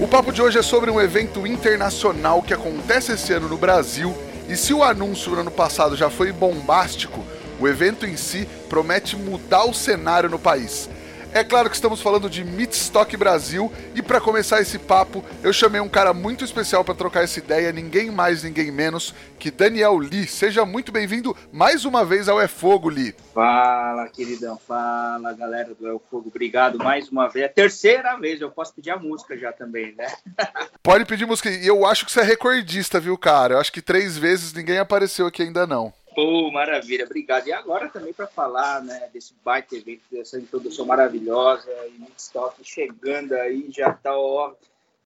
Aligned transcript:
O 0.00 0.06
papo 0.06 0.30
de 0.32 0.40
hoje 0.40 0.56
é 0.56 0.62
sobre 0.62 0.92
um 0.92 1.00
evento 1.00 1.44
internacional 1.44 2.40
que 2.40 2.54
acontece 2.54 3.12
esse 3.12 3.32
ano 3.32 3.48
no 3.48 3.58
Brasil. 3.58 4.16
E 4.48 4.56
se 4.56 4.72
o 4.72 4.84
anúncio 4.84 5.32
no 5.32 5.40
ano 5.40 5.50
passado 5.50 5.96
já 5.96 6.08
foi 6.08 6.30
bombástico, 6.30 7.26
o 7.58 7.66
evento 7.66 8.06
em 8.06 8.16
si 8.16 8.48
promete 8.68 9.16
mudar 9.16 9.64
o 9.64 9.74
cenário 9.74 10.30
no 10.30 10.38
país. 10.38 10.88
É 11.32 11.44
claro 11.44 11.68
que 11.68 11.76
estamos 11.76 12.00
falando 12.00 12.28
de 12.28 12.42
Meatstock 12.42 13.14
Brasil 13.16 13.70
e 13.94 14.00
para 14.02 14.20
começar 14.20 14.62
esse 14.62 14.78
papo, 14.78 15.22
eu 15.42 15.52
chamei 15.52 15.80
um 15.80 15.88
cara 15.88 16.14
muito 16.14 16.42
especial 16.42 16.82
para 16.82 16.94
trocar 16.94 17.22
essa 17.22 17.38
ideia, 17.38 17.70
ninguém 17.70 18.10
mais, 18.10 18.42
ninguém 18.42 18.72
menos 18.72 19.14
que 19.38 19.50
Daniel 19.50 19.96
Lee. 19.98 20.26
Seja 20.26 20.64
muito 20.64 20.90
bem-vindo 20.90 21.36
mais 21.52 21.84
uma 21.84 22.02
vez 22.04 22.28
ao 22.28 22.40
É 22.40 22.48
Fogo, 22.48 22.88
Lee. 22.88 23.14
Fala, 23.34 24.08
queridão, 24.08 24.58
fala, 24.66 25.32
galera 25.34 25.74
do 25.74 25.86
É 25.86 25.98
Fogo. 26.10 26.28
Obrigado 26.28 26.78
mais 26.78 27.10
uma 27.10 27.28
vez. 27.28 27.44
É 27.44 27.46
a 27.46 27.52
terceira 27.52 28.16
vez, 28.16 28.40
eu 28.40 28.50
posso 28.50 28.74
pedir 28.74 28.90
a 28.90 28.96
música 28.96 29.36
já 29.36 29.52
também, 29.52 29.94
né? 29.94 30.10
Pode 30.82 31.04
pedir 31.04 31.26
música. 31.26 31.50
E 31.50 31.66
eu 31.66 31.84
acho 31.86 32.06
que 32.06 32.10
você 32.10 32.20
é 32.20 32.24
recordista, 32.24 32.98
viu, 32.98 33.18
cara? 33.18 33.54
Eu 33.54 33.60
acho 33.60 33.72
que 33.72 33.82
três 33.82 34.16
vezes 34.16 34.54
ninguém 34.54 34.78
apareceu 34.78 35.26
aqui 35.26 35.42
ainda 35.42 35.66
não. 35.66 35.92
Pô, 36.18 36.50
maravilha, 36.50 37.04
obrigado. 37.04 37.46
E 37.46 37.52
agora 37.52 37.88
também 37.88 38.12
para 38.12 38.26
falar 38.26 38.82
né, 38.82 39.08
desse 39.14 39.32
baita 39.44 39.76
evento, 39.76 40.02
dessa 40.10 40.36
introdução 40.36 40.84
maravilhosa, 40.84 41.70
e 41.86 42.00
Midstock 42.00 42.60
chegando 42.64 43.34
aí, 43.34 43.68
já 43.70 43.92
tá 43.92 44.18
ó, 44.18 44.52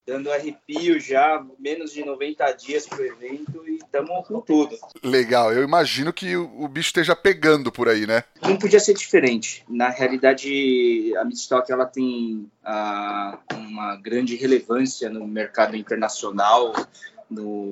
dando 0.06 0.32
arrepio 0.32 0.98
já, 0.98 1.44
menos 1.58 1.92
de 1.92 2.02
90 2.02 2.52
dias 2.52 2.86
pro 2.86 3.04
evento 3.04 3.62
e 3.68 3.76
estamos 3.76 4.26
com 4.26 4.40
tudo. 4.40 4.74
Legal, 5.02 5.52
eu 5.52 5.62
imagino 5.62 6.14
que 6.14 6.34
o, 6.34 6.66
bicho 6.66 6.88
esteja 6.88 7.14
pegando 7.14 7.70
por 7.70 7.90
aí, 7.90 8.06
né? 8.06 8.24
Não 8.40 8.56
podia 8.56 8.80
ser 8.80 8.94
diferente. 8.94 9.62
Na 9.68 9.90
realidade, 9.90 11.14
a 11.18 11.26
Midstock 11.26 11.70
ela 11.70 11.84
tem 11.84 12.50
ah, 12.64 13.38
uma 13.52 13.96
grande 13.96 14.34
relevância 14.34 15.10
no 15.10 15.26
mercado 15.26 15.76
internacional, 15.76 16.72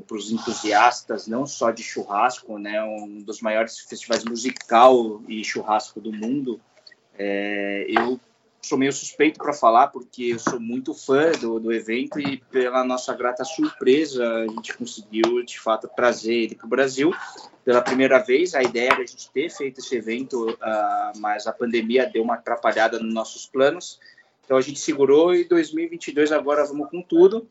para 0.06 0.16
os 0.16 0.30
entusiastas, 0.30 1.26
não 1.26 1.46
só 1.46 1.70
de 1.70 1.82
churrasco, 1.82 2.58
né, 2.58 2.82
um 2.82 3.20
dos 3.20 3.40
maiores 3.40 3.78
festivais 3.80 4.24
musical 4.24 5.22
e 5.28 5.44
churrasco 5.44 6.00
do 6.00 6.12
mundo. 6.12 6.60
É, 7.18 7.86
eu 7.88 8.18
sou 8.62 8.76
meio 8.76 8.92
suspeito 8.92 9.38
para 9.38 9.52
falar, 9.52 9.88
porque 9.88 10.24
eu 10.24 10.38
sou 10.38 10.60
muito 10.60 10.92
fã 10.92 11.32
do, 11.32 11.58
do 11.58 11.72
evento 11.72 12.20
e, 12.20 12.38
pela 12.50 12.84
nossa 12.84 13.14
grata 13.14 13.44
surpresa, 13.44 14.26
a 14.26 14.46
gente 14.46 14.76
conseguiu, 14.76 15.42
de 15.42 15.58
fato, 15.58 15.88
trazer 15.94 16.34
ele 16.34 16.54
para 16.54 16.66
o 16.66 16.70
Brasil 16.70 17.12
pela 17.64 17.80
primeira 17.80 18.18
vez. 18.18 18.54
A 18.54 18.62
ideia 18.62 18.92
era 18.92 19.02
a 19.02 19.06
gente 19.06 19.30
ter 19.30 19.50
feito 19.50 19.80
esse 19.80 19.96
evento, 19.96 20.50
uh, 20.50 21.18
mas 21.18 21.46
a 21.46 21.52
pandemia 21.52 22.08
deu 22.08 22.22
uma 22.22 22.34
atrapalhada 22.34 22.98
nos 22.98 23.12
nossos 23.12 23.46
planos. 23.46 23.98
Então 24.44 24.56
a 24.56 24.60
gente 24.60 24.80
segurou 24.80 25.34
e 25.34 25.44
2022 25.44 26.32
agora 26.32 26.64
vamos 26.64 26.90
com 26.90 27.00
tudo. 27.00 27.46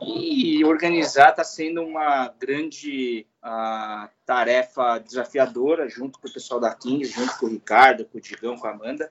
E 0.00 0.64
organizar 0.64 1.30
está 1.30 1.44
sendo 1.44 1.82
uma 1.82 2.32
grande 2.38 3.26
uh, 3.42 4.08
tarefa 4.24 4.98
desafiadora, 4.98 5.88
junto 5.88 6.18
com 6.18 6.28
o 6.28 6.32
pessoal 6.32 6.60
da 6.60 6.74
King, 6.74 7.04
junto 7.04 7.36
com 7.38 7.46
o 7.46 7.50
Ricardo, 7.50 8.04
com 8.04 8.18
o 8.18 8.20
Digão, 8.20 8.56
com 8.56 8.66
a 8.66 8.70
Amanda. 8.70 9.10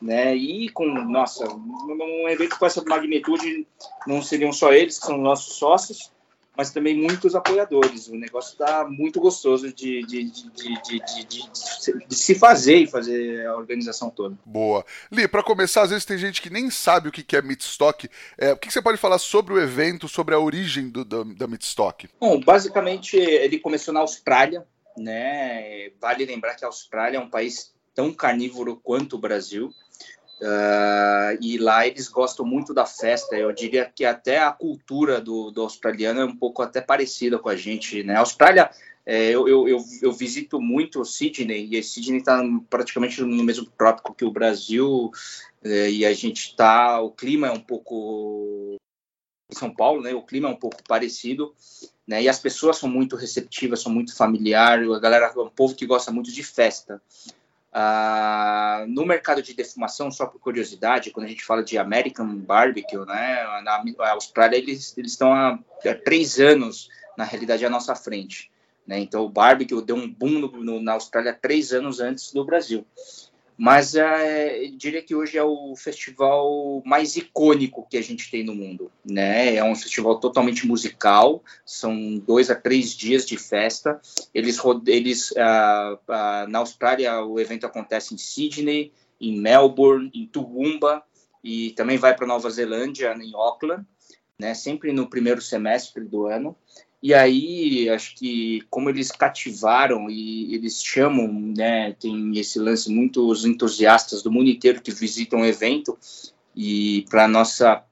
Né? 0.00 0.34
E 0.34 0.68
com, 0.68 0.86
nossa, 0.86 1.44
um 1.52 2.28
evento 2.28 2.58
com 2.58 2.66
essa 2.66 2.82
magnitude, 2.84 3.66
não 4.06 4.20
seriam 4.20 4.52
só 4.52 4.72
eles, 4.72 4.98
que 4.98 5.06
são 5.06 5.16
nossos 5.16 5.56
sócios, 5.56 6.12
mas 6.56 6.70
também 6.70 6.94
muitos 6.94 7.34
apoiadores. 7.34 8.08
O 8.08 8.16
negócio 8.16 8.52
está 8.52 8.84
muito 8.84 9.20
gostoso 9.20 9.72
de, 9.72 10.02
de, 10.04 10.24
de, 10.24 10.82
de, 12.08 12.14
se 12.14 12.34
fazer 12.34 12.76
e 12.76 12.86
fazer 12.86 13.46
a 13.46 13.56
organização 13.56 14.10
toda. 14.10 14.36
Boa. 14.44 14.84
Li, 15.10 15.26
para 15.26 15.42
começar, 15.42 15.82
às 15.82 15.90
vezes 15.90 16.04
tem 16.04 16.18
gente 16.18 16.42
que 16.42 16.50
nem 16.50 16.70
sabe 16.70 17.08
o 17.08 17.12
que 17.12 17.36
é 17.36 17.42
Meatstock. 17.42 18.08
É, 18.36 18.52
o 18.52 18.56
que 18.56 18.70
você 18.70 18.82
pode 18.82 18.98
falar 18.98 19.18
sobre 19.18 19.54
o 19.54 19.60
evento, 19.60 20.08
sobre 20.08 20.34
a 20.34 20.38
origem 20.38 20.90
do, 20.90 21.04
da, 21.04 21.22
da 21.22 21.46
Meatstock? 21.46 22.08
Bom, 22.20 22.40
basicamente 22.40 23.16
ele 23.16 23.58
começou 23.58 23.94
na 23.94 24.00
Austrália, 24.00 24.66
né? 24.96 25.90
Vale 26.00 26.26
lembrar 26.26 26.54
que 26.54 26.64
a 26.64 26.68
Austrália 26.68 27.16
é 27.16 27.20
um 27.20 27.30
país 27.30 27.72
tão 27.94 28.12
carnívoro 28.12 28.76
quanto 28.76 29.16
o 29.16 29.18
Brasil. 29.18 29.72
Uh, 30.42 31.38
e 31.40 31.56
lá 31.56 31.86
eles 31.86 32.08
gostam 32.08 32.44
muito 32.44 32.74
da 32.74 32.84
festa. 32.84 33.36
Eu 33.36 33.52
diria 33.52 33.84
que 33.84 34.04
até 34.04 34.40
a 34.40 34.50
cultura 34.50 35.20
do, 35.20 35.52
do 35.52 35.62
australiano 35.62 36.20
é 36.20 36.24
um 36.24 36.34
pouco 36.34 36.62
até 36.62 36.80
parecida 36.80 37.38
com 37.38 37.48
a 37.48 37.54
gente. 37.54 38.02
Né? 38.02 38.16
A 38.16 38.20
Austrália, 38.20 38.68
é, 39.06 39.30
eu, 39.30 39.46
eu, 39.46 39.68
eu, 39.68 39.84
eu, 40.02 40.12
visito 40.12 40.60
muito 40.60 41.04
Sydney, 41.04 41.68
e 41.70 41.82
Sydney 41.82 42.18
está 42.18 42.42
praticamente 42.68 43.22
no 43.22 43.44
mesmo 43.44 43.66
trópico 43.66 44.14
que 44.14 44.24
o 44.24 44.32
Brasil, 44.32 45.12
é, 45.62 45.88
e 45.88 46.04
a 46.04 46.12
gente 46.12 46.48
está. 46.48 47.00
O 47.00 47.12
clima 47.12 47.46
é 47.46 47.52
um 47.52 47.60
pouco. 47.60 48.76
São 49.52 49.72
Paulo, 49.72 50.02
né? 50.02 50.12
O 50.12 50.22
clima 50.22 50.48
é 50.48 50.52
um 50.52 50.56
pouco 50.56 50.82
parecido. 50.88 51.54
Né? 52.04 52.24
E 52.24 52.28
as 52.28 52.40
pessoas 52.40 52.78
são 52.78 52.88
muito 52.88 53.14
receptivas, 53.14 53.80
são 53.80 53.92
muito 53.92 54.16
familiares, 54.16 54.90
a 54.90 54.98
galera 54.98 55.32
é 55.36 55.38
um 55.38 55.48
povo 55.48 55.76
que 55.76 55.86
gosta 55.86 56.10
muito 56.10 56.32
de 56.32 56.42
festa. 56.42 57.00
Ah, 57.74 58.84
no 58.86 59.06
mercado 59.06 59.42
de 59.42 59.54
defumação, 59.54 60.10
só 60.10 60.26
por 60.26 60.38
curiosidade, 60.38 61.10
quando 61.10 61.24
a 61.24 61.28
gente 61.30 61.42
fala 61.42 61.64
de 61.64 61.78
American 61.78 62.36
Barbecue, 62.36 63.06
né, 63.06 63.62
na 63.62 64.10
Austrália 64.10 64.58
eles, 64.58 64.96
eles 64.98 65.12
estão 65.12 65.32
há, 65.32 65.58
há, 65.86 65.94
três 65.94 66.38
anos, 66.38 66.90
na 67.16 67.24
realidade, 67.24 67.64
à 67.64 67.70
nossa 67.70 67.94
frente. 67.94 68.52
Né? 68.86 68.98
Então, 68.98 69.24
o 69.24 69.28
barbecue 69.28 69.80
deu 69.80 69.96
um 69.96 70.12
boom 70.12 70.38
no, 70.38 70.48
no, 70.62 70.82
na 70.82 70.92
Austrália 70.92 71.32
três 71.32 71.72
anos 71.72 71.98
antes 71.98 72.32
do 72.32 72.44
Brasil. 72.44 72.86
Mas 73.56 73.94
é, 73.94 74.66
diria 74.76 75.02
que 75.02 75.14
hoje 75.14 75.36
é 75.38 75.42
o 75.44 75.74
festival 75.76 76.82
mais 76.84 77.16
icônico 77.16 77.86
que 77.88 77.96
a 77.96 78.02
gente 78.02 78.30
tem 78.30 78.44
no 78.44 78.54
mundo. 78.54 78.90
Né? 79.04 79.56
É 79.56 79.64
um 79.64 79.74
festival 79.74 80.18
totalmente 80.18 80.66
musical, 80.66 81.42
são 81.64 82.18
dois 82.18 82.50
a 82.50 82.54
três 82.54 82.90
dias 82.90 83.26
de 83.26 83.36
festa. 83.36 84.00
Eles, 84.34 84.58
eles 84.86 85.36
ah, 85.36 85.98
ah, 86.08 86.46
na 86.48 86.58
Austrália 86.60 87.24
o 87.24 87.38
evento 87.38 87.66
acontece 87.66 88.14
em 88.14 88.18
Sydney, 88.18 88.92
em 89.20 89.38
Melbourne, 89.38 90.10
em 90.14 90.26
Toowoomba 90.26 91.02
e 91.44 91.70
também 91.72 91.98
vai 91.98 92.14
para 92.16 92.26
Nova 92.26 92.48
Zelândia, 92.50 93.14
em 93.14 93.34
Auckland, 93.34 93.84
né? 94.38 94.54
sempre 94.54 94.92
no 94.92 95.08
primeiro 95.08 95.40
semestre 95.40 96.04
do 96.04 96.26
ano. 96.26 96.56
E 97.02 97.12
aí, 97.12 97.90
acho 97.90 98.14
que 98.14 98.62
como 98.70 98.88
eles 98.88 99.10
cativaram 99.10 100.08
e 100.08 100.54
eles 100.54 100.82
chamam, 100.84 101.26
né, 101.32 101.92
tem 101.94 102.38
esse 102.38 102.60
lance, 102.60 102.88
muitos 102.88 103.44
entusiastas 103.44 104.22
do 104.22 104.30
mundo 104.30 104.48
inteiro 104.48 104.80
que 104.80 104.92
visitam 104.92 105.40
o 105.40 105.44
evento, 105.44 105.98
e 106.54 107.04
para 107.10 107.26
nossa 107.26 107.84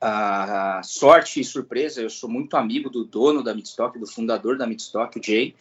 a 0.00 0.82
sorte 0.84 1.40
e 1.40 1.44
surpresa, 1.44 2.02
eu 2.02 2.10
sou 2.10 2.28
muito 2.28 2.58
amigo 2.58 2.90
do 2.90 3.06
dono 3.06 3.42
da 3.42 3.54
Midstock, 3.54 3.98
do 3.98 4.06
fundador 4.06 4.58
da 4.58 4.66
Midstock, 4.66 5.18
o 5.18 5.22
Jay, 5.22 5.54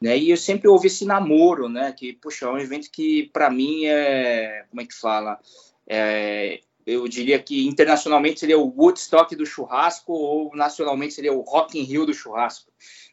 né? 0.00 0.18
E 0.18 0.30
eu 0.30 0.36
sempre 0.36 0.66
ouvi 0.66 0.88
esse 0.88 1.04
namoro, 1.04 1.68
né? 1.68 1.92
Que, 1.92 2.12
puxa, 2.12 2.46
é 2.46 2.50
um 2.50 2.58
evento 2.58 2.90
que 2.90 3.30
para 3.32 3.48
mim 3.48 3.84
é, 3.84 4.64
como 4.68 4.82
é 4.82 4.86
que 4.86 4.94
fala? 4.94 5.38
É, 5.86 6.60
eu 6.86 7.08
diria 7.08 7.38
que 7.38 7.66
internacionalmente 7.66 8.40
seria 8.40 8.58
o 8.58 8.72
Woodstock 8.76 9.34
do 9.34 9.46
churrasco 9.46 10.12
ou 10.12 10.54
nacionalmente 10.54 11.14
seria 11.14 11.32
o 11.32 11.40
Rock 11.40 11.78
in 11.78 11.82
Rio 11.82 12.04
do 12.06 12.14
churrasco, 12.14 12.70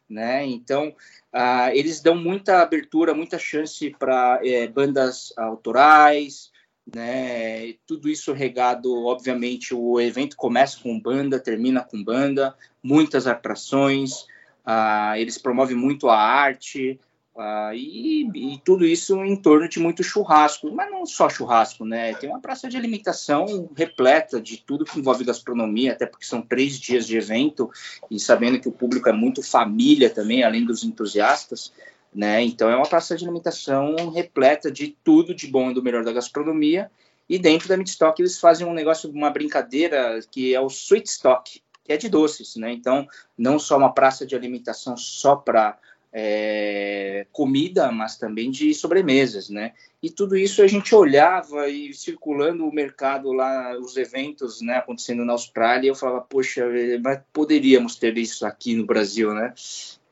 né? 0.09 0.45
Então 0.45 0.89
uh, 1.33 1.69
eles 1.73 2.01
dão 2.01 2.15
muita 2.15 2.61
abertura, 2.61 3.13
muita 3.13 3.39
chance 3.39 3.89
para 3.97 4.39
é, 4.43 4.67
bandas 4.67 5.33
autorais, 5.37 6.51
né? 6.93 7.73
Tudo 7.85 8.09
isso 8.09 8.33
regado, 8.33 9.05
obviamente, 9.05 9.73
o 9.73 9.99
evento 9.99 10.35
começa 10.35 10.79
com 10.81 10.99
banda, 10.99 11.39
termina 11.39 11.83
com 11.83 12.03
banda, 12.03 12.55
muitas 12.83 13.27
atrações. 13.27 14.23
Uh, 14.65 15.15
eles 15.17 15.37
promovem 15.37 15.75
muito 15.75 16.09
a 16.09 16.17
arte, 16.17 16.99
ah, 17.37 17.71
e, 17.73 18.29
e, 18.35 18.57
tudo 18.63 18.85
isso 18.85 19.23
em 19.23 19.37
torno 19.37 19.67
de 19.67 19.79
muito 19.79 20.03
churrasco, 20.03 20.69
mas 20.71 20.91
não 20.91 21.05
só 21.05 21.29
churrasco, 21.29 21.85
né? 21.85 22.13
Tem 22.15 22.29
uma 22.29 22.41
praça 22.41 22.67
de 22.67 22.75
alimentação 22.75 23.69
repleta 23.75 24.41
de 24.41 24.57
tudo 24.57 24.83
que 24.83 24.99
envolve 24.99 25.23
gastronomia, 25.23 25.93
até 25.93 26.05
porque 26.05 26.25
são 26.25 26.41
três 26.41 26.77
dias 26.77 27.07
de 27.07 27.17
evento, 27.17 27.69
e 28.09 28.19
sabendo 28.19 28.59
que 28.59 28.67
o 28.67 28.71
público 28.71 29.07
é 29.07 29.13
muito 29.13 29.41
família 29.41 30.09
também, 30.09 30.43
além 30.43 30.65
dos 30.65 30.83
entusiastas, 30.83 31.71
né? 32.13 32.41
Então 32.43 32.69
é 32.69 32.75
uma 32.75 32.87
praça 32.87 33.15
de 33.15 33.23
alimentação 33.23 34.09
repleta 34.09 34.69
de 34.69 34.89
tudo 35.01 35.33
de 35.33 35.47
bom 35.47 35.71
e 35.71 35.73
do 35.73 35.81
melhor 35.81 36.03
da 36.03 36.11
gastronomia. 36.11 36.91
E 37.29 37.39
dentro 37.39 37.69
da 37.69 37.77
Midstock 37.77 38.21
eles 38.21 38.37
fazem 38.37 38.67
um 38.67 38.73
negócio, 38.73 39.09
uma 39.09 39.29
brincadeira 39.29 40.19
que 40.29 40.53
é 40.53 40.59
o 40.59 40.67
Sweet 40.67 41.07
Stock, 41.07 41.61
que 41.85 41.93
é 41.93 41.95
de 41.95 42.09
doces, 42.09 42.57
né? 42.57 42.73
Então, 42.73 43.07
não 43.37 43.57
só 43.57 43.77
uma 43.77 43.93
praça 43.93 44.25
de 44.25 44.35
alimentação 44.35 44.97
só 44.97 45.37
para 45.37 45.77
é, 46.13 47.25
comida, 47.31 47.91
mas 47.91 48.17
também 48.17 48.51
de 48.51 48.73
sobremesas, 48.73 49.49
né? 49.49 49.73
E 50.03 50.09
tudo 50.09 50.35
isso 50.35 50.61
a 50.61 50.67
gente 50.67 50.93
olhava 50.93 51.69
e 51.69 51.93
circulando 51.93 52.67
o 52.67 52.73
mercado 52.73 53.31
lá, 53.31 53.77
os 53.77 53.95
eventos, 53.95 54.61
né, 54.61 54.77
acontecendo 54.77 55.23
na 55.23 55.33
Austrália, 55.33 55.89
eu 55.89 55.95
falava, 55.95 56.21
poxa, 56.21 56.65
mas 57.03 57.21
poderíamos 57.31 57.95
ter 57.95 58.17
isso 58.17 58.45
aqui 58.45 58.75
no 58.75 58.85
Brasil, 58.85 59.33
né? 59.33 59.53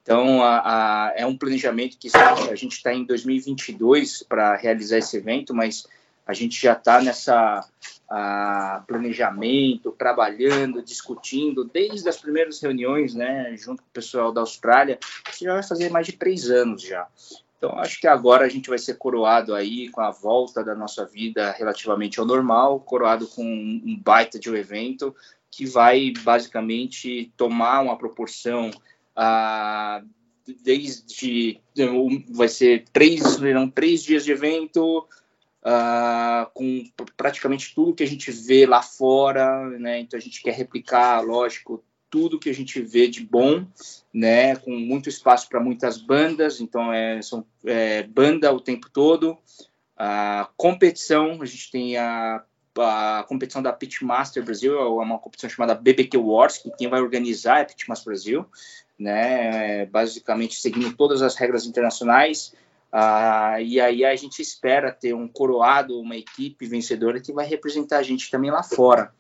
Então, 0.02 0.42
a, 0.42 0.62
a, 1.10 1.14
é 1.16 1.26
um 1.26 1.38
planejamento 1.38 1.98
que 1.98 2.10
a 2.16 2.56
gente 2.56 2.74
está 2.74 2.94
em 2.94 3.04
2022 3.04 4.24
para 4.24 4.56
realizar 4.56 4.98
esse 4.98 5.18
evento, 5.18 5.54
mas 5.54 5.86
a 6.30 6.34
gente 6.34 6.62
já 6.62 6.74
está 6.74 7.02
nessa 7.02 7.68
a, 8.08 8.84
planejamento, 8.88 9.92
trabalhando, 9.98 10.80
discutindo, 10.84 11.64
desde 11.64 12.08
as 12.08 12.18
primeiras 12.18 12.62
reuniões, 12.62 13.16
né, 13.16 13.52
junto 13.58 13.82
com 13.82 13.90
o 13.90 13.92
pessoal 13.92 14.32
da 14.32 14.42
Austrália, 14.42 15.00
que 15.36 15.46
já 15.46 15.54
vai 15.56 15.64
fazer 15.64 15.90
mais 15.90 16.06
de 16.06 16.14
três 16.14 16.52
anos 16.52 16.84
já. 16.84 17.08
Então, 17.58 17.72
acho 17.80 18.00
que 18.00 18.06
agora 18.06 18.46
a 18.46 18.48
gente 18.48 18.70
vai 18.70 18.78
ser 18.78 18.94
coroado 19.00 19.56
aí 19.56 19.90
com 19.90 20.02
a 20.02 20.12
volta 20.12 20.64
da 20.64 20.76
nossa 20.76 21.04
vida 21.04 21.52
relativamente 21.54 22.20
ao 22.20 22.28
normal, 22.28 22.80
coroado 22.80 23.26
com 23.26 23.44
um 23.44 24.00
baita 24.00 24.38
de 24.38 24.52
um 24.52 24.56
evento 24.56 25.16
que 25.50 25.66
vai 25.66 26.14
basicamente 26.22 27.34
tomar 27.36 27.82
uma 27.82 27.98
proporção 27.98 28.70
ah, 29.16 30.04
desde 30.62 31.60
vai 32.30 32.48
ser 32.48 32.86
três, 32.94 33.22
serão 33.24 33.68
três 33.68 34.04
dias 34.04 34.24
de 34.24 34.32
evento, 34.32 35.08
uh, 35.64 36.50
com 36.54 36.84
praticamente 37.16 37.74
tudo 37.74 37.94
que 37.94 38.04
a 38.04 38.08
gente 38.08 38.32
vê 38.32 38.66
lá 38.66 38.82
fora, 38.82 39.68
né? 39.80 40.00
Então 40.00 40.18
a 40.18 40.22
gente 40.22 40.42
quer 40.42 40.54
replicar, 40.54 41.22
lógico, 41.22 41.84
tudo 42.10 42.40
que 42.40 42.50
a 42.50 42.54
gente 42.54 42.82
vê 42.82 43.08
de 43.08 43.22
bom, 43.22 43.66
né? 44.14 44.56
Com 44.56 44.72
muito 44.72 45.10
espaço 45.10 45.48
para 45.48 45.60
muitas 45.60 45.98
bandas, 45.98 46.60
então 46.60 46.92
é, 46.92 47.22
são 47.22 47.46
é, 47.66 48.04
banda 48.04 48.52
o 48.52 48.60
tempo 48.60 48.90
todo. 48.90 49.38
A 49.98 50.50
competição, 50.56 51.42
a 51.42 51.46
gente 51.46 51.72
tem 51.72 51.98
a, 51.98 52.42
a 52.78 53.26
competição 53.28 53.62
da 53.62 53.74
Pitmaster 53.74 54.44
Brasil, 54.44 54.80
é 54.80 54.86
uma 54.86 55.20
competição 55.20 55.50
chamada 55.50 55.76
BBQ 55.76 56.18
Wars, 56.18 56.58
que 56.58 56.72
quem 56.72 56.88
vai 56.88 57.02
organizar 57.02 57.60
é 57.60 57.62
a 57.64 57.66
Pitmaster 57.66 58.06
Brasil, 58.06 58.46
né? 58.98 59.86
Basicamente 59.88 60.56
seguindo 60.56 60.96
todas 60.96 61.22
as 61.22 61.36
regras 61.36 61.66
internacionais. 61.66 62.54
Ah, 62.92 63.62
e 63.62 63.80
aí 63.80 64.04
a 64.04 64.16
gente 64.16 64.42
espera 64.42 64.92
ter 64.92 65.14
um 65.14 65.28
coroado, 65.28 66.00
uma 66.00 66.16
equipe 66.16 66.66
vencedora 66.66 67.22
que 67.22 67.32
vai 67.32 67.46
representar 67.46 67.98
a 68.00 68.04
gente 68.04 68.32
também 68.32 68.50
lá 68.50 68.64
fora. 68.64 69.14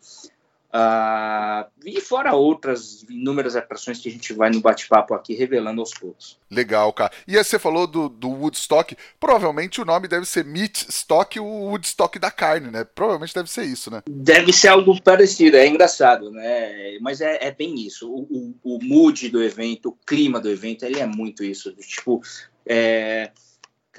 Ah, 0.72 1.68
e 1.84 2.00
fora 2.00 2.36
outras 2.36 3.04
inúmeras 3.10 3.56
atrações 3.56 4.00
que 4.00 4.08
a 4.08 4.12
gente 4.12 4.34
vai 4.34 4.52
no 4.52 4.62
bate-papo 4.62 5.16
aqui 5.16 5.34
revelando 5.34 5.82
aos 5.82 5.92
poucos. 5.92 6.38
Legal, 6.50 6.94
cara. 6.94 7.12
E 7.28 7.36
aí 7.38 7.44
você 7.44 7.58
falou 7.58 7.88
do, 7.88 8.08
do 8.08 8.30
Woodstock, 8.30 8.96
provavelmente 9.20 9.82
o 9.82 9.86
nome 9.86 10.08
deve 10.08 10.28
ser 10.28 10.46
Meat 10.46 10.88
Stock, 10.90 11.40
o 11.40 11.44
Woodstock 11.44 12.20
da 12.20 12.30
carne, 12.30 12.70
né? 12.70 12.84
Provavelmente 12.84 13.34
deve 13.34 13.50
ser 13.50 13.64
isso, 13.64 13.90
né? 13.90 14.04
Deve 14.08 14.54
ser 14.54 14.68
algo 14.68 15.02
parecido, 15.02 15.58
é 15.58 15.68
engraçado, 15.68 16.30
né? 16.30 17.00
Mas 17.02 17.20
é, 17.20 17.40
é 17.42 17.52
bem 17.52 17.76
isso. 17.76 18.08
O, 18.08 18.54
o, 18.64 18.76
o 18.76 18.80
mood 18.84 19.28
do 19.30 19.44
evento, 19.44 19.90
o 19.90 19.98
clima 20.06 20.40
do 20.40 20.50
evento, 20.50 20.86
ele 20.86 21.00
é 21.00 21.06
muito 21.08 21.44
isso. 21.44 21.72
Tipo, 21.74 22.22
é, 22.64 23.32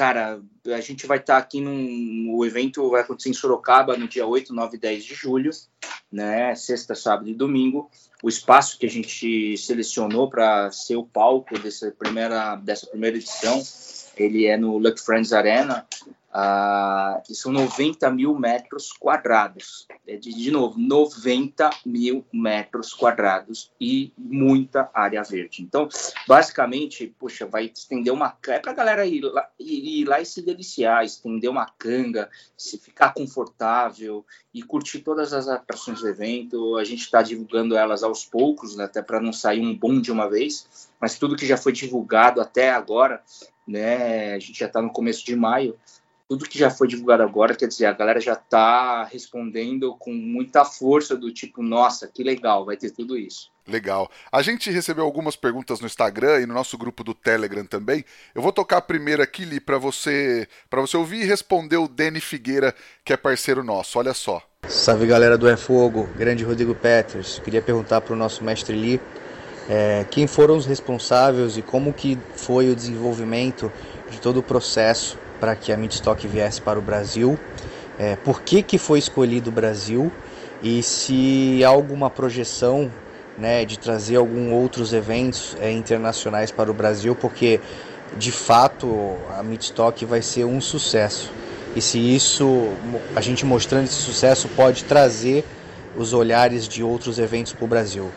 cara, 0.01 0.41
a 0.65 0.81
gente 0.81 1.07
vai 1.07 1.19
estar 1.19 1.35
tá 1.35 1.39
aqui 1.39 1.61
num. 1.61 2.35
O 2.35 2.43
evento 2.43 2.89
vai 2.89 3.03
acontecer 3.03 3.29
em 3.29 3.35
Sorocaba 3.35 3.99
no 3.99 4.09
dia 4.09 4.27
8, 4.27 4.55
9 4.55 4.79
e 4.79 4.81
10 4.81 5.05
de 5.05 5.15
julho, 5.15 5.51
né? 6.11 6.55
Sexta, 6.55 6.95
sábado 6.95 7.29
e 7.29 7.35
domingo. 7.35 7.91
O 8.23 8.29
espaço 8.31 8.79
que 8.79 8.87
a 8.87 8.89
gente 8.89 9.59
selecionou 9.59 10.31
para 10.31 10.73
ser 10.73 10.97
o 10.97 11.05
palco 11.05 11.59
dessa 11.59 11.91
primeira, 11.91 12.57
dessa 12.57 12.87
primeira 12.87 13.19
edição, 13.19 13.63
ele 14.17 14.47
é 14.47 14.57
no 14.57 14.79
Luck 14.79 14.99
Friends 14.99 15.35
Arena, 15.35 15.87
ah, 16.33 17.21
que 17.27 17.35
são 17.35 17.51
90 17.51 18.09
mil 18.11 18.39
metros 18.39 18.93
quadrados. 18.93 19.87
É 20.07 20.17
de, 20.17 20.33
de 20.33 20.51
novo, 20.51 20.79
90 20.79 21.71
mil 21.85 22.25
metros 22.33 22.95
quadrados 22.95 23.73
e 23.81 24.13
muita 24.17 24.89
área 24.95 25.23
verde. 25.25 25.63
Então, 25.63 25.89
basicamente, 26.29 27.13
poxa, 27.19 27.47
vai 27.47 27.71
estender 27.75 28.13
uma. 28.13 28.37
É 28.47 28.59
para 28.61 28.71
a 28.71 28.75
galera 28.75 29.07
ir 29.07 29.23
lá, 29.23 29.49
ir, 29.59 30.03
ir 30.03 30.05
lá 30.05 30.21
e 30.21 30.27
se 30.27 30.41
deliciar, 30.41 31.05
estender 31.05 31.51
uma 31.51 31.67
canga, 31.67 32.31
se 32.57 32.79
ficar 32.79 33.13
confortável 33.13 34.25
e 34.55 34.63
curtir 34.63 35.01
todas 35.01 35.33
as 35.33 35.49
atrações 35.49 36.01
do 36.01 36.09
evento. 36.09 36.77
A 36.77 36.85
gente 36.85 37.01
está 37.03 37.23
divulgando 37.23 37.77
elas 37.77 38.05
aos 38.05 38.25
poucos, 38.25 38.77
né, 38.77 38.85
até 38.85 39.03
para 39.03 39.21
não 39.21 39.33
sair 39.33 39.61
um 39.61 39.77
bom 39.77 40.01
de 40.01 40.13
uma 40.13 40.29
vez, 40.29 40.89
mas 41.01 41.19
tudo 41.19 41.37
que 41.37 41.47
já 41.47 41.57
foi 41.57 41.73
divulgado 41.73 42.41
até 42.41 42.71
agora, 42.71 43.23
né, 43.67 44.35
a 44.35 44.39
gente 44.39 44.59
já 44.59 44.67
está 44.67 44.81
no 44.81 44.93
começo 44.93 45.25
de 45.25 45.35
maio 45.35 45.77
tudo 46.31 46.49
que 46.49 46.57
já 46.57 46.71
foi 46.71 46.87
divulgado 46.87 47.25
agora, 47.25 47.57
quer 47.57 47.67
dizer, 47.67 47.87
a 47.87 47.93
galera 47.93 48.21
já 48.21 48.35
está 48.35 49.03
respondendo 49.03 49.97
com 49.97 50.13
muita 50.13 50.65
força 50.65 51.17
do 51.17 51.33
tipo, 51.33 51.61
nossa, 51.61 52.07
que 52.07 52.23
legal, 52.23 52.65
vai 52.65 52.77
ter 52.77 52.93
tudo 52.93 53.19
isso. 53.19 53.51
Legal. 53.67 54.09
A 54.31 54.41
gente 54.41 54.71
recebeu 54.71 55.05
algumas 55.05 55.35
perguntas 55.35 55.81
no 55.81 55.89
Instagram 55.89 56.39
e 56.39 56.47
no 56.47 56.55
nosso 56.55 56.79
grupo 56.79 57.03
do 57.03 57.15
Telegram 57.15 57.65
também. 57.65 58.05
Eu 58.33 58.41
vou 58.41 58.53
tocar 58.53 58.77
a 58.77 58.81
primeira 58.81 59.25
aqui, 59.25 59.45
Li, 59.45 59.59
para 59.59 59.77
você, 59.77 60.47
para 60.71 60.81
você 60.81 60.97
ouvir 60.97 61.23
e 61.23 61.27
responder 61.27 61.79
o 61.79 61.89
Dani 61.89 62.21
Figueira, 62.21 62.77
que 63.05 63.13
é 63.13 63.17
parceiro 63.17 63.65
nosso. 63.65 63.99
Olha 63.99 64.15
só. 64.15 64.41
Salve 64.69 65.09
galera 65.09 65.37
do 65.37 65.49
É 65.49 65.57
Fogo, 65.57 66.09
grande 66.17 66.45
Rodrigo 66.45 66.77
Peters. 66.77 67.41
Queria 67.41 67.61
perguntar 67.61 68.03
para 68.03 68.15
o 68.15 68.17
nosso 68.17 68.45
mestre 68.45 68.77
Li 68.77 69.01
é, 69.69 70.07
quem 70.09 70.29
foram 70.29 70.57
os 70.57 70.65
responsáveis 70.65 71.57
e 71.57 71.63
como 71.63 71.93
que 71.93 72.17
foi 72.37 72.71
o 72.71 72.77
desenvolvimento 72.77 73.73
de 74.09 74.21
todo 74.21 74.39
o 74.39 74.43
processo 74.45 75.19
para 75.41 75.57
que 75.57 75.73
a 75.73 75.77
Midstock 75.77 76.29
viesse 76.29 76.61
para 76.61 76.79
o 76.79 76.83
Brasil, 76.83 77.39
é, 77.99 78.17
por 78.17 78.43
que, 78.43 78.63
que 78.63 78.79
foi 78.79 78.99
escolhido 78.99 79.51
o 79.51 79.53
Brasil 79.53 80.13
e 80.63 80.83
se 80.83 81.65
há 81.65 81.69
alguma 81.69 82.11
projeção 82.11 82.91
né, 83.37 83.65
de 83.65 83.79
trazer 83.79 84.17
alguns 84.17 84.53
outros 84.53 84.93
eventos 84.93 85.57
é, 85.61 85.73
internacionais 85.73 86.51
para 86.51 86.71
o 86.71 86.75
Brasil, 86.75 87.17
porque 87.17 87.61
de 88.17 88.31
fato 88.31 89.17
a 89.37 89.43
Midstock 89.43 90.05
vai 90.05 90.21
ser 90.21 90.45
um 90.45 90.61
sucesso. 90.61 91.33
E 91.75 91.81
se 91.81 91.99
isso, 91.99 92.69
a 93.15 93.21
gente 93.21 93.47
mostrando 93.47 93.85
esse 93.85 93.95
sucesso, 93.95 94.49
pode 94.49 94.85
trazer 94.85 95.45
os 95.97 96.13
olhares 96.13 96.67
de 96.67 96.83
outros 96.83 97.19
eventos 97.19 97.53
para 97.53 97.65
o 97.65 97.69
Brasil. 97.69 98.11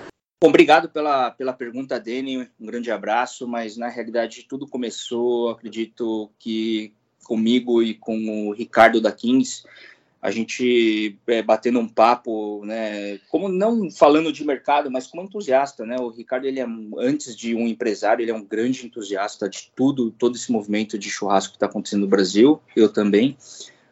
obrigado 0.44 0.90
pela, 0.90 1.32
pela 1.32 1.54
pergunta, 1.54 2.00
Dani. 2.00 2.50
Um 2.60 2.66
grande 2.66 2.90
abraço. 2.92 3.48
Mas 3.48 3.78
na 3.78 3.90
realidade 3.90 4.46
tudo 4.50 4.68
começou, 4.68 5.52
acredito 5.52 6.32
que 6.40 6.94
comigo 7.24 7.82
e 7.82 7.94
com 7.94 8.48
o 8.48 8.52
Ricardo 8.52 9.02
da 9.02 9.12
Kings, 9.12 9.64
a 10.24 10.32
gente 10.32 11.18
é, 11.28 11.42
batendo 11.42 11.80
um 11.80 11.88
papo, 11.88 12.64
né, 12.66 13.20
como 13.28 13.50
não 13.50 13.92
falando 13.92 14.32
de 14.32 14.46
mercado, 14.46 14.90
mas 14.90 15.06
como 15.06 15.24
entusiasta, 15.24 15.86
né, 15.86 15.98
o 16.00 16.08
Ricardo, 16.08 16.46
ele 16.46 16.62
é, 16.62 16.66
antes 16.98 17.36
de 17.36 17.54
um 17.54 17.68
empresário, 17.68 18.24
ele 18.24 18.32
é 18.32 18.34
um 18.34 18.46
grande 18.46 18.86
entusiasta 18.86 19.50
de 19.50 19.70
tudo, 19.76 20.12
todo 20.12 20.38
esse 20.38 20.50
movimento 20.50 20.98
de 20.98 21.10
churrasco 21.10 21.52
que 21.52 21.58
está 21.58 21.66
acontecendo 21.66 22.02
no 22.02 22.08
Brasil, 22.08 22.62
eu 22.74 22.88
também, 22.88 23.36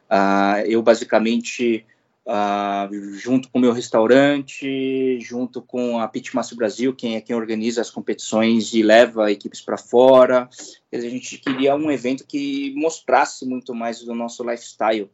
uh, 0.10 0.66
eu 0.66 0.82
basicamente 0.82 1.86
Uh, 2.24 3.16
junto 3.16 3.50
com 3.50 3.58
o 3.58 3.62
meu 3.62 3.74
restaurante, 3.74 5.20
junto 5.22 5.60
com 5.60 6.00
a 6.00 6.08
Pitmaster 6.08 6.56
Brasil, 6.56 6.94
quem 6.94 7.16
é 7.16 7.22
quem 7.22 7.36
organiza 7.36 7.82
as 7.82 7.90
competições 7.90 8.76
e 8.76 8.84
leva 8.84 9.32
equipes 9.32 9.60
para 9.60 9.76
fora. 9.76 10.48
A 10.94 11.00
gente 11.00 11.40
queria 11.40 11.76
um 11.76 11.90
evento 11.90 12.24
que 12.28 12.76
mostrasse 12.76 13.44
muito 13.44 13.74
mais 13.74 14.04
do 14.04 14.14
nosso 14.14 14.48
lifestyle, 14.48 15.10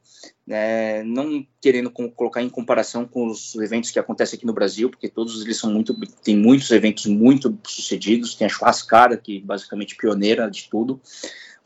né? 0.45 1.01
não 1.03 1.47
querendo 1.61 1.89
colocar 1.89 2.41
em 2.41 2.49
comparação 2.49 3.05
com 3.05 3.27
os 3.27 3.55
eventos 3.55 3.89
que 3.89 3.99
acontecem 3.99 4.35
aqui 4.35 4.45
no 4.45 4.53
Brasil, 4.53 4.89
porque 4.89 5.07
todos 5.07 5.41
eles 5.41 5.57
são 5.57 5.71
muito, 5.71 5.95
tem 6.21 6.35
muitos 6.35 6.69
eventos 6.71 7.05
muito 7.05 7.57
sucedidos, 7.65 8.35
tem 8.35 8.47
a 8.47 8.49
churrascada, 8.49 9.15
que 9.15 9.39
basicamente 9.39 9.95
pioneira 9.95 10.51
de 10.51 10.67
tudo, 10.69 10.99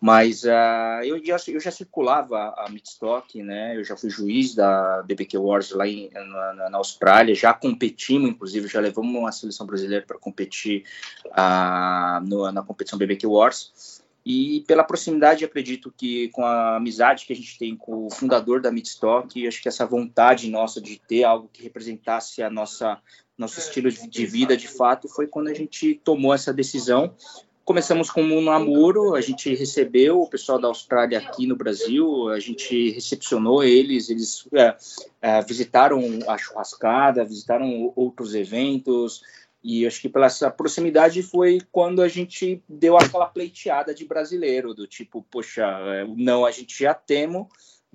mas 0.01 0.43
uh, 0.43 1.03
eu, 1.03 1.23
já, 1.23 1.37
eu 1.47 1.59
já 1.59 1.69
circulava 1.69 2.55
a 2.57 2.67
Midstock, 2.67 3.43
né? 3.43 3.77
Eu 3.77 3.83
já 3.83 3.95
fui 3.95 4.09
juiz 4.09 4.55
da 4.55 5.03
BBQ 5.03 5.37
Wars 5.37 5.69
lá 5.69 5.87
em, 5.87 6.09
na, 6.11 6.69
na, 6.71 6.77
Austrália, 6.79 7.35
já 7.35 7.53
competimos, 7.53 8.31
inclusive, 8.31 8.67
já 8.67 8.79
levamos 8.79 9.15
uma 9.15 9.31
seleção 9.31 9.67
brasileira 9.67 10.03
para 10.03 10.17
competir 10.17 10.85
uh, 11.27 12.19
no, 12.27 12.51
na 12.51 12.63
competição 12.63 12.97
BBQ 12.97 13.27
Wars. 13.27 14.01
E 14.25 14.63
pela 14.67 14.83
proximidade, 14.83 15.45
acredito 15.45 15.93
que 15.95 16.29
com 16.29 16.43
a 16.43 16.77
amizade 16.77 17.25
que 17.27 17.33
a 17.33 17.35
gente 17.35 17.59
tem 17.59 17.75
com 17.75 18.07
o 18.07 18.09
fundador 18.09 18.59
da 18.59 18.71
Midstock, 18.71 19.47
acho 19.47 19.61
que 19.61 19.67
essa 19.67 19.85
vontade 19.85 20.49
nossa 20.49 20.81
de 20.81 20.99
ter 20.99 21.23
algo 21.25 21.47
que 21.53 21.61
representasse 21.61 22.41
a 22.41 22.49
nossa 22.49 22.99
nosso 23.37 23.59
estilo 23.59 23.89
de 23.89 24.25
vida 24.25 24.55
de 24.55 24.67
fato 24.67 25.07
foi 25.07 25.25
quando 25.25 25.47
a 25.47 25.53
gente 25.53 25.99
tomou 26.03 26.31
essa 26.31 26.53
decisão 26.53 27.15
começamos 27.63 28.09
como 28.09 28.35
um 28.35 28.41
namoro, 28.41 29.15
a 29.15 29.21
gente 29.21 29.53
recebeu 29.53 30.21
o 30.21 30.29
pessoal 30.29 30.59
da 30.59 30.67
Austrália 30.67 31.19
aqui 31.19 31.45
no 31.45 31.55
Brasil, 31.55 32.29
a 32.29 32.39
gente 32.39 32.91
recepcionou 32.91 33.63
eles, 33.63 34.09
eles 34.09 34.47
é, 34.53 34.75
é, 35.21 35.41
visitaram 35.41 36.01
a 36.27 36.37
churrascada, 36.37 37.23
visitaram 37.23 37.93
outros 37.95 38.33
eventos, 38.35 39.21
e 39.63 39.85
acho 39.85 40.01
que 40.01 40.09
pela 40.09 40.25
essa 40.25 40.49
proximidade 40.49 41.21
foi 41.21 41.61
quando 41.71 42.01
a 42.01 42.07
gente 42.07 42.63
deu 42.67 42.97
aquela 42.97 43.27
pleiteada 43.27 43.93
de 43.93 44.05
brasileiro, 44.05 44.73
do 44.73 44.87
tipo, 44.87 45.25
poxa, 45.29 45.63
é, 45.63 46.05
não, 46.17 46.45
a 46.45 46.51
gente 46.51 46.77
já 46.79 46.93
temos, 46.93 47.47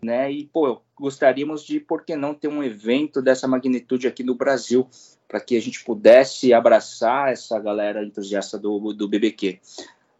né? 0.02 0.30
E, 0.30 0.46
pô, 0.46 0.80
gostaríamos 0.94 1.64
de, 1.64 1.80
por 1.80 2.04
que 2.04 2.16
não, 2.16 2.34
ter 2.34 2.48
um 2.48 2.62
evento 2.62 3.22
dessa 3.22 3.48
magnitude 3.48 4.06
aqui 4.06 4.22
no 4.22 4.34
Brasil, 4.34 4.88
para 5.28 5.40
que 5.40 5.56
a 5.56 5.60
gente 5.60 5.84
pudesse 5.84 6.52
abraçar 6.52 7.32
essa 7.32 7.58
galera 7.58 8.04
entusiasta 8.04 8.58
do, 8.58 8.92
do 8.92 9.08
BBQ. 9.08 9.58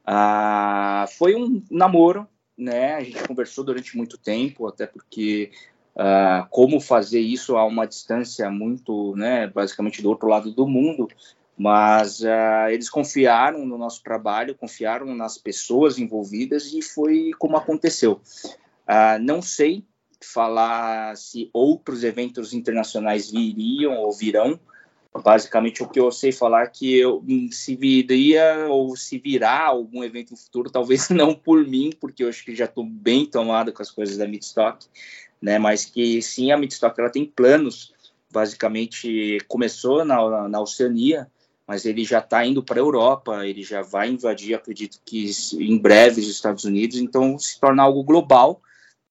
Ah, 0.05 1.07
foi 1.19 1.35
um 1.35 1.63
namoro, 1.71 2.27
né? 2.57 2.95
A 2.95 3.03
gente 3.03 3.23
conversou 3.27 3.65
durante 3.65 3.97
muito 3.97 4.19
tempo, 4.19 4.67
até 4.67 4.87
porque 4.87 5.51
Uh, 5.97 6.47
como 6.51 6.79
fazer 6.79 7.21
isso 7.21 7.57
a 7.57 7.65
uma 7.65 7.87
distância 7.87 8.51
muito, 8.51 9.17
né, 9.17 9.47
basicamente 9.47 10.03
do 10.03 10.11
outro 10.11 10.29
lado 10.29 10.53
do 10.53 10.69
mundo, 10.69 11.09
mas 11.57 12.21
uh, 12.21 12.69
eles 12.71 12.91
confiaram 12.91 13.65
no 13.65 13.79
nosso 13.79 14.03
trabalho, 14.03 14.55
confiaram 14.55 15.15
nas 15.15 15.39
pessoas 15.39 15.99
envolvidas 15.99 16.75
e 16.75 16.83
foi 16.83 17.31
como 17.39 17.57
aconteceu. 17.57 18.21
Uh, 18.89 19.21
não 19.21 19.43
sei 19.43 19.85
falar 20.23 21.17
se 21.17 21.51
outros 21.53 22.05
eventos 22.05 22.53
internacionais 22.53 23.31
viriam 23.31 23.97
ou 23.99 24.13
virão. 24.13 24.59
Basicamente, 25.23 25.83
o 25.83 25.89
que 25.89 25.99
eu 25.99 26.13
sei 26.13 26.31
falar 26.31 26.65
é 26.65 26.67
que 26.67 26.99
eu, 26.99 27.25
se 27.51 27.75
viria 27.75 28.67
ou 28.69 28.95
se 28.97 29.19
virá 29.19 29.65
algum 29.65 30.05
evento 30.05 30.33
no 30.33 30.37
futuro, 30.37 30.71
talvez 30.71 31.09
não 31.11 31.35
por 31.35 31.67
mim, 31.67 31.91
porque 31.99 32.23
eu 32.23 32.29
acho 32.29 32.45
que 32.45 32.55
já 32.55 32.67
estou 32.67 32.85
bem 32.85 33.25
tomado 33.25 33.73
com 33.73 33.83
as 33.83 33.91
coisas 33.91 34.19
da 34.19 34.29
Midstock, 34.29 34.87
né? 35.41 35.59
Mas 35.59 35.85
que 35.87 36.21
sim, 36.21 36.53
a 36.53 36.59
Midstock 36.59 36.99
ela 37.01 37.11
tem 37.11 37.25
planos. 37.25 37.95
Basicamente, 38.31 39.39
começou 39.49 40.05
na, 40.05 40.49
na 40.49 40.61
Oceania, 40.61 41.27
mas 41.67 41.87
ele 41.87 42.05
já 42.05 42.19
está 42.19 42.45
indo 42.45 42.63
para 42.63 42.79
a 42.79 42.85
Europa, 42.85 43.47
ele 43.47 43.63
já 43.63 43.81
vai 43.81 44.11
invadir, 44.11 44.55
acredito 44.55 45.01
que 45.05 45.31
em 45.55 45.79
breve, 45.79 46.21
os 46.21 46.29
Estados 46.29 46.65
Unidos, 46.65 46.99
então 46.99 47.39
se 47.39 47.59
torna 47.59 47.83
algo 47.83 48.05
global, 48.05 48.61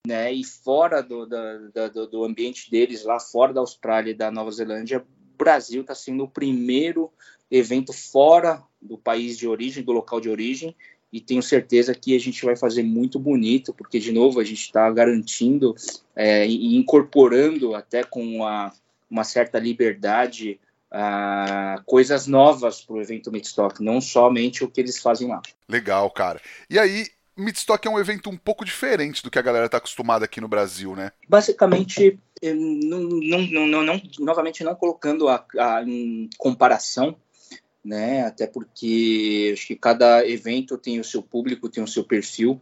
né? 0.06 0.32
E 0.32 0.44
fora 0.44 1.02
do, 1.02 1.26
do, 1.26 2.08
do 2.08 2.24
ambiente 2.24 2.70
deles, 2.70 3.04
lá 3.04 3.20
fora 3.20 3.54
da 3.54 3.62
Austrália 3.62 4.12
e 4.12 4.16
da 4.16 4.32
Nova 4.32 4.52
Zelândia, 4.52 5.00
o 5.00 5.38
Brasil 5.38 5.82
está 5.82 5.96
sendo 5.96 6.24
o 6.24 6.30
primeiro 6.30 7.12
evento 7.50 7.94
fora 7.94 8.62
do 8.82 8.98
país 8.98 9.38
de 9.38 9.48
origem, 9.48 9.84
do 9.84 9.92
local 9.92 10.20
de 10.20 10.30
origem, 10.30 10.76
e 11.12 11.22
tenho 11.22 11.42
certeza 11.42 11.96
que 11.96 12.16
a 12.16 12.20
gente 12.20 12.44
vai 12.44 12.56
fazer 12.56 12.84
muito 12.84 13.18
bonito, 13.18 13.74
porque, 13.74 14.00
de 14.00 14.12
novo, 14.12 14.40
a 14.40 14.44
gente 14.44 14.62
está 14.62 14.90
garantindo 14.92 15.76
é, 16.16 16.46
e 16.46 16.76
incorporando 16.76 17.74
até 17.74 18.04
com 18.04 18.22
uma, 18.22 18.74
uma 19.10 19.24
certa 19.24 19.58
liberdade 19.58 20.60
uh, 20.92 21.82
coisas 21.86 22.28
novas 22.28 22.82
para 22.82 22.96
o 22.96 23.02
evento 23.02 23.32
Midstock, 23.32 23.82
não 23.82 24.02
somente 24.02 24.64
o 24.64 24.70
que 24.70 24.82
eles 24.82 25.00
fazem 25.00 25.28
lá. 25.28 25.42
Legal, 25.70 26.10
cara. 26.12 26.42
E 26.70 26.78
aí, 26.78 27.08
Midstock 27.38 27.86
é 27.88 27.92
um 27.92 28.00
evento 28.00 28.30
um 28.30 28.38
pouco 28.38 28.64
diferente 28.64 29.22
do 29.22 29.30
que 29.30 29.40
a 29.40 29.42
galera 29.42 29.66
está 29.66 29.78
acostumada 29.78 30.26
aqui 30.26 30.40
no 30.40 30.48
Brasil, 30.48 30.96
né? 30.96 31.12
Basicamente, 31.28 32.20
não, 32.42 33.00
não, 33.00 33.68
não, 33.68 33.84
não 33.84 34.02
novamente 34.20 34.64
não 34.64 34.76
colocando 34.76 35.28
a, 35.28 35.46
a, 35.58 35.84
em 35.84 36.30
comparação, 36.38 37.16
né? 37.84 38.26
Até 38.26 38.48
porque 38.48 39.52
acho 39.54 39.68
que 39.68 39.76
cada 39.76 40.28
evento 40.28 40.78
tem 40.78 41.00
o 41.00 41.04
seu 41.04 41.22
público, 41.22 41.70
tem 41.70 41.84
o 41.84 41.88
seu 41.88 42.04
perfil, 42.04 42.60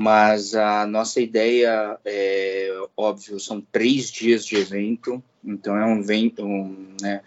mas 0.00 0.54
a 0.54 0.86
nossa 0.86 1.20
ideia 1.20 1.98
é 2.04 2.70
óbvio, 2.96 3.38
são 3.38 3.60
três 3.60 4.10
dias 4.10 4.44
de 4.44 4.56
evento, 4.56 5.22
então 5.44 5.76
é 5.76 5.84
um 5.86 6.00
evento, 6.00 6.44
um, 6.44 6.94
né, 7.00 7.22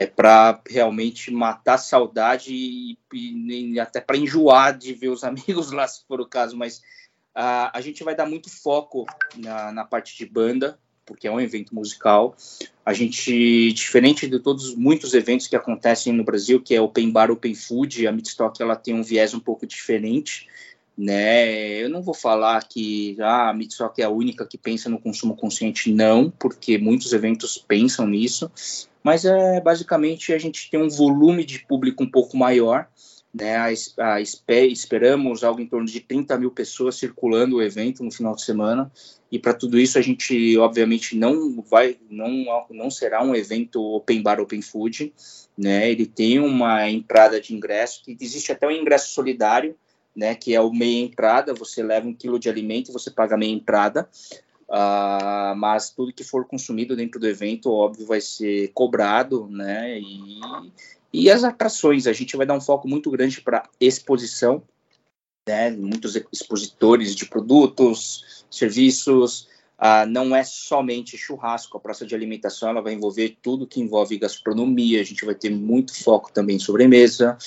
é 0.00 0.06
para 0.06 0.62
realmente 0.64 1.28
matar 1.32 1.74
a 1.74 1.78
saudade 1.78 2.54
e, 2.54 2.96
e, 3.12 3.80
até 3.80 4.00
para 4.00 4.16
enjoar 4.16 4.78
de 4.78 4.94
ver 4.94 5.08
os 5.08 5.24
amigos 5.26 5.72
lá, 5.72 5.88
se 5.88 6.06
for 6.06 6.20
o 6.20 6.26
caso. 6.26 6.56
Mas 6.56 6.80
a, 7.34 7.76
a 7.76 7.80
gente 7.80 8.04
vai 8.04 8.14
dar 8.14 8.24
muito 8.24 8.48
foco 8.48 9.04
na, 9.36 9.72
na 9.72 9.84
parte 9.84 10.16
de 10.16 10.24
banda, 10.24 10.78
porque 11.04 11.26
é 11.26 11.32
um 11.32 11.40
evento 11.40 11.74
musical. 11.74 12.36
A 12.86 12.92
gente, 12.92 13.72
diferente 13.72 14.28
de 14.28 14.38
todos 14.38 14.72
muitos 14.76 15.14
eventos 15.14 15.48
que 15.48 15.56
acontecem 15.56 16.12
no 16.12 16.22
Brasil, 16.22 16.62
que 16.62 16.76
é 16.76 16.80
Open 16.80 17.10
Bar, 17.10 17.32
Open 17.32 17.56
Food, 17.56 18.06
a 18.06 18.12
Midstock 18.12 18.62
ela 18.62 18.76
tem 18.76 18.94
um 18.94 19.02
viés 19.02 19.34
um 19.34 19.40
pouco 19.40 19.66
diferente. 19.66 20.46
Né? 20.96 21.82
Eu 21.82 21.88
não 21.88 22.02
vou 22.02 22.14
falar 22.14 22.62
que 22.68 23.16
ah, 23.20 23.50
a 23.50 23.52
Midstock 23.52 24.00
é 24.00 24.04
a 24.04 24.10
única 24.10 24.46
que 24.46 24.58
pensa 24.58 24.88
no 24.88 25.00
consumo 25.00 25.34
consciente, 25.34 25.92
não, 25.92 26.30
porque 26.30 26.78
muitos 26.78 27.12
eventos 27.12 27.58
pensam 27.58 28.06
nisso, 28.06 28.50
mas 29.08 29.24
é 29.24 29.58
basicamente 29.58 30.34
a 30.34 30.38
gente 30.38 30.70
tem 30.70 30.78
um 30.78 30.90
volume 30.90 31.42
de 31.42 31.60
público 31.60 32.04
um 32.04 32.10
pouco 32.10 32.36
maior, 32.36 32.86
né? 33.32 33.56
A, 33.56 33.68
a, 34.16 34.20
esperamos 34.20 35.42
algo 35.42 35.62
em 35.62 35.66
torno 35.66 35.86
de 35.86 35.98
30 35.98 36.36
mil 36.36 36.50
pessoas 36.50 36.96
circulando 36.96 37.56
o 37.56 37.62
evento 37.62 38.04
no 38.04 38.10
final 38.10 38.34
de 38.34 38.42
semana, 38.42 38.92
e 39.32 39.38
para 39.38 39.54
tudo 39.54 39.78
isso 39.78 39.98
a 39.98 40.02
gente 40.02 40.58
obviamente 40.58 41.16
não 41.16 41.62
vai, 41.62 41.96
não, 42.10 42.44
não 42.68 42.90
será 42.90 43.24
um 43.24 43.34
evento 43.34 43.82
open 43.82 44.20
bar, 44.20 44.40
open 44.40 44.60
food, 44.60 45.10
né? 45.56 45.90
Ele 45.90 46.04
tem 46.04 46.38
uma 46.38 46.86
entrada 46.90 47.40
de 47.40 47.54
ingresso, 47.54 48.02
que 48.04 48.14
existe 48.20 48.52
até 48.52 48.66
um 48.66 48.70
ingresso 48.70 49.14
solidário, 49.14 49.74
né? 50.14 50.34
Que 50.34 50.54
é 50.54 50.60
o 50.60 50.70
meia 50.70 51.02
entrada, 51.02 51.54
você 51.54 51.82
leva 51.82 52.06
um 52.06 52.12
quilo 52.12 52.38
de 52.38 52.50
alimento, 52.50 52.92
você 52.92 53.10
paga 53.10 53.38
meia 53.38 53.54
entrada. 53.54 54.06
Uh, 54.68 55.56
mas 55.56 55.90
tudo 55.90 56.12
que 56.12 56.22
for 56.22 56.44
consumido 56.44 56.94
dentro 56.94 57.18
do 57.18 57.26
evento, 57.26 57.72
óbvio, 57.72 58.06
vai 58.06 58.20
ser 58.20 58.68
cobrado, 58.74 59.48
né? 59.50 59.98
E, 59.98 60.40
e 61.12 61.30
as 61.30 61.42
atrações, 61.42 62.06
a 62.06 62.12
gente 62.12 62.36
vai 62.36 62.44
dar 62.44 62.54
um 62.54 62.60
foco 62.60 62.86
muito 62.86 63.10
grande 63.10 63.40
para 63.40 63.68
exposição, 63.80 64.62
né? 65.48 65.70
Muitos 65.70 66.16
expositores 66.30 67.14
de 67.14 67.24
produtos, 67.24 68.44
serviços. 68.50 69.48
Uh, 69.78 70.04
não 70.08 70.34
é 70.34 70.42
somente 70.42 71.16
churrasco, 71.16 71.76
a 71.76 71.80
praça 71.80 72.04
de 72.04 72.12
alimentação 72.12 72.68
ela 72.68 72.82
vai 72.82 72.92
envolver 72.92 73.38
tudo 73.40 73.66
que 73.66 73.80
envolve 73.80 74.18
gastronomia. 74.18 75.00
A 75.00 75.04
gente 75.04 75.24
vai 75.24 75.34
ter 75.34 75.50
muito 75.50 75.94
foco 75.94 76.30
também 76.32 76.56
em 76.56 76.60
sobremesa. 76.60 77.38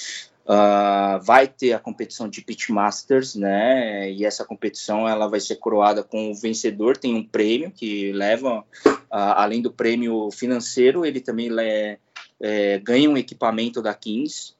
Uh, 0.44 1.22
vai 1.22 1.48
ter 1.48 1.74
a 1.74 1.80
competição 1.80 2.28
de 2.28 2.42
Pitmasters, 2.42 3.36
né? 3.36 4.12
E 4.12 4.26
essa 4.26 4.44
competição 4.44 5.08
ela 5.08 5.28
vai 5.28 5.40
ser 5.40 5.56
coroada 5.58 6.04
com 6.04 6.32
o 6.32 6.36
vencedor, 6.36 6.98
tem 6.98 7.16
um 7.16 7.24
prêmio 7.24 7.72
que 7.72 8.12
leva, 8.12 8.60
uh, 8.60 8.96
além 9.12 9.62
do 9.62 9.72
prêmio 9.72 10.30
financeiro, 10.32 11.06
ele 11.06 11.20
também 11.20 11.50
é, 12.42 12.80
ganha 12.80 13.10
um 13.10 13.18
equipamento 13.18 13.82
da 13.82 13.94
Kings 13.94 14.54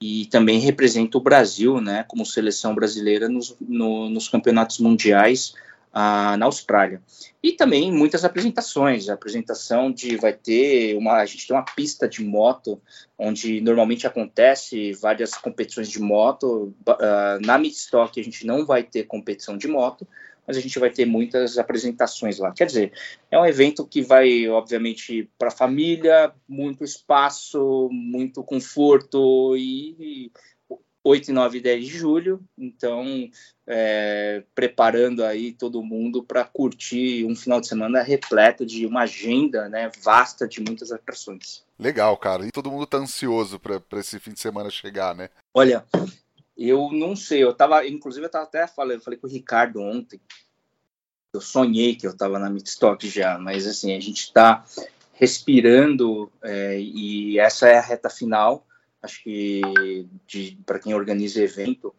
e 0.00 0.26
também 0.26 0.58
representa 0.58 1.18
o 1.18 1.20
Brasil, 1.20 1.80
né? 1.80 2.04
Como 2.08 2.26
seleção 2.26 2.74
brasileira 2.74 3.28
nos, 3.28 3.54
no, 3.60 4.10
nos 4.10 4.28
campeonatos 4.28 4.78
mundiais 4.78 5.54
ah, 5.92 6.36
na 6.36 6.46
Austrália. 6.46 7.02
E 7.42 7.52
também 7.52 7.90
muitas 7.92 8.24
apresentações. 8.24 9.08
A 9.08 9.14
apresentação 9.14 9.90
de 9.90 10.16
vai 10.16 10.32
ter 10.32 10.96
uma. 10.96 11.14
A 11.14 11.26
gente 11.26 11.46
tem 11.46 11.56
uma 11.56 11.64
pista 11.64 12.08
de 12.08 12.22
moto, 12.22 12.80
onde 13.18 13.60
normalmente 13.60 14.06
acontece 14.06 14.92
várias 14.92 15.34
competições 15.34 15.88
de 15.88 16.00
moto. 16.00 16.74
Uh, 16.86 17.44
na 17.44 17.58
Midstock 17.58 18.20
a 18.20 18.24
gente 18.24 18.46
não 18.46 18.66
vai 18.66 18.82
ter 18.82 19.04
competição 19.04 19.56
de 19.56 19.68
moto, 19.68 20.06
mas 20.46 20.56
a 20.56 20.60
gente 20.60 20.78
vai 20.78 20.90
ter 20.90 21.04
muitas 21.04 21.58
apresentações 21.58 22.38
lá. 22.38 22.52
Quer 22.52 22.66
dizer, 22.66 22.92
é 23.30 23.38
um 23.38 23.46
evento 23.46 23.86
que 23.86 24.02
vai, 24.02 24.48
obviamente, 24.48 25.30
para 25.38 25.48
a 25.48 25.52
família, 25.52 26.32
muito 26.48 26.84
espaço, 26.84 27.88
muito 27.92 28.42
conforto 28.42 29.56
e 29.56 30.30
8, 31.04 31.32
9 31.32 31.58
e 31.58 31.60
10 31.60 31.86
de 31.86 31.98
julho. 31.98 32.40
Então, 32.56 33.30
é, 33.66 34.42
preparando 34.54 35.24
aí 35.24 35.52
todo 35.52 35.82
mundo 35.82 36.22
para 36.22 36.44
curtir 36.44 37.24
um 37.24 37.34
final 37.34 37.60
de 37.60 37.68
semana 37.68 38.02
repleto 38.02 38.64
de 38.66 38.86
uma 38.86 39.02
agenda 39.02 39.68
né, 39.68 39.90
vasta 40.02 40.46
de 40.46 40.60
muitas 40.60 40.92
atrações. 40.92 41.64
Legal, 41.78 42.16
cara. 42.16 42.46
E 42.46 42.50
todo 42.50 42.70
mundo 42.70 42.86
tá 42.86 42.98
ansioso 42.98 43.58
para 43.58 43.80
esse 43.98 44.18
fim 44.18 44.32
de 44.32 44.40
semana 44.40 44.70
chegar, 44.70 45.14
né? 45.14 45.30
Olha, 45.54 45.84
eu 46.56 46.90
não 46.92 47.14
sei. 47.14 47.44
Eu 47.44 47.54
tava, 47.54 47.86
inclusive, 47.86 48.26
eu 48.26 48.30
tava 48.30 48.44
até 48.44 48.66
falando, 48.66 49.02
falei 49.02 49.18
com 49.18 49.26
o 49.26 49.30
Ricardo 49.30 49.80
ontem. 49.80 50.20
Eu 51.32 51.40
sonhei 51.40 51.94
que 51.94 52.06
eu 52.06 52.16
tava 52.16 52.38
na 52.38 52.50
Midstock 52.50 53.06
já, 53.08 53.38
mas 53.38 53.66
assim, 53.66 53.94
a 53.94 54.00
gente 54.00 54.22
está 54.22 54.64
respirando 55.12 56.30
é, 56.42 56.80
e 56.80 57.38
essa 57.38 57.68
é 57.68 57.76
a 57.76 57.82
reta 57.82 58.08
final 58.08 58.64
acho 59.02 59.22
que 59.22 59.62
para 60.66 60.78
quem 60.78 60.94
organiza 60.94 61.42
evento, 61.42 61.94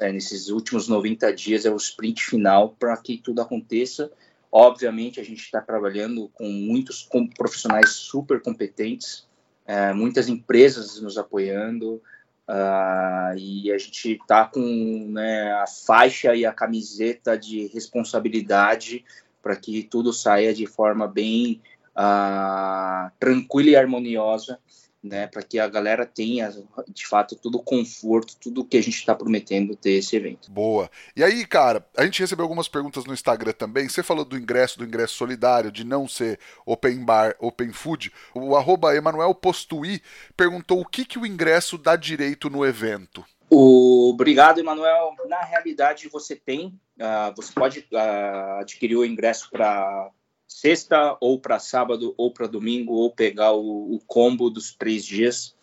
é, 0.00 0.12
nesses 0.12 0.48
últimos 0.48 0.88
90 0.88 1.32
dias 1.32 1.64
é 1.64 1.70
o 1.70 1.76
sprint 1.76 2.24
final 2.24 2.70
para 2.78 2.96
que 2.96 3.18
tudo 3.18 3.40
aconteça. 3.40 4.10
Obviamente, 4.50 5.20
a 5.20 5.24
gente 5.24 5.42
está 5.42 5.60
trabalhando 5.60 6.28
com 6.34 6.48
muitos 6.48 7.02
com 7.02 7.26
profissionais 7.26 7.90
super 7.90 8.40
competentes, 8.40 9.26
é, 9.66 9.92
muitas 9.92 10.28
empresas 10.28 11.00
nos 11.00 11.18
apoiando, 11.18 12.02
Uh, 12.46 13.32
e 13.38 13.72
a 13.72 13.78
gente 13.78 14.18
está 14.20 14.44
com 14.44 15.08
né, 15.08 15.50
a 15.52 15.66
faixa 15.66 16.34
e 16.34 16.44
a 16.44 16.52
camiseta 16.52 17.38
de 17.38 17.68
responsabilidade 17.68 19.02
para 19.42 19.56
que 19.56 19.82
tudo 19.82 20.12
saia 20.12 20.52
de 20.52 20.66
forma 20.66 21.08
bem 21.08 21.62
uh, 21.96 23.10
tranquila 23.18 23.70
e 23.70 23.76
harmoniosa 23.76 24.58
né, 25.04 25.26
para 25.26 25.42
que 25.42 25.58
a 25.58 25.68
galera 25.68 26.06
tenha, 26.06 26.50
de 26.88 27.06
fato, 27.06 27.36
todo 27.36 27.56
o 27.56 27.62
conforto, 27.62 28.34
tudo 28.40 28.62
o 28.62 28.64
que 28.64 28.78
a 28.78 28.82
gente 28.82 28.96
está 28.96 29.14
prometendo 29.14 29.76
ter 29.76 29.92
esse 29.92 30.16
evento. 30.16 30.50
Boa. 30.50 30.90
E 31.14 31.22
aí, 31.22 31.46
cara, 31.46 31.86
a 31.94 32.04
gente 32.04 32.20
recebeu 32.20 32.44
algumas 32.44 32.68
perguntas 32.68 33.04
no 33.04 33.12
Instagram 33.12 33.52
também. 33.52 33.86
Você 33.86 34.02
falou 34.02 34.24
do 34.24 34.38
ingresso, 34.38 34.78
do 34.78 34.84
ingresso 34.84 35.14
solidário, 35.14 35.70
de 35.70 35.84
não 35.84 36.08
ser 36.08 36.40
open 36.64 37.04
bar, 37.04 37.36
open 37.38 37.70
food. 37.70 38.10
O 38.34 38.56
arroba 38.56 38.96
Emanuel 38.96 39.34
Postui 39.34 40.00
perguntou 40.34 40.80
o 40.80 40.86
que, 40.86 41.04
que 41.04 41.18
o 41.18 41.26
ingresso 41.26 41.76
dá 41.76 41.96
direito 41.96 42.48
no 42.48 42.64
evento. 42.64 43.22
Obrigado, 43.50 44.58
Emanuel. 44.58 45.14
Na 45.28 45.42
realidade, 45.44 46.08
você 46.08 46.34
tem, 46.34 46.68
uh, 46.98 47.34
você 47.36 47.52
pode 47.52 47.80
uh, 47.92 48.60
adquirir 48.60 48.96
o 48.96 49.04
ingresso 49.04 49.50
para 49.50 50.10
sexta 50.46 51.16
ou 51.20 51.38
para 51.38 51.58
sábado 51.58 52.14
ou 52.16 52.30
para 52.30 52.46
domingo 52.46 52.94
ou 52.94 53.10
pegar 53.10 53.52
o, 53.52 53.94
o, 53.94 54.00
combo 54.06 54.50
dos 54.50 54.74
três 54.74 55.04
dias, 55.04 55.54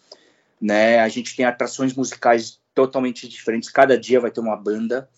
né? 0.60 1.00
A 1.00 1.08
gente 1.08 1.36
tem 1.36 1.46
atrações 1.46 1.94
musicais 1.94 2.60
totalmente 2.74 3.28
diferentes. 3.28 3.70
Cada 3.70 3.98
dia 3.98 4.20
vai 4.20 4.32
ter 4.32 4.40
uma 4.40 4.56
banda. 4.56 5.10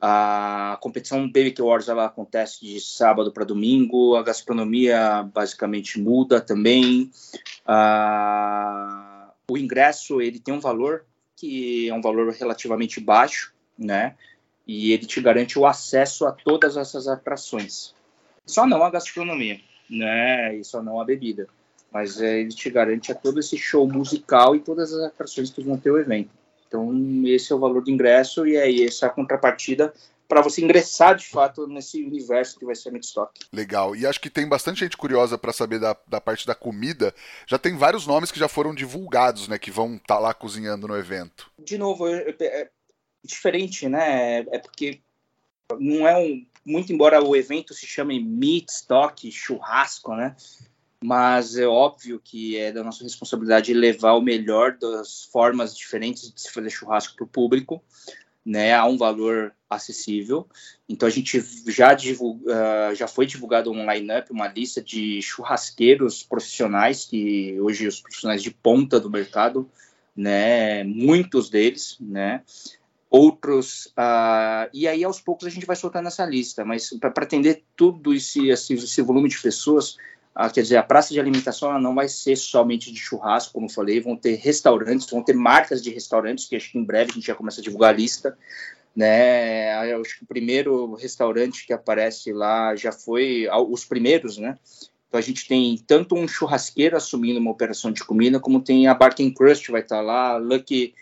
A 0.00 0.78
competição 0.80 1.26
Baby 1.26 1.54
Wars 1.60 1.88
ela 1.88 2.06
acontece 2.06 2.60
de 2.60 2.80
sábado 2.80 3.32
para 3.32 3.44
domingo. 3.44 4.16
A 4.16 4.22
gastronomia 4.22 5.22
basicamente 5.32 6.00
muda 6.00 6.40
também. 6.40 7.10
o 9.48 9.56
ingresso 9.56 10.20
ele 10.20 10.40
tem 10.40 10.52
um 10.52 10.60
valor 10.60 11.04
que 11.36 11.88
é 11.88 11.94
um 11.94 12.00
valor 12.00 12.32
relativamente 12.32 13.00
baixo, 13.00 13.52
né? 13.78 14.16
E 14.66 14.92
ele 14.92 15.06
te 15.06 15.20
garante 15.20 15.58
o 15.58 15.66
acesso 15.66 16.26
a 16.26 16.32
todas 16.32 16.76
essas 16.76 17.08
atrações. 17.08 17.94
Só 18.46 18.66
não 18.66 18.82
a 18.82 18.90
gastronomia, 18.90 19.60
né? 19.88 20.56
E 20.56 20.64
só 20.64 20.82
não 20.82 21.00
a 21.00 21.04
bebida. 21.04 21.48
Mas 21.90 22.20
é, 22.20 22.40
ele 22.40 22.50
te 22.50 22.70
garante 22.70 23.12
a 23.12 23.14
todo 23.14 23.40
esse 23.40 23.56
show 23.58 23.86
musical 23.86 24.56
e 24.56 24.60
todas 24.60 24.92
as 24.92 25.04
atrações 25.04 25.50
que 25.50 25.62
vão 25.62 25.76
ter 25.76 25.90
o 25.90 25.98
evento. 25.98 26.30
Então, 26.66 26.90
esse 27.26 27.52
é 27.52 27.54
o 27.54 27.58
valor 27.58 27.82
do 27.82 27.90
ingresso 27.90 28.46
e 28.46 28.56
aí 28.56 28.84
essa 28.84 29.04
é 29.04 29.08
a 29.08 29.12
contrapartida 29.12 29.92
para 30.26 30.40
você 30.40 30.64
ingressar 30.64 31.14
de 31.14 31.26
fato 31.26 31.66
nesse 31.66 32.02
universo 32.02 32.58
que 32.58 32.64
vai 32.64 32.74
ser 32.74 32.90
Midstock. 32.90 33.38
Legal. 33.52 33.94
E 33.94 34.06
acho 34.06 34.18
que 34.18 34.30
tem 34.30 34.48
bastante 34.48 34.80
gente 34.80 34.96
curiosa 34.96 35.36
para 35.36 35.52
saber 35.52 35.78
da, 35.78 35.94
da 36.08 36.22
parte 36.22 36.46
da 36.46 36.54
comida. 36.54 37.14
Já 37.46 37.58
tem 37.58 37.76
vários 37.76 38.06
nomes 38.06 38.30
que 38.30 38.38
já 38.38 38.48
foram 38.48 38.74
divulgados, 38.74 39.46
né? 39.46 39.58
Que 39.58 39.70
vão 39.70 39.96
estar 39.96 40.14
tá 40.14 40.18
lá 40.18 40.32
cozinhando 40.32 40.88
no 40.88 40.96
evento. 40.96 41.50
De 41.58 41.76
novo, 41.76 42.08
é, 42.08 42.34
é 42.40 42.70
diferente, 43.22 43.86
né? 43.90 44.38
É 44.50 44.58
porque 44.58 45.02
não 45.80 46.06
é 46.06 46.16
um 46.16 46.44
muito 46.64 46.92
embora 46.92 47.22
o 47.22 47.34
evento 47.34 47.74
se 47.74 47.86
chame 47.86 48.22
Meat 48.22 48.68
Stock, 48.70 49.30
churrasco, 49.30 50.14
né? 50.14 50.36
Mas 51.02 51.56
é 51.56 51.66
óbvio 51.66 52.20
que 52.22 52.56
é 52.56 52.70
da 52.70 52.84
nossa 52.84 53.02
responsabilidade 53.02 53.74
levar 53.74 54.12
o 54.12 54.22
melhor 54.22 54.78
das 54.78 55.24
formas 55.24 55.76
diferentes 55.76 56.32
de 56.32 56.40
se 56.40 56.52
fazer 56.52 56.70
churrasco 56.70 57.16
para 57.16 57.24
o 57.24 57.28
público, 57.28 57.82
né? 58.46 58.72
A 58.72 58.86
um 58.86 58.96
valor 58.96 59.52
acessível. 59.68 60.48
Então 60.88 61.08
a 61.08 61.10
gente 61.10 61.44
já 61.66 61.94
divulga, 61.94 62.92
uh, 62.92 62.94
já 62.94 63.08
foi 63.08 63.26
divulgado 63.26 63.72
um 63.72 63.90
line-up, 63.90 64.30
uma 64.30 64.46
lista 64.46 64.80
de 64.80 65.20
churrasqueiros 65.20 66.22
profissionais 66.22 67.04
que 67.04 67.58
hoje 67.60 67.88
os 67.88 68.00
profissionais 68.00 68.42
de 68.42 68.52
ponta 68.52 69.00
do 69.00 69.10
mercado, 69.10 69.68
né? 70.16 70.84
Muitos 70.84 71.50
deles, 71.50 71.96
né? 72.00 72.42
Outros. 73.12 73.86
Uh, 73.88 74.72
e 74.72 74.88
aí, 74.88 75.04
aos 75.04 75.20
poucos, 75.20 75.46
a 75.46 75.50
gente 75.50 75.66
vai 75.66 75.76
soltando 75.76 76.08
essa 76.08 76.24
lista, 76.24 76.64
mas 76.64 76.88
para 76.98 77.10
atender 77.10 77.62
tudo 77.76 78.14
esse, 78.14 78.48
esse, 78.48 78.72
esse, 78.72 79.02
volume 79.02 79.28
de 79.28 79.38
pessoas, 79.38 79.96
uh, 80.34 80.50
quer 80.52 80.62
dizer, 80.62 80.78
a 80.78 80.82
praça 80.82 81.12
de 81.12 81.20
alimentação 81.20 81.78
não 81.78 81.94
vai 81.94 82.08
ser 82.08 82.36
somente 82.36 82.90
de 82.90 82.98
churrasco, 82.98 83.52
como 83.52 83.66
eu 83.66 83.70
falei, 83.70 84.00
vão 84.00 84.16
ter 84.16 84.36
restaurantes, 84.36 85.10
vão 85.10 85.22
ter 85.22 85.34
marcas 85.34 85.82
de 85.82 85.90
restaurantes, 85.90 86.46
que 86.46 86.56
acho 86.56 86.72
que 86.72 86.78
em 86.78 86.84
breve 86.84 87.10
a 87.10 87.14
gente 87.14 87.26
já 87.26 87.34
começa 87.34 87.60
a 87.60 87.64
divulgar 87.64 87.90
a 87.90 87.96
lista. 87.96 88.36
Né, 88.94 89.90
eu 89.90 90.02
acho 90.02 90.18
que 90.18 90.24
o 90.24 90.26
primeiro 90.26 90.94
restaurante 90.96 91.66
que 91.66 91.72
aparece 91.72 92.30
lá 92.30 92.76
já 92.76 92.92
foi 92.92 93.48
os 93.70 93.86
primeiros, 93.86 94.36
né? 94.36 94.58
Então 95.08 95.18
a 95.18 95.22
gente 95.22 95.48
tem 95.48 95.82
tanto 95.86 96.14
um 96.14 96.28
churrasqueiro 96.28 96.94
assumindo 96.94 97.40
uma 97.40 97.50
operação 97.50 97.90
de 97.90 98.04
comida, 98.04 98.38
como 98.38 98.60
tem 98.60 98.86
a 98.86 98.94
Barking 98.94 99.32
Crust 99.32 99.70
vai 99.70 99.80
estar 99.80 100.02
lá, 100.02 100.36
Lucky 100.36 100.94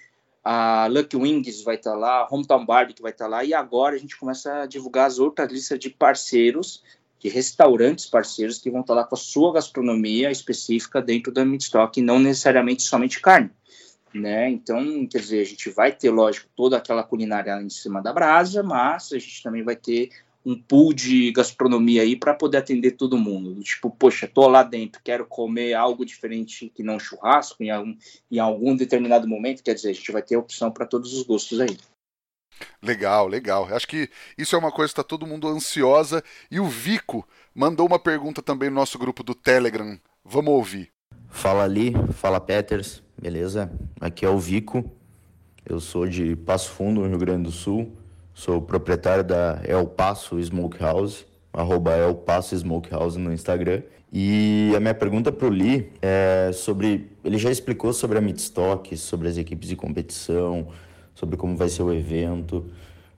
a 0.52 0.88
Lucky 0.88 1.16
Wings 1.16 1.62
vai 1.62 1.76
estar 1.76 1.92
tá 1.92 1.96
lá, 1.96 2.26
Hometown 2.28 2.66
Barbecue 2.66 3.00
vai 3.00 3.12
estar 3.12 3.26
tá 3.26 3.30
lá, 3.30 3.44
e 3.44 3.54
agora 3.54 3.94
a 3.94 3.98
gente 4.00 4.18
começa 4.18 4.62
a 4.62 4.66
divulgar 4.66 5.06
as 5.06 5.20
outras 5.20 5.48
listas 5.48 5.78
de 5.78 5.88
parceiros, 5.88 6.82
de 7.20 7.28
restaurantes 7.28 8.06
parceiros 8.06 8.58
que 8.58 8.68
vão 8.68 8.80
estar 8.80 8.94
tá 8.94 9.00
lá 9.02 9.06
com 9.06 9.14
a 9.14 9.18
sua 9.18 9.52
gastronomia 9.52 10.28
específica 10.28 11.00
dentro 11.00 11.30
da 11.30 11.44
Midstock, 11.44 12.02
não 12.02 12.18
necessariamente 12.18 12.82
somente 12.82 13.20
carne. 13.20 13.48
Né? 14.12 14.50
Então, 14.50 15.06
quer 15.06 15.20
dizer, 15.20 15.40
a 15.40 15.44
gente 15.44 15.70
vai 15.70 15.92
ter, 15.92 16.10
lógico, 16.10 16.48
toda 16.56 16.76
aquela 16.76 17.04
culinária 17.04 17.62
em 17.62 17.70
cima 17.70 18.02
da 18.02 18.12
brasa, 18.12 18.60
mas 18.60 19.12
a 19.12 19.20
gente 19.20 19.44
também 19.44 19.62
vai 19.62 19.76
ter 19.76 20.10
um 20.50 20.60
pool 20.60 20.92
de 20.92 21.30
gastronomia 21.32 22.02
aí 22.02 22.16
para 22.16 22.34
poder 22.34 22.58
atender 22.58 22.92
todo 22.92 23.16
mundo. 23.16 23.62
Tipo, 23.62 23.90
poxa, 23.90 24.26
tô 24.26 24.48
lá 24.48 24.62
dentro, 24.62 25.00
quero 25.02 25.24
comer 25.24 25.74
algo 25.74 26.04
diferente 26.04 26.68
que 26.74 26.82
não 26.82 26.98
churrasco 26.98 27.62
em 27.62 27.70
algum, 27.70 27.96
em 28.30 28.38
algum 28.38 28.74
determinado 28.74 29.28
momento, 29.28 29.62
quer 29.62 29.74
dizer, 29.74 29.90
a 29.90 29.92
gente 29.92 30.10
vai 30.10 30.22
ter 30.22 30.36
opção 30.36 30.70
para 30.70 30.86
todos 30.86 31.14
os 31.14 31.22
gostos 31.22 31.60
aí. 31.60 31.76
Legal, 32.82 33.26
legal. 33.28 33.68
Acho 33.72 33.86
que 33.86 34.10
isso 34.36 34.54
é 34.54 34.58
uma 34.58 34.72
coisa 34.72 34.92
que 34.92 35.00
está 35.00 35.04
todo 35.04 35.26
mundo 35.26 35.48
ansiosa. 35.48 36.22
E 36.50 36.60
o 36.60 36.66
Vico 36.66 37.26
mandou 37.54 37.86
uma 37.86 37.98
pergunta 37.98 38.42
também 38.42 38.68
no 38.68 38.76
nosso 38.76 38.98
grupo 38.98 39.22
do 39.22 39.34
Telegram. 39.34 39.98
Vamos 40.24 40.52
ouvir. 40.52 40.90
Fala 41.28 41.64
ali, 41.64 41.92
fala 42.12 42.40
Peters, 42.40 43.02
beleza? 43.16 43.70
Aqui 44.00 44.26
é 44.26 44.28
o 44.28 44.38
Vico. 44.38 44.84
Eu 45.64 45.80
sou 45.80 46.06
de 46.06 46.34
Passo 46.36 46.70
Fundo, 46.70 47.02
no 47.02 47.08
Rio 47.08 47.18
Grande 47.18 47.44
do 47.44 47.52
Sul. 47.52 47.96
Sou 48.40 48.62
proprietário 48.62 49.22
da 49.22 49.60
El 49.64 49.84
Paso 49.84 50.40
Smokehouse, 50.40 51.26
arroba 51.52 51.94
El 51.94 52.14
Paso 52.14 52.56
Smokehouse 52.56 53.18
no 53.18 53.30
Instagram. 53.34 53.82
E 54.10 54.72
a 54.74 54.80
minha 54.80 54.94
pergunta 54.94 55.30
para 55.30 55.46
o 55.46 55.50
Lee 55.50 55.92
é 56.00 56.50
sobre. 56.54 57.10
Ele 57.22 57.36
já 57.36 57.50
explicou 57.50 57.92
sobre 57.92 58.16
a 58.16 58.20
Midstock, 58.22 58.96
sobre 58.96 59.28
as 59.28 59.36
equipes 59.36 59.68
de 59.68 59.76
competição, 59.76 60.68
sobre 61.14 61.36
como 61.36 61.54
vai 61.54 61.68
ser 61.68 61.82
o 61.82 61.92
evento. 61.92 62.64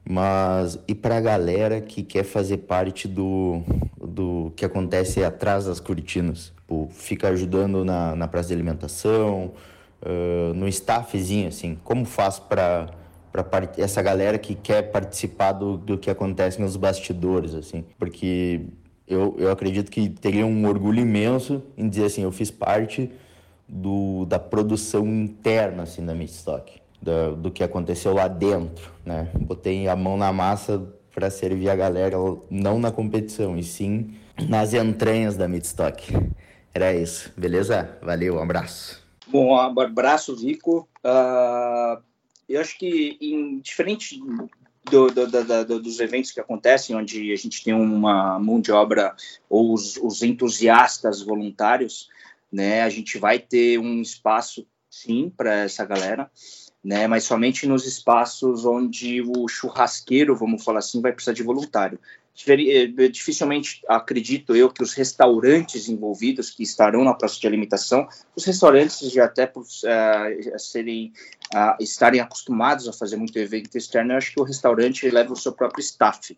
Mas 0.05 0.77
e 0.89 0.95
para 0.95 1.19
a 1.19 1.21
galera 1.21 1.81
que 1.81 2.03
quer 2.03 2.25
fazer 2.25 2.57
parte 2.57 3.07
do, 3.07 3.63
do 4.05 4.53
que 4.57 4.65
acontece 4.65 5.23
atrás 5.23 5.67
das 5.67 5.79
cortinas? 5.79 6.53
Tipo, 6.57 6.89
fica 6.91 7.29
ajudando 7.29 7.85
na, 7.85 8.17
na 8.17 8.27
praça 8.27 8.49
de 8.49 8.55
alimentação, 8.55 9.53
uh, 10.03 10.53
no 10.53 10.67
staffzinho, 10.67 11.47
assim. 11.47 11.79
Como 11.85 12.05
faz 12.05 12.41
para 12.41 13.01
para 13.33 13.73
essa 13.79 14.03
galera 14.03 14.39
que 14.39 14.55
quer 14.55 14.83
participar 14.83 15.53
do, 15.53 15.79
do 15.79 15.97
que 15.97 16.11
acontece 16.11 16.61
nos 16.61 16.77
bastidores, 16.77 17.55
assim, 17.55 17.83
porque 17.99 18.61
eu, 19.09 19.35
eu 19.39 19.51
acredito 19.51 19.91
que 19.91 20.11
teria 20.11 20.45
um 20.45 20.67
orgulho 20.67 21.01
imenso 21.01 21.63
em 21.77 21.89
dizer 21.89 22.05
assim, 22.05 22.23
eu 22.23 22.31
fiz 22.31 22.51
parte 22.51 23.11
do, 23.67 24.27
da 24.27 24.39
produção 24.39 25.07
interna, 25.07 25.85
assim, 25.85 26.05
da 26.05 26.15
Midstock, 26.15 26.81
do, 27.01 27.37
do 27.37 27.51
que 27.51 27.65
aconteceu 27.65 28.13
lá 28.13 28.29
dentro, 28.29 28.93
né? 29.05 29.31
Botei 29.41 29.89
a 29.89 29.97
mão 29.97 30.19
na 30.19 30.31
massa 30.31 30.83
para 31.15 31.31
servir 31.31 31.71
a 31.71 31.77
galera, 31.77 32.17
não 32.51 32.79
na 32.79 32.91
competição, 32.91 33.57
e 33.57 33.63
sim 33.63 34.15
nas 34.49 34.75
entranhas 34.75 35.37
da 35.37 35.49
Midstock. 35.49 36.13
Era 36.75 36.95
isso, 36.95 37.33
beleza? 37.37 37.99
Valeu, 38.03 38.37
um 38.37 38.43
abraço. 38.43 39.03
Bom, 39.29 39.57
abraço, 39.57 40.37
Vico. 40.37 40.87
Uh 41.05 42.12
eu 42.53 42.61
acho 42.61 42.79
que, 42.79 43.17
em 43.21 43.59
diferente 43.61 44.21
do, 44.91 45.07
do, 45.07 45.65
do, 45.65 45.81
dos 45.81 46.01
eventos 46.01 46.31
que 46.31 46.41
acontecem, 46.41 46.95
onde 46.95 47.33
a 47.33 47.37
gente 47.37 47.65
tem 47.65 47.73
uma 47.73 48.39
mão 48.39 48.61
de 48.61 48.71
obra 48.71 49.17
ou 49.49 49.73
os, 49.73 49.97
os, 49.97 50.23
entusiastas 50.23 51.23
voluntários, 51.23 52.11
né, 52.53 52.83
a 52.83 52.91
gente 52.91 53.17
vai 53.17 53.39
ter 53.39 53.79
um 53.79 54.03
espaço, 54.03 54.67
sim, 54.91 55.33
para 55.35 55.61
essa 55.61 55.85
galera, 55.87 56.31
né, 56.85 57.07
mas 57.07 57.25
somente 57.25 57.67
nos 57.67 57.87
espaços 57.87 58.65
onde 58.65 59.23
o 59.23 59.47
churrasqueiro, 59.47 60.35
vamos 60.35 60.65
falar 60.65 60.81
assim, 60.81 61.01
vai 61.01 61.13
precisar 61.13 61.33
de 61.33 61.43
voluntário. 61.43 61.99
Eh, 62.49 63.09
dificilmente 63.09 63.83
acredito 63.87 64.57
eu 64.57 64.71
que 64.71 64.83
os 64.83 64.95
restaurantes 64.95 65.89
envolvidos 65.89 66.51
que 66.51 66.63
estarão 66.63 67.05
na 67.05 67.13
praça 67.13 67.39
de 67.39 67.47
alimentação, 67.47 68.09
os 68.35 68.45
restaurantes 68.45 68.99
já 69.13 69.27
até 69.27 69.47
por 69.47 69.63
uh, 69.63 70.59
serem 70.59 71.13
uh, 71.55 71.77
estarem 71.79 72.21
acostumados 72.21 72.89
a 72.89 72.93
fazer 72.93 73.17
muito 73.17 73.39
evento 73.39 73.77
externo, 73.77 74.13
eu 74.13 74.17
acho 74.17 74.33
que 74.33 74.41
o 74.41 74.45
restaurante 74.45 75.09
leva 75.11 75.33
o 75.33 75.37
seu 75.37 75.53
próprio 75.53 75.83
staff. 75.83 76.37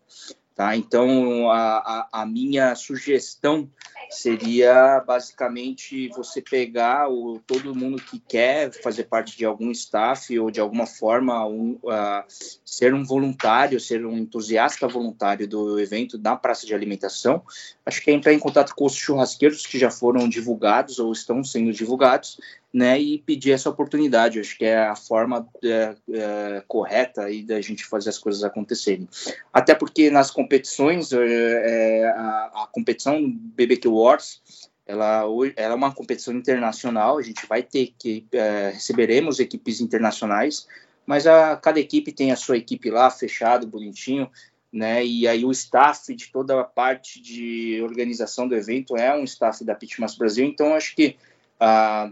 Tá? 0.55 0.73
Então, 0.73 1.51
a, 1.51 1.77
a, 1.79 2.21
a, 2.21 2.25
minha 2.25 2.73
sugestão 2.75 3.69
seria 4.09 5.03
basicamente 5.05 6.07
você 6.15 6.41
pegar 6.41 7.09
o, 7.09 7.41
todo 7.45 7.75
mundo 7.75 8.01
que 8.01 8.19
quer 8.19 8.71
fazer 8.71 9.03
parte 9.03 9.35
de 9.37 9.43
algum 9.43 9.69
staff 9.71 10.39
ou 10.39 10.49
de 10.49 10.61
alguma 10.61 10.85
forma 10.85 11.45
um, 11.45 11.77
uh, 11.83 12.23
ser 12.63 12.93
um 12.93 13.03
voluntário, 13.03 13.81
ser 13.81 14.05
um 14.05 14.17
entusiasta 14.17 14.87
voluntário 14.87 15.45
do 15.45 15.77
evento 15.77 16.17
na 16.17 16.37
praça 16.37 16.65
de 16.65 16.73
alimentação. 16.73 17.43
Acho 17.85 18.01
que 18.01 18.09
é 18.09 18.13
entrar 18.13 18.31
em 18.31 18.39
contato 18.39 18.73
com 18.75 18.85
os 18.85 18.95
churrasqueiros 18.95 19.65
que 19.65 19.77
já 19.77 19.91
foram 19.91 20.29
divulgados 20.29 20.99
ou 20.99 21.11
estão 21.11 21.43
sendo 21.43 21.73
divulgados 21.73 22.39
né, 22.75 22.99
e 22.99 23.19
pedir 23.19 23.53
essa 23.53 23.69
oportunidade. 23.69 24.37
Acho 24.37 24.57
que 24.57 24.65
é 24.65 24.77
a 24.77 24.97
forma 24.97 25.47
é, 25.63 25.95
é, 26.11 26.63
correta 26.67 27.23
aí 27.23 27.41
da 27.41 27.61
gente 27.61 27.85
fazer 27.85 28.09
as 28.09 28.17
coisas 28.17 28.43
acontecerem. 28.43 29.07
Até 29.53 29.73
porque 29.73 30.09
nas 30.09 30.29
competições, 30.29 31.13
é, 31.13 32.01
é 32.01 32.05
a, 32.09 32.51
a, 32.63 32.69
competição 32.69 33.31
BBQ 33.31 33.87
Wars, 33.87 34.41
ela, 34.85 35.23
ela, 35.55 35.73
é 35.73 35.73
uma 35.73 35.93
competição 35.93 36.33
internacional. 36.33 37.17
A 37.17 37.21
gente 37.21 37.47
vai 37.47 37.63
ter 37.63 37.93
que 37.97 38.25
é, 38.33 38.71
receberemos 38.73 39.39
equipes 39.39 39.79
internacionais, 39.79 40.67
mas 41.05 41.25
a, 41.25 41.55
cada 41.55 41.79
equipe 41.79 42.11
tem 42.11 42.33
a 42.33 42.35
sua 42.35 42.57
equipe 42.57 42.91
lá 42.91 43.09
fechado, 43.09 43.65
bonitinho. 43.65 44.29
Né, 44.73 45.05
e 45.05 45.25
aí 45.25 45.45
o 45.45 45.51
staff 45.51 46.13
de 46.13 46.29
toda 46.29 46.59
a 46.59 46.65
parte 46.65 47.21
de 47.21 47.79
organização 47.81 48.45
do 48.45 48.53
evento 48.53 48.97
é 48.97 49.15
um 49.15 49.23
staff 49.23 49.63
da 49.63 49.73
Pitmas 49.73 50.17
Brasil, 50.17 50.45
então 50.45 50.73
acho 50.73 50.93
que 50.93 51.15
ah, 51.57 52.11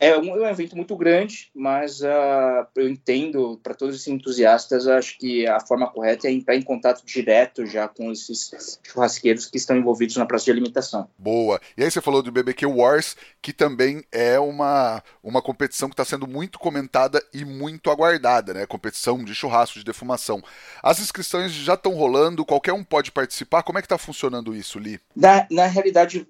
é 0.00 0.16
um, 0.16 0.36
é 0.36 0.40
um, 0.40 0.48
evento 0.48 0.76
muito 0.76 0.96
grande, 0.96 1.50
mas 1.54 2.00
uh, 2.00 2.66
eu 2.76 2.88
entendo, 2.88 3.58
para 3.62 3.74
todos 3.74 3.96
esses 3.96 4.08
entusiastas, 4.08 4.86
acho 4.86 5.18
que 5.18 5.46
a 5.46 5.58
forma 5.58 5.90
correta 5.90 6.28
é 6.28 6.32
entrar 6.32 6.54
em 6.54 6.62
contato 6.62 7.04
direto 7.04 7.66
já 7.66 7.88
com 7.88 8.12
esses 8.12 8.78
churrasqueiros 8.82 9.46
que 9.46 9.56
estão 9.56 9.76
envolvidos 9.76 10.16
na 10.16 10.24
praça 10.24 10.44
de 10.44 10.52
alimentação. 10.52 11.08
Boa. 11.18 11.60
E 11.76 11.82
aí 11.82 11.90
você 11.90 12.00
falou 12.00 12.22
do 12.22 12.30
BBQ 12.30 12.66
Wars, 12.66 13.16
que 13.42 13.52
também 13.52 14.04
é 14.12 14.38
uma, 14.38 15.02
uma 15.22 15.42
competição 15.42 15.88
que 15.88 15.94
está 15.94 16.04
sendo 16.04 16.28
muito 16.28 16.58
comentada 16.58 17.20
e 17.34 17.44
muito 17.44 17.90
aguardada, 17.90 18.54
né? 18.54 18.66
Competição 18.66 19.24
de 19.24 19.34
churrasco, 19.34 19.78
de 19.78 19.84
defumação. 19.84 20.40
As 20.82 21.00
inscrições 21.00 21.52
já 21.52 21.74
estão 21.74 21.94
rolando, 21.94 22.44
qualquer 22.44 22.72
um 22.72 22.84
pode 22.84 23.10
participar. 23.10 23.64
Como 23.64 23.78
é 23.78 23.82
que 23.82 23.86
está 23.86 23.98
funcionando 23.98 24.54
isso, 24.54 24.78
Li? 24.78 25.00
Na, 25.14 25.46
na 25.50 25.66
realidade, 25.66 26.26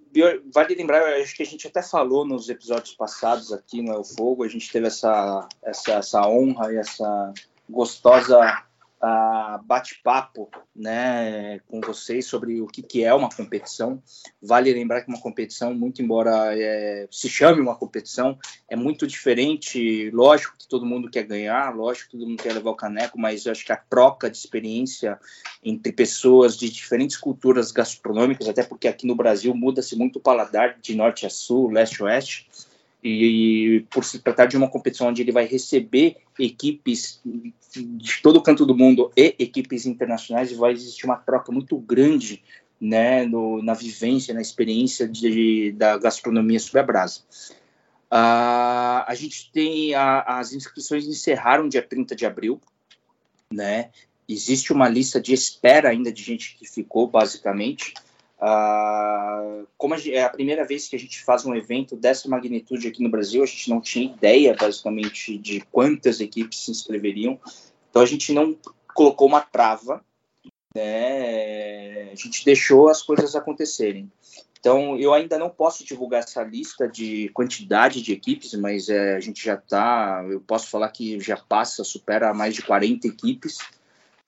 vale 0.53 0.75
lembrar, 0.75 1.03
acho 1.21 1.35
que 1.35 1.43
a 1.43 1.47
gente 1.47 1.67
até 1.67 1.83
falou 1.83 2.27
nos 2.27 2.49
episódios 2.49 2.95
passados 2.95 3.53
aqui 3.53 3.83
no 3.83 3.93
El 3.93 4.05
Fogo, 4.05 4.45
a 4.45 4.49
gente 4.49 4.71
teve 4.71 4.87
essa, 4.87 5.49
essa, 5.63 5.93
essa 5.95 6.27
honra 6.27 6.73
e 6.73 6.77
essa 6.77 7.33
gostosa 7.69 8.65
uh, 9.03 9.63
bate-papo 9.65 10.51
né, 10.75 11.61
com 11.67 11.81
vocês 11.81 12.27
sobre 12.27 12.61
o 12.61 12.67
que, 12.67 12.83
que 12.83 13.05
é 13.05 13.13
uma 13.13 13.29
competição. 13.29 14.03
Vale 14.41 14.73
lembrar 14.73 15.03
que 15.03 15.09
uma 15.09 15.21
competição, 15.21 15.75
muito 15.75 16.03
embora 16.03 16.57
é, 16.57 17.07
se 17.11 17.29
chame 17.29 17.61
uma 17.61 17.77
competição, 17.77 18.39
é 18.69 18.77
muito 18.77 19.07
diferente. 19.07 20.11
Lógico 20.11 20.57
que 20.59 20.69
todo 20.69 20.87
mundo 20.87 21.11
quer 21.11 21.25
ganhar, 21.25 21.75
lógico 21.75 22.11
que 22.11 22.19
todo 22.19 22.29
mundo 22.29 22.43
quer 22.43 22.53
levar 22.53 22.71
o 22.71 22.77
caneco, 22.77 23.19
mas 23.19 23.47
acho 23.47 23.65
que 23.65 23.73
a 23.73 23.77
troca 23.77 24.31
de 24.31 24.37
experiência 24.37 25.19
entre 25.63 25.93
pessoas 25.93 26.57
de 26.57 26.71
diferentes 26.71 27.17
culturas 27.17 27.73
gastronômicas, 27.73 28.49
até 28.49 28.63
porque 28.63 28.89
aqui 28.89 29.07
no 29.07 29.15
Brasil 29.15 29.55
muda-se 29.55 29.97
muito 29.97 30.17
o 30.17 30.23
paladar 30.23 30.79
de 30.81 30.95
norte 30.95 31.27
a 31.27 31.31
sul, 31.31 31.71
leste 31.71 32.03
a 32.03 32.07
oeste, 32.07 32.49
e 33.03 33.87
por 33.91 34.05
se 34.05 34.19
tratar 34.19 34.47
de 34.47 34.57
uma 34.57 34.69
competição 34.69 35.09
onde 35.09 35.23
ele 35.23 35.33
vai 35.33 35.47
receber 35.47 36.17
equipes 36.39 37.21
de 37.25 38.23
todo 38.23 38.43
canto 38.43 38.67
do 38.67 38.77
mundo 38.77 39.13
e 39.17 39.37
equipes 39.39 39.87
internacionais, 39.87 40.53
vai 40.53 40.73
existir 40.73 41.07
uma 41.07 41.17
troca 41.17 41.53
muito 41.53 41.77
grande 41.79 42.43
né, 42.81 43.25
no, 43.25 43.63
na 43.63 43.75
vivência, 43.75 44.35
na 44.35 44.41
experiência 44.41 45.07
de, 45.09 45.73
da 45.73 45.97
gastronomia 45.99 46.59
sobre 46.59 46.81
a 46.81 46.85
brasa. 46.85 47.21
Uh, 48.11 49.05
a 49.07 49.15
gente 49.15 49.51
tem 49.53 49.95
a, 49.95 50.21
as 50.39 50.53
inscrições 50.53 51.07
encerraram 51.07 51.69
dia 51.69 51.83
30 51.83 52.17
de 52.17 52.25
abril, 52.25 52.61
né? 53.53 53.91
Existe 54.29 54.73
uma 54.73 54.89
lista 54.89 55.21
de 55.21 55.33
espera 55.33 55.91
ainda 55.91 56.13
de 56.13 56.23
gente 56.23 56.57
que 56.57 56.67
ficou, 56.67 57.07
basicamente. 57.07 57.95
Uh, 58.41 59.67
como 59.77 59.95
a 59.95 59.99
é 60.09 60.23
a 60.23 60.29
primeira 60.29 60.65
vez 60.65 60.89
que 60.89 60.95
a 60.95 60.99
gente 60.99 61.25
faz 61.25 61.45
um 61.45 61.55
evento 61.55 61.97
dessa 61.97 62.29
magnitude 62.29 62.87
aqui 62.87 63.03
no 63.03 63.11
Brasil, 63.11 63.43
a 63.43 63.47
gente 63.47 63.69
não 63.69 63.81
tinha 63.81 64.13
ideia, 64.13 64.55
basicamente, 64.55 65.37
de 65.37 65.61
quantas 65.73 66.21
equipes 66.21 66.61
se 66.61 66.71
inscreveriam. 66.71 67.39
Então, 67.91 68.03
a 68.03 68.07
gente 68.07 68.33
não 68.33 68.57
colocou 68.95 69.27
uma 69.27 69.41
trava, 69.41 70.05
né? 70.75 72.11
a 72.13 72.15
gente 72.15 72.45
deixou 72.45 72.89
as 72.89 73.03
coisas 73.03 73.35
acontecerem. 73.35 74.11
Então, 74.61 74.99
eu 74.99 75.15
ainda 75.15 75.39
não 75.39 75.49
posso 75.49 75.85
divulgar 75.85 76.21
essa 76.21 76.43
lista 76.43 76.89
de 76.89 77.29
quantidade 77.31 78.03
de 78.03 78.13
equipes, 78.13 78.55
mas 78.55 78.89
é, 78.89 79.17
a 79.17 79.21
gente 79.21 79.45
já 79.45 79.55
está, 79.55 80.25
eu 80.29 80.41
posso 80.41 80.69
falar 80.69 80.89
que 80.91 81.21
já 81.21 81.37
passa, 81.37 81.85
supera 81.85 82.35
mais 82.35 82.55
de 82.55 82.63
40 82.63 83.07
equipes. 83.07 83.59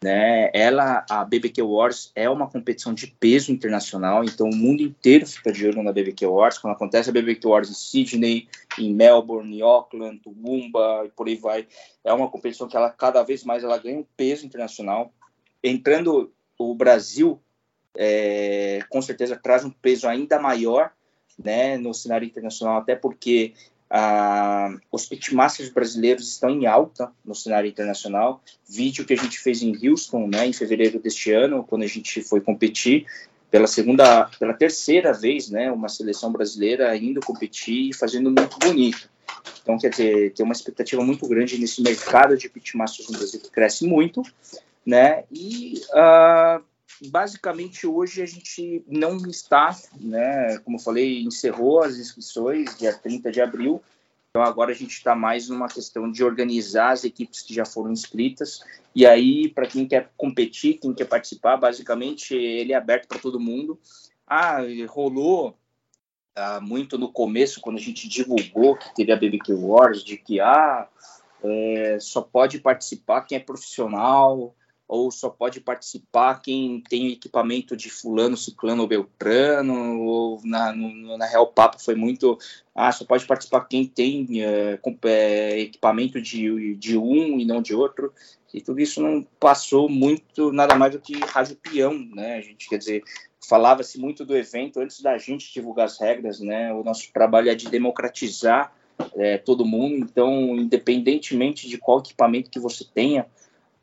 Né? 0.03 0.51
Ela, 0.55 1.05
a 1.11 1.23
BBQ 1.25 1.61
Wars 1.61 2.11
é 2.15 2.29
uma 2.29 2.49
competição 2.49 2.95
de 2.95 3.07
peso 3.07 3.53
internacional, 3.53 4.25
então 4.25 4.49
o 4.49 4.57
mundo 4.57 4.83
inteiro 4.83 5.27
fica 5.27 5.53
de 5.53 5.67
olho 5.67 5.83
na 5.83 5.93
BBQ 5.93 6.25
Wars. 6.27 6.57
Quando 6.57 6.73
acontece 6.73 7.11
a 7.11 7.13
BBQ 7.13 7.47
Wars 7.47 7.71
em 7.71 7.75
Sydney, 7.75 8.49
em 8.79 8.95
Melbourne, 8.95 9.59
em 9.59 9.61
Auckland, 9.61 10.19
Toowoomba 10.21 11.03
e 11.05 11.11
por 11.11 11.29
aí 11.29 11.37
vai, 11.37 11.69
é 12.03 12.13
uma 12.15 12.31
competição 12.31 12.67
que 12.67 12.77
ela 12.77 12.89
cada 12.89 13.23
vez 13.23 13.45
mais 13.45 13.63
ela 13.63 13.77
ganha 13.77 13.99
um 13.99 14.07
peso 14.17 14.47
internacional. 14.47 15.13
Entrando 15.63 16.33
o 16.59 16.75
Brasil, 16.75 17.39
é, 17.95 18.81
com 18.89 19.03
certeza 19.03 19.37
traz 19.37 19.65
um 19.65 19.71
peso 19.71 20.09
ainda 20.09 20.39
maior 20.39 20.93
né, 21.39 21.77
no 21.77 21.93
cenário 21.93 22.27
internacional, 22.27 22.79
até 22.79 22.95
porque 22.95 23.53
ah, 23.91 24.73
os 24.93 25.05
pitmasters 25.07 25.69
brasileiros 25.69 26.29
estão 26.29 26.49
em 26.49 26.67
alta 26.67 27.11
no 27.25 27.35
cenário 27.35 27.69
internacional. 27.69 28.41
Vídeo 28.69 29.05
que 29.05 29.13
a 29.13 29.17
gente 29.17 29.39
fez 29.41 29.63
em 29.63 29.77
Houston, 29.89 30.29
né, 30.29 30.47
em 30.47 30.53
fevereiro 30.53 31.01
deste 31.01 31.33
ano, 31.33 31.65
quando 31.65 31.83
a 31.83 31.89
gente 31.89 32.23
foi 32.23 32.41
competir 32.41 33.07
pela 33.51 33.67
segunda, 33.67 34.31
pela 34.39 34.55
terceira 34.55 35.13
vez, 35.13 35.51
né, 35.51 35.73
uma 35.73 35.89
seleção 35.89 36.31
brasileira 36.31 36.97
indo 36.97 37.21
competir 37.21 37.91
e 37.91 37.93
fazendo 37.93 38.31
muito 38.31 38.57
bonito. 38.61 39.11
Então, 39.61 39.77
quer 39.77 39.91
dizer, 39.91 40.33
tem 40.35 40.45
uma 40.45 40.53
expectativa 40.53 41.03
muito 41.03 41.27
grande 41.27 41.59
nesse 41.59 41.83
mercado 41.83 42.37
de 42.37 42.49
pitmasters 42.49 43.09
no 43.09 43.19
Brasil 43.19 43.41
que 43.41 43.51
cresce 43.51 43.87
muito, 43.87 44.23
né? 44.87 45.25
E 45.31 45.81
uh, 45.91 46.63
basicamente 47.07 47.87
hoje 47.87 48.23
a 48.23 48.27
gente 48.27 48.85
não 48.87 49.17
está, 49.17 49.77
né, 49.99 50.59
como 50.59 50.77
eu 50.77 50.83
falei, 50.83 51.23
encerrou 51.23 51.83
as 51.83 51.97
inscrições 51.97 52.77
dia 52.77 52.93
30 52.93 53.31
de 53.31 53.41
abril, 53.41 53.83
então 54.31 54.43
agora 54.43 54.71
a 54.71 54.75
gente 54.75 54.93
está 54.93 55.15
mais 55.15 55.49
numa 55.49 55.69
questão 55.69 56.11
de 56.11 56.23
organizar 56.23 56.93
as 56.93 57.05
equipes 57.05 57.43
que 57.43 57.55
já 57.55 57.65
foram 57.65 57.91
inscritas, 57.91 58.63
e 58.95 59.07
aí 59.07 59.49
para 59.49 59.67
quem 59.67 59.87
quer 59.87 60.11
competir, 60.17 60.79
quem 60.79 60.95
quer 60.95 61.07
participar, 61.07 61.57
basicamente 61.57 62.35
ele 62.35 62.73
é 62.73 62.77
aberto 62.77 63.09
para 63.09 63.19
todo 63.19 63.41
mundo. 63.41 63.79
Ah, 64.27 64.59
rolou 64.89 65.57
ah, 66.37 66.61
muito 66.61 66.97
no 66.97 67.13
começo, 67.13 67.61
quando 67.61 67.77
a 67.77 67.81
gente 67.81 68.09
divulgou 68.09 68.77
que 68.77 68.95
teria 68.95 69.15
a 69.15 69.19
BBQ 69.19 69.53
Wars, 69.55 70.05
de 70.05 70.17
que 70.17 70.41
ah, 70.41 70.89
é, 71.43 71.99
só 72.01 72.23
pode 72.23 72.61
participar 72.61 73.23
quem 73.23 73.37
é 73.37 73.41
profissional, 73.41 74.55
ou 74.91 75.09
só 75.13 75.31
pode 75.31 75.61
participar 75.61 76.43
quem 76.43 76.81
tem 76.81 77.13
equipamento 77.13 77.77
de 77.77 77.89
fulano, 77.89 78.37
ciclano 78.37 78.83
ou 78.83 78.89
beltrano, 78.89 80.01
ou 80.01 80.41
na, 80.43 80.73
no, 80.73 81.17
na 81.17 81.27
Real 81.27 81.47
Papo 81.47 81.81
foi 81.81 81.95
muito, 81.95 82.37
ah, 82.75 82.91
só 82.91 83.05
pode 83.05 83.25
participar 83.25 83.67
quem 83.67 83.87
tem 83.87 84.43
é, 84.43 85.61
equipamento 85.61 86.21
de, 86.21 86.75
de 86.75 86.99
um 86.99 87.39
e 87.39 87.45
não 87.45 87.63
de 87.63 87.73
outro, 87.73 88.13
e 88.53 88.61
tudo 88.61 88.81
isso 88.81 89.01
não 89.01 89.25
passou 89.39 89.89
muito, 89.89 90.51
nada 90.51 90.75
mais 90.75 90.91
do 90.91 91.01
que 91.01 91.17
rádio 91.21 91.55
peão, 91.55 91.97
né, 92.13 92.39
a 92.39 92.41
gente 92.41 92.69
quer 92.69 92.79
dizer, 92.79 93.05
falava-se 93.49 93.97
muito 93.97 94.25
do 94.25 94.37
evento 94.37 94.81
antes 94.81 95.01
da 95.01 95.17
gente 95.19 95.55
divulgar 95.55 95.87
as 95.87 96.01
regras, 96.01 96.41
né, 96.41 96.73
o 96.73 96.83
nosso 96.83 97.13
trabalho 97.13 97.49
é 97.49 97.55
de 97.55 97.69
democratizar 97.69 98.75
é, 99.15 99.39
todo 99.39 99.65
mundo, 99.65 99.99
então, 99.99 100.57
independentemente 100.57 101.69
de 101.69 101.79
qual 101.79 102.01
equipamento 102.01 102.51
que 102.51 102.59
você 102.59 102.85
tenha, 102.85 103.25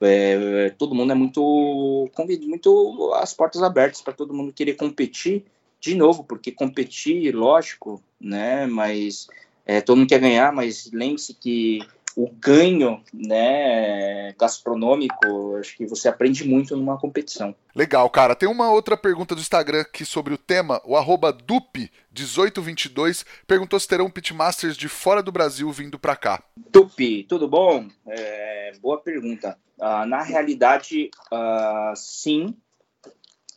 é, 0.01 0.69
todo 0.77 0.95
mundo 0.95 1.11
é 1.11 1.15
muito 1.15 2.09
muito 2.47 3.13
as 3.15 3.33
portas 3.33 3.63
abertas 3.63 4.01
para 4.01 4.13
todo 4.13 4.33
mundo 4.33 4.53
querer 4.53 4.75
competir 4.75 5.45
de 5.79 5.95
novo, 5.95 6.23
porque 6.23 6.51
competir, 6.51 7.33
lógico, 7.35 8.01
né? 8.19 8.65
Mas 8.65 9.27
é, 9.65 9.81
todo 9.81 9.97
mundo 9.97 10.09
quer 10.09 10.19
ganhar, 10.19 10.51
mas 10.51 10.89
lembre-se 10.91 11.33
que 11.33 11.79
o 12.17 12.31
ganho 12.31 12.99
né, 13.13 14.33
gastronômico, 14.39 15.55
acho 15.59 15.77
que 15.77 15.85
você 15.85 16.09
aprende 16.09 16.43
muito 16.43 16.75
numa 16.75 16.97
competição. 16.97 17.53
Legal, 17.75 18.09
cara. 18.09 18.35
Tem 18.35 18.49
uma 18.49 18.71
outra 18.71 18.97
pergunta 18.97 19.35
do 19.35 19.41
Instagram 19.41 19.81
aqui 19.81 20.03
sobre 20.03 20.33
o 20.33 20.37
tema. 20.37 20.81
O 20.83 20.97
arroba 20.97 21.31
Dup1822 21.31 23.23
perguntou 23.45 23.79
se 23.79 23.87
terão 23.87 24.09
pitmasters 24.09 24.75
de 24.75 24.89
fora 24.89 25.21
do 25.21 25.31
Brasil 25.31 25.71
vindo 25.71 25.99
para 25.99 26.15
cá. 26.15 26.41
Dup, 26.71 27.23
tudo 27.29 27.47
bom? 27.47 27.87
É, 28.07 28.71
boa 28.81 28.99
pergunta. 28.99 29.55
Uh, 29.77 30.07
na 30.07 30.23
realidade, 30.23 31.11
uh, 31.31 31.95
sim. 31.95 32.57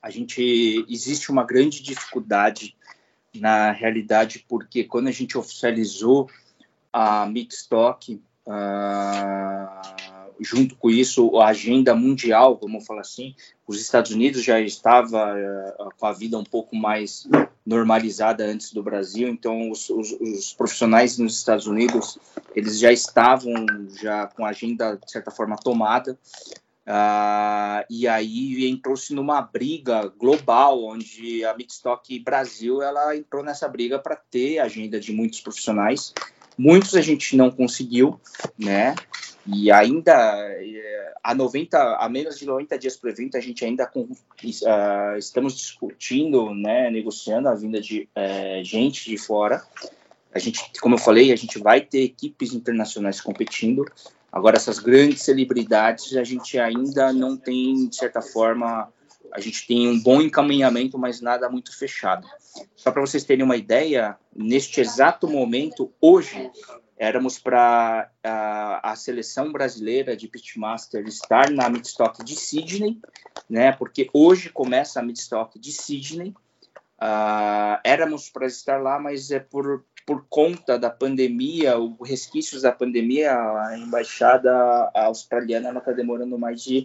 a 0.03 0.11
gente 0.11 0.85
existe 0.87 1.31
uma 1.31 1.44
grande 1.44 1.83
dificuldade 1.83 2.77
na 3.35 3.73
realidade 3.73 4.44
porque 4.46 4.85
quando 4.85 5.09
a 5.09 5.12
gente 5.12 5.38
oficializou 5.38 6.29
a 6.92 7.25
Midstock, 7.25 8.20
uh, 8.46 10.11
junto 10.40 10.74
com 10.76 10.90
isso 10.90 11.38
a 11.38 11.48
agenda 11.48 11.94
mundial, 11.94 12.59
vamos 12.61 12.87
falar 12.87 13.03
assim, 13.03 13.35
os 13.66 13.81
Estados 13.81 14.11
Unidos 14.11 14.42
já 14.42 14.61
estava 14.61 15.35
uh, 15.35 15.90
com 15.98 16.07
a 16.07 16.12
vida 16.12 16.38
um 16.38 16.44
pouco 16.44 16.74
mais 16.74 17.29
normalizada 17.64 18.44
antes 18.44 18.72
do 18.72 18.83
Brasil, 18.83 19.29
então 19.29 19.70
os, 19.70 19.90
os, 19.90 20.12
os, 20.12 20.53
profissionais 20.55 21.18
nos 21.18 21.37
Estados 21.37 21.66
Unidos 21.66 22.18
eles 22.57 22.79
já 22.79 22.90
estavam 22.90 23.55
já 24.00 24.26
com 24.26 24.44
a 24.44 24.48
agenda 24.48 24.96
de 24.96 25.11
certa 25.11 25.31
forma 25.31 25.57
tomada. 25.57 26.18
Uh, 26.87 27.85
e 27.88 28.09
aí 28.09 28.68
entrou-se 28.68 29.14
numa 29.14 29.40
briga 29.42 30.09
global 30.18 30.83
onde 30.83 31.44
a 31.44 31.55
Midstock 31.55 32.18
Brasil 32.18 32.83
ela 32.83 33.14
entrou 33.14 33.44
nessa 33.44 33.68
briga 33.68 33.98
para 33.98 34.16
ter 34.16 34.59
a 34.59 34.64
agenda 34.64 34.98
de 34.98 35.12
muitos 35.12 35.40
profissionais 35.40 36.12
muitos 36.61 36.94
a 36.94 37.01
gente 37.01 37.37
não 37.37 37.51
conseguiu 37.51 38.20
né 38.59 38.94
e 39.46 39.70
ainda 39.73 40.12
eh, 40.12 41.14
a 41.23 41.35
90, 41.35 41.96
a 41.96 42.09
menos 42.09 42.38
de 42.38 42.46
90 42.46 42.79
dias 42.79 42.96
para 42.96 43.09
o 43.09 43.11
evento, 43.11 43.37
a 43.37 43.40
gente 43.40 43.64
ainda 43.64 43.87
com, 43.87 44.03
uh, 44.03 45.18
estamos 45.18 45.57
discutindo, 45.57 46.55
né, 46.55 46.90
negociando 46.90 47.49
a 47.49 47.55
vinda 47.55 47.81
de 47.81 48.09
uh, 48.16 48.64
gente 48.64 49.09
de 49.09 49.18
fora. 49.18 49.62
A 50.33 50.38
gente, 50.38 50.70
como 50.81 50.94
eu 50.94 50.99
falei, 50.99 51.33
a 51.33 51.37
gente 51.37 51.59
vai 51.59 51.81
ter 51.81 52.03
equipes 52.03 52.55
internacionais 52.55 53.20
competindo. 53.20 53.85
Agora, 54.33 54.57
essas 54.57 54.79
grandes 54.79 55.23
celebridades, 55.23 56.16
a 56.16 56.25
gente 56.25 56.59
ainda 56.59 57.12
não 57.12 57.37
tem, 57.37 57.88
de 57.88 57.96
certa 57.96 58.23
forma, 58.23 58.88
a 59.33 59.40
gente 59.40 59.66
tem 59.66 59.88
um 59.88 60.01
bom 60.01 60.21
encaminhamento, 60.21 60.99
mas 60.99 61.21
nada 61.21 61.49
muito 61.49 61.77
fechado. 61.77 62.27
Só 62.77 62.90
para 62.90 63.01
vocês 63.01 63.25
terem 63.25 63.45
uma 63.45 63.57
ideia, 63.57 64.16
neste 64.35 64.81
exato 64.81 65.29
momento, 65.29 65.93
hoje, 66.01 66.51
éramos 66.97 67.38
para 67.38 68.11
a, 68.23 68.93
a, 68.93 68.97
seleção 68.97 69.53
brasileira 69.53 70.16
de 70.16 70.29
pitmaster 70.29 71.07
estar 71.07 71.51
na 71.51 71.69
Midstock 71.69 72.25
de 72.25 72.37
Sydney, 72.37 73.01
né? 73.49 73.73
Porque 73.73 74.11
hoje 74.12 74.51
começa 74.51 75.01
a 75.01 75.03
Midstock 75.03 75.59
de 75.59 75.73
Sydney. 75.73 76.35
Uh, 77.01 77.81
éramos 77.83 78.29
para 78.29 78.47
estar 78.47 78.83
lá, 78.83 78.99
mas 78.99 79.31
é 79.31 79.40
por, 79.40 79.85
por 80.05 80.27
conta 80.29 80.79
da 80.79 80.90
pandemia, 80.90 81.79
os 81.79 81.97
resquícios 82.07 82.62
da 82.62 82.73
pandemia, 82.73 83.33
a 83.33 83.79
embaixada 83.79 84.53
australiana 84.95 85.79
está 85.79 85.93
demorando 85.93 86.38
mais 86.38 86.62
de 86.62 86.85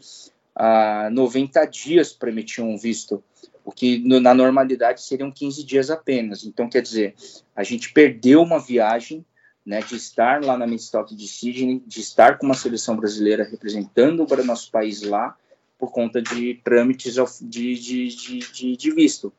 uh, 0.58 1.10
90 1.12 1.66
dias 1.66 2.14
para 2.14 2.30
emitir 2.30 2.64
um 2.64 2.78
visto, 2.78 3.24
o 3.64 3.72
que 3.72 4.00
no, 4.00 4.20
na 4.20 4.34
normalidade 4.34 5.02
seriam 5.02 5.32
15 5.32 5.64
dias 5.64 5.90
apenas. 5.90 6.46
Então, 6.46 6.70
quer 6.70 6.82
dizer, 6.82 7.16
a 7.56 7.64
gente 7.64 7.92
perdeu 7.92 8.42
uma 8.42 8.60
viagem 8.60 9.26
né, 9.66 9.82
de 9.82 9.96
estar 9.96 10.44
lá 10.44 10.58
na 10.58 10.68
Midstock 10.68 11.16
de 11.16 11.28
Sydney, 11.28 11.84
de 11.86 12.00
estar 12.00 12.38
com 12.38 12.46
uma 12.46 12.56
seleção 12.56 12.96
brasileira 12.96 13.44
representando 13.44 14.26
o 14.30 14.44
nosso 14.44 14.70
país 14.70 15.02
lá, 15.02 15.36
por 15.78 15.92
conta 15.92 16.22
de 16.22 16.60
trâmites 16.64 17.16
de, 17.42 17.76
de, 17.76 18.08
de, 18.54 18.78
de, 18.78 18.92
visto. 18.92 19.32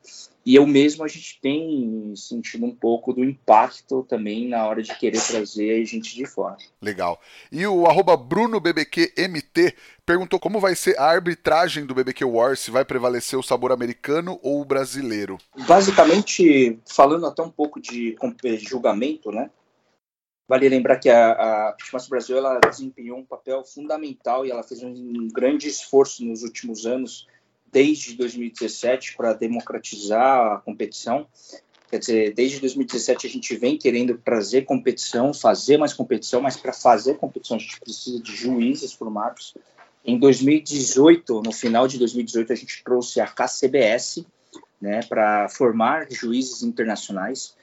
E 0.45 0.55
eu 0.55 0.65
mesmo, 0.65 1.03
a 1.03 1.07
gente 1.07 1.39
tem 1.41 2.13
sentido 2.15 2.65
um 2.65 2.73
pouco 2.73 3.11
do 3.11 3.23
impacto 3.23 4.05
também 4.07 4.47
na 4.47 4.65
hora 4.65 4.81
de 4.81 4.95
querer 4.95 5.21
trazer 5.21 5.83
gente 5.85 6.15
de 6.15 6.25
fora. 6.25 6.55
Legal. 6.81 7.19
E 7.51 7.65
o 7.67 7.85
arroba 7.85 8.15
BrunoBBQMT 8.15 9.75
perguntou 10.05 10.39
como 10.39 10.59
vai 10.59 10.73
ser 10.73 10.97
a 10.97 11.05
arbitragem 11.05 11.85
do 11.85 11.93
BBQ 11.93 12.23
Wars, 12.23 12.59
se 12.61 12.71
vai 12.71 12.85
prevalecer 12.85 13.37
o 13.37 13.43
sabor 13.43 13.73
americano 13.73 14.39
ou 14.41 14.61
o 14.61 14.65
brasileiro. 14.65 15.37
Basicamente, 15.67 16.79
falando 16.85 17.25
até 17.25 17.41
um 17.41 17.51
pouco 17.51 17.81
de 17.81 18.15
julgamento, 18.59 19.31
né? 19.31 19.49
Vale 20.47 20.69
lembrar 20.69 20.97
que 20.97 21.09
a, 21.09 21.31
a 21.31 21.73
Pitmaster 21.73 22.09
Brasil 22.09 22.37
ela 22.37 22.59
desempenhou 22.59 23.17
um 23.17 23.25
papel 23.25 23.63
fundamental 23.65 24.45
e 24.45 24.51
ela 24.51 24.63
fez 24.63 24.81
um 24.81 25.27
grande 25.27 25.67
esforço 25.67 26.23
nos 26.23 26.41
últimos 26.41 26.85
anos, 26.85 27.27
desde 27.69 28.15
2017, 28.15 29.17
para 29.17 29.33
democratizar 29.33 30.53
a 30.53 30.57
competição. 30.59 31.27
Quer 31.89 31.99
dizer, 31.99 32.33
desde 32.33 32.61
2017 32.61 33.27
a 33.27 33.29
gente 33.29 33.55
vem 33.55 33.77
querendo 33.77 34.17
trazer 34.17 34.63
competição, 34.63 35.33
fazer 35.33 35.77
mais 35.77 35.93
competição, 35.93 36.41
mas 36.41 36.55
para 36.55 36.71
fazer 36.71 37.17
competição 37.17 37.57
a 37.57 37.59
gente 37.59 37.79
precisa 37.79 38.21
de 38.21 38.33
juízes 38.33 38.93
formados. 38.93 39.53
Em 40.05 40.17
2018, 40.17 41.41
no 41.41 41.51
final 41.51 41.87
de 41.89 41.97
2018, 41.99 42.53
a 42.53 42.55
gente 42.55 42.81
trouxe 42.83 43.19
a 43.19 43.27
KCBS, 43.27 44.25
né, 44.79 45.01
para 45.09 45.49
formar 45.49 46.07
juízes 46.09 46.63
internacionais. 46.63 47.56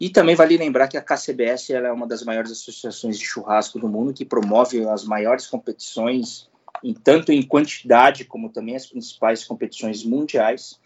E 0.00 0.10
também 0.10 0.34
vale 0.34 0.56
lembrar 0.56 0.88
que 0.88 0.96
a 0.96 1.02
KCBS 1.02 1.70
é 1.70 1.92
uma 1.92 2.06
das 2.06 2.22
maiores 2.24 2.50
associações 2.50 3.18
de 3.18 3.24
churrasco 3.24 3.78
do 3.78 3.88
mundo, 3.88 4.12
que 4.12 4.24
promove 4.24 4.86
as 4.88 5.04
maiores 5.04 5.46
competições, 5.46 6.50
em, 6.82 6.92
tanto 6.92 7.30
em 7.32 7.42
quantidade 7.42 8.24
como 8.24 8.48
também 8.48 8.74
as 8.74 8.86
principais 8.86 9.44
competições 9.44 10.04
mundiais. 10.04 10.80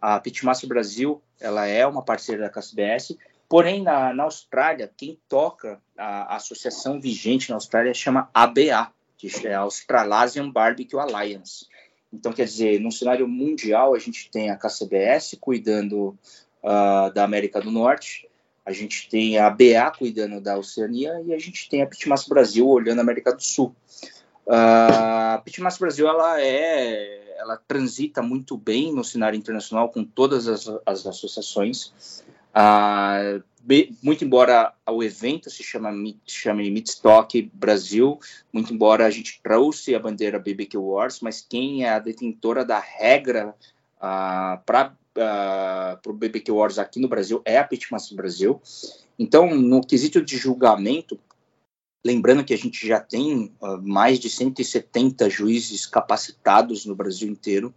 A 0.00 0.20
Pitmaster 0.20 0.68
Brasil 0.68 1.22
ela 1.40 1.66
é 1.66 1.86
uma 1.86 2.02
parceira 2.02 2.42
da 2.42 2.50
KCBS, 2.50 3.16
porém 3.48 3.82
na, 3.82 4.12
na 4.12 4.24
Austrália, 4.24 4.90
quem 4.94 5.18
toca 5.28 5.80
a, 5.96 6.34
a, 6.34 6.36
associação 6.36 7.00
vigente 7.00 7.48
na 7.48 7.56
Austrália 7.56 7.94
chama 7.94 8.30
ABA, 8.32 8.92
que 9.16 9.28
é 9.46 9.54
a 9.54 9.60
Australasian 9.60 10.50
Barbecue 10.50 10.98
Alliance. 10.98 11.66
Então, 12.12 12.32
quer 12.32 12.44
dizer, 12.44 12.80
no 12.80 12.92
cenário 12.92 13.26
mundial, 13.26 13.94
a 13.94 13.98
gente 13.98 14.30
tem 14.30 14.50
a 14.50 14.56
KCBS 14.56 15.36
cuidando 15.40 16.18
uh, 16.62 17.12
da 17.12 17.24
América 17.24 17.60
do 17.60 17.70
Norte, 17.70 18.29
a 18.64 18.72
gente 18.72 19.08
tem 19.08 19.38
a 19.38 19.48
BA 19.50 19.90
cuidando 19.96 20.40
da 20.40 20.56
Oceania 20.56 21.20
e 21.26 21.34
a 21.34 21.38
gente 21.38 21.68
tem 21.68 21.82
a 21.82 21.86
Pitmaster 21.86 22.28
Brasil 22.28 22.68
olhando 22.68 22.98
a 22.98 23.02
América 23.02 23.34
do 23.34 23.42
Sul. 23.42 23.74
Uh, 24.46 25.34
a 25.34 25.42
Pitmaster 25.44 25.80
Brasil 25.80 26.08
ela 26.08 26.40
é, 26.40 27.36
ela 27.38 27.56
transita 27.56 28.22
muito 28.22 28.56
bem 28.56 28.92
no 28.92 29.02
cenário 29.02 29.36
internacional 29.36 29.88
com 29.88 30.04
todas 30.04 30.46
as, 30.46 30.68
as 30.84 31.06
associações. 31.06 32.22
Uh, 32.50 33.42
muito 34.02 34.24
embora 34.24 34.72
o 34.88 35.02
evento 35.02 35.50
se 35.50 35.62
chama 35.62 35.90
chame 36.26 36.70
Midstock 36.70 37.50
Brasil, 37.52 38.18
muito 38.52 38.72
embora 38.72 39.06
a 39.06 39.10
gente 39.10 39.40
trouxe 39.42 39.94
a 39.94 39.98
bandeira 39.98 40.38
BBQ 40.38 40.78
Wars, 40.78 41.20
mas 41.20 41.44
quem 41.46 41.84
é 41.84 41.90
a 41.90 41.98
detentora 41.98 42.64
da 42.64 42.78
regra 42.78 43.54
uh, 43.98 44.58
para 44.64 44.94
para 45.12 46.00
o 46.06 46.12
BBQ 46.12 46.52
Wars 46.52 46.78
aqui 46.78 47.00
no 47.00 47.08
Brasil 47.08 47.42
é 47.44 47.58
a 47.58 47.64
Pitmaster 47.64 48.16
Brasil. 48.16 48.60
Então, 49.18 49.54
no 49.54 49.80
quesito 49.80 50.22
de 50.22 50.36
julgamento, 50.36 51.18
lembrando 52.04 52.44
que 52.44 52.54
a 52.54 52.58
gente 52.58 52.86
já 52.86 53.00
tem 53.00 53.52
uh, 53.60 53.78
mais 53.82 54.18
de 54.18 54.30
170 54.30 55.28
juízes 55.28 55.86
capacitados 55.86 56.86
no 56.86 56.94
Brasil 56.94 57.28
inteiro, 57.28 57.74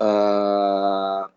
uh, 0.00 1.30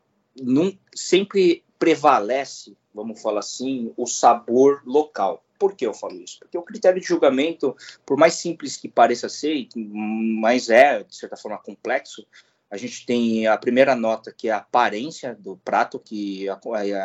sempre 0.93 1.63
prevalece, 1.77 2.77
vamos 2.93 3.21
falar 3.21 3.39
assim, 3.39 3.91
o 3.97 4.05
sabor 4.05 4.81
local. 4.85 5.43
Por 5.59 5.75
que 5.75 5.85
eu 5.85 5.93
falo 5.93 6.15
isso? 6.15 6.39
Porque 6.39 6.57
o 6.57 6.63
critério 6.63 6.99
de 6.99 7.07
julgamento, 7.07 7.75
por 8.05 8.17
mais 8.17 8.33
simples 8.35 8.75
que 8.75 8.89
pareça 8.89 9.29
ser, 9.29 9.67
mas 9.75 10.69
é, 10.69 11.03
de 11.03 11.15
certa 11.15 11.37
forma, 11.37 11.57
complexo, 11.57 12.25
a 12.69 12.77
gente 12.77 13.05
tem 13.05 13.47
a 13.47 13.57
primeira 13.57 13.95
nota, 13.95 14.33
que 14.35 14.49
é 14.49 14.51
a 14.51 14.57
aparência 14.57 15.35
do 15.35 15.57
prato 15.57 15.99
que 15.99 16.49
a, 16.49 16.59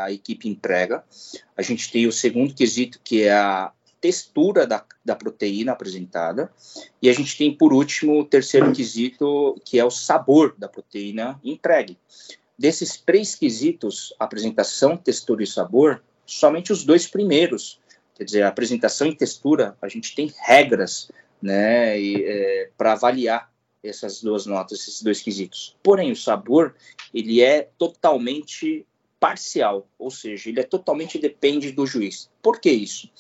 a, 0.05 0.13
equipe 0.13 0.49
entrega. 0.49 1.05
A 1.57 1.63
gente 1.63 1.91
tem 1.91 2.07
o 2.07 2.13
segundo 2.13 2.55
quesito, 2.55 3.01
que 3.05 3.23
é 3.23 3.33
a 3.33 3.73
textura 4.01 4.67
da, 4.67 4.85
da 5.05 5.15
proteína 5.15 5.73
apresentada. 5.73 6.51
E 7.01 7.09
a 7.11 7.13
gente 7.13 7.37
tem, 7.37 7.55
por 7.55 7.73
último, 7.73 8.19
o 8.19 8.25
terceiro 8.25 8.73
quesito, 8.73 9.61
que 9.65 9.79
é 9.79 9.85
o 9.85 9.91
sabor 9.91 10.55
da 10.57 10.69
proteína 10.69 11.39
entregue. 11.45 11.99
Desses 12.59 12.97
três 12.97 13.35
quesitos, 13.35 14.15
apresentação, 14.19 14.97
textura 14.97 15.43
e 15.43 15.47
sabor, 15.47 16.03
somente 16.27 16.73
os 16.73 16.85
dois 16.85 17.07
primeiros, 17.07 17.79
quer 18.15 18.25
dizer, 18.25 18.43
apresentação 18.45 19.07
e 19.07 19.15
textura, 19.15 19.77
a 19.81 19.89
gente 19.89 20.15
tem 20.15 20.33
regras 20.47 21.11
né, 21.41 21.99
é, 21.99 22.71
para 22.77 22.93
avaliar 22.93 23.50
essas 23.83 24.23
duas 24.23 24.47
notas, 24.47 24.81
esses 24.81 25.03
dois 25.03 25.21
quesitos. 25.21 25.77
Porém, 25.83 26.13
o 26.13 26.17
sabor, 26.17 26.75
ele 27.13 27.41
é 27.41 27.69
totalmente 27.79 28.87
parcial, 29.19 29.87
ou 29.99 30.11
seja, 30.11 30.49
ele 30.49 30.61
é 30.61 30.65
totalmente 30.65 31.19
depende 31.19 31.73
do 31.73 31.87
juiz. 31.87 32.31
Por 32.43 32.61
que 32.61 32.71
isso? 32.71 33.11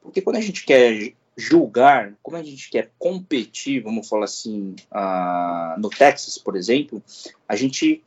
Porque 0.00 0.22
quando 0.22 0.36
a 0.36 0.40
gente 0.40 0.64
quer 0.64 1.12
julgar, 1.36 2.14
como 2.22 2.36
a 2.36 2.42
gente 2.42 2.70
quer 2.70 2.92
competir, 2.98 3.82
vamos 3.82 4.08
falar 4.08 4.24
assim, 4.24 4.74
uh, 4.92 5.80
no 5.80 5.90
Texas, 5.90 6.38
por 6.38 6.56
exemplo, 6.56 7.02
a 7.48 7.56
gente 7.56 8.04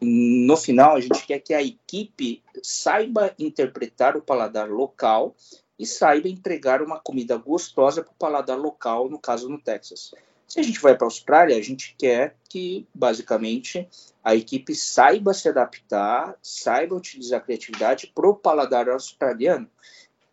no 0.00 0.56
final 0.56 0.94
a 0.94 1.00
gente 1.00 1.26
quer 1.26 1.40
que 1.40 1.52
a 1.52 1.60
equipe 1.60 2.40
saiba 2.62 3.34
interpretar 3.36 4.16
o 4.16 4.22
paladar 4.22 4.70
local 4.70 5.34
e 5.76 5.84
saiba 5.84 6.28
entregar 6.28 6.82
uma 6.82 7.00
comida 7.00 7.36
gostosa 7.36 8.02
para 8.02 8.12
o 8.12 8.16
paladar 8.16 8.58
local, 8.58 9.08
no 9.08 9.18
caso 9.18 9.48
no 9.48 9.60
Texas. 9.60 10.12
Se 10.48 10.58
a 10.60 10.62
gente 10.62 10.80
vai 10.80 10.96
para 10.96 11.06
a 11.06 11.08
Austrália, 11.08 11.58
a 11.58 11.62
gente 11.62 11.94
quer 11.98 12.34
que, 12.48 12.88
basicamente, 12.94 13.86
a 14.24 14.34
equipe 14.34 14.74
saiba 14.74 15.34
se 15.34 15.46
adaptar, 15.46 16.34
saiba 16.42 16.96
utilizar 16.96 17.38
a 17.38 17.42
criatividade 17.42 18.10
para 18.14 18.26
o 18.26 18.34
paladar 18.34 18.88
australiano. 18.88 19.68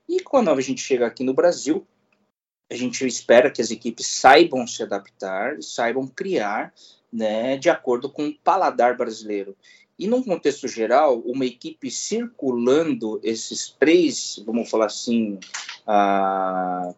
E 0.07 0.21
quando 0.21 0.49
a 0.49 0.61
gente 0.61 0.81
chega 0.81 1.05
aqui 1.05 1.21
no 1.21 1.33
Brasil, 1.33 1.85
a 2.71 2.75
gente 2.75 3.05
espera 3.05 3.51
que 3.51 3.61
as 3.61 3.71
equipes 3.71 4.07
saibam 4.07 4.65
se 4.65 4.81
adaptar, 4.81 5.61
saibam 5.61 6.07
criar, 6.07 6.73
né, 7.11 7.57
de 7.57 7.69
acordo 7.69 8.09
com 8.09 8.27
o 8.27 8.37
paladar 8.39 8.95
brasileiro. 8.95 9.55
E 9.99 10.07
num 10.07 10.23
contexto 10.23 10.67
geral, 10.67 11.19
uma 11.19 11.45
equipe 11.45 11.91
circulando 11.91 13.19
esses 13.21 13.69
três, 13.69 14.41
vamos 14.45 14.69
falar 14.69 14.85
assim, 14.85 15.39
ah, 15.85 16.93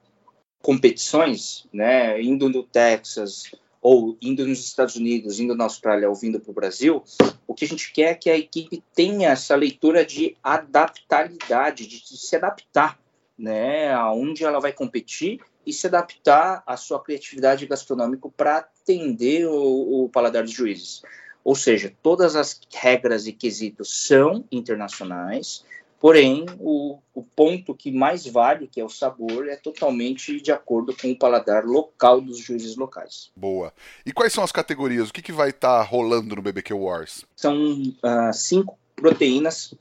competições, 0.62 1.68
né, 1.72 2.22
indo 2.22 2.50
no 2.50 2.64
Texas 2.64 3.52
ou 3.82 4.18
indo 4.22 4.46
nos 4.46 4.60
Estados 4.60 4.96
Unidos, 4.96 5.40
indo 5.40 5.56
na 5.56 5.64
Austrália 5.64 6.10
ou 6.10 6.16
vindo 6.16 6.40
para 6.40 6.52
o 6.52 6.54
Brasil, 6.54 7.04
o 7.46 7.54
que 7.54 7.66
a 7.66 7.68
gente 7.68 7.92
quer 7.94 8.12
é 8.12 8.16
que 8.16 8.30
a 8.30 8.38
equipe 8.38 8.84
tenha 8.94 9.30
essa 9.30 9.56
leitura 9.56 10.06
de 10.06 10.36
adaptabilidade, 10.44 11.88
de, 11.88 12.18
se 12.18 12.36
adaptar, 12.36 13.00
né, 13.38 13.94
aonde 13.94 14.44
ela 14.44 14.60
vai 14.60 14.74
competir 14.74 15.40
e 15.66 15.72
se 15.72 15.88
adaptar 15.88 16.64
à 16.66 16.76
sua 16.76 17.02
criatividade 17.02 17.66
gastronômica 17.66 18.30
para 18.36 18.58
atender 18.58 19.48
o, 19.48 20.06
o 20.06 20.10
paladar 20.10 20.44
dos 20.44 20.52
juízes. 20.52 21.02
Ou 21.44 21.56
seja, 21.56 21.94
todas 22.04 22.36
as 22.36 22.60
regras 22.74 23.26
e 23.26 23.32
quesitos 23.32 24.06
são 24.06 24.44
internacionais, 24.52 25.64
porém, 26.00 26.46
o, 26.60 27.00
o, 27.14 27.24
ponto 27.24 27.74
que 27.74 27.92
mais 27.92 28.26
vale, 28.26 28.68
que 28.68 28.80
é 28.80 28.84
o 28.84 28.90
sabor, 28.90 29.48
é 29.48 29.56
totalmente 29.56 30.40
de 30.42 30.52
acordo 30.52 30.96
com 30.96 31.12
o 31.12 31.18
paladar 31.18 31.66
local 31.66 32.22
dos 32.22 32.40
juízes 32.40 32.76
locais. 32.76 33.32
Boa. 33.36 33.74
E 34.06 34.12
quais 34.12 34.34
são 34.34 34.44
as 34.44 34.52
categorias? 34.52 35.10
O 35.10 35.14
que, 35.14 35.22
que 35.22 35.32
vai 35.32 35.50
estar 35.50 35.80
tá 35.80 35.84
rolando 35.84 36.36
no 36.36 36.42
BBQ 36.42 36.74
Wars? 36.74 37.26
São 37.36 37.56
uh, 37.56 38.34
cinco 38.34 38.78
proteínas, 38.96 39.74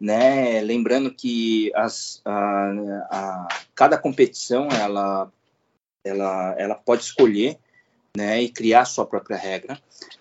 né? 0.00 0.60
Lembrando 0.60 1.12
que 1.12 1.72
as, 1.74 2.22
uh, 2.26 3.46
cada 3.74 3.98
competição 3.98 4.68
ela, 4.68 5.30
ela, 6.04 6.54
ela 6.58 6.74
pode 6.74 7.02
escolher 7.02 7.58
né, 8.16 8.42
e 8.42 8.48
criar 8.48 8.84
sua 8.84 9.06
própria 9.06 9.36
regra. 9.36 9.80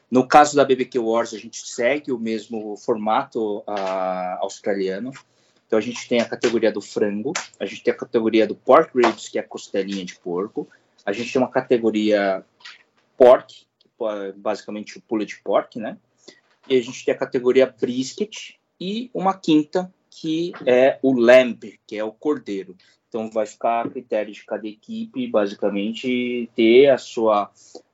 No 0.09 0.27
caso 0.27 0.55
da 0.55 0.65
BBQ 0.65 0.99
Wars, 0.99 1.33
a 1.33 1.37
gente 1.37 1.65
segue 1.67 2.11
o 2.11 2.19
mesmo 2.19 2.75
formato 2.77 3.59
uh, 3.59 4.37
australiano. 4.41 5.11
Então, 5.71 5.79
a 5.79 5.81
gente 5.81 6.05
tem 6.05 6.19
a 6.19 6.27
categoria 6.27 6.69
do 6.69 6.81
frango, 6.81 7.31
a 7.57 7.65
gente 7.65 7.81
tem 7.81 7.93
a 7.93 7.97
categoria 7.97 8.45
do 8.45 8.53
pork 8.53 8.91
ribs, 8.93 9.29
que 9.29 9.37
é 9.37 9.41
a 9.41 9.47
costelinha 9.47 10.03
de 10.03 10.19
porco, 10.19 10.67
a 11.05 11.13
gente 11.13 11.31
tem 11.31 11.41
uma 11.41 11.49
categoria 11.49 12.43
pork, 13.17 13.65
é 14.01 14.33
basicamente 14.33 14.97
o 14.97 15.01
pulled 15.01 15.33
pork, 15.41 15.79
né? 15.79 15.97
E 16.67 16.77
a 16.77 16.83
gente 16.83 17.05
tem 17.05 17.13
a 17.13 17.17
categoria 17.17 17.73
brisket 17.79 18.55
e 18.77 19.09
uma 19.13 19.33
quinta, 19.33 19.89
que 20.09 20.51
é 20.65 20.99
o 21.01 21.13
lamb, 21.13 21.79
que 21.87 21.95
é 21.95 22.03
o 22.03 22.11
cordeiro. 22.11 22.75
Então 23.07 23.31
vai 23.31 23.45
ficar 23.45 23.85
a 23.85 23.89
critério 23.89 24.33
de 24.33 24.43
cada 24.43 24.67
equipe, 24.67 25.25
basicamente, 25.25 26.49
ter 26.53 26.89
a 26.89 26.97
sua, 26.97 27.49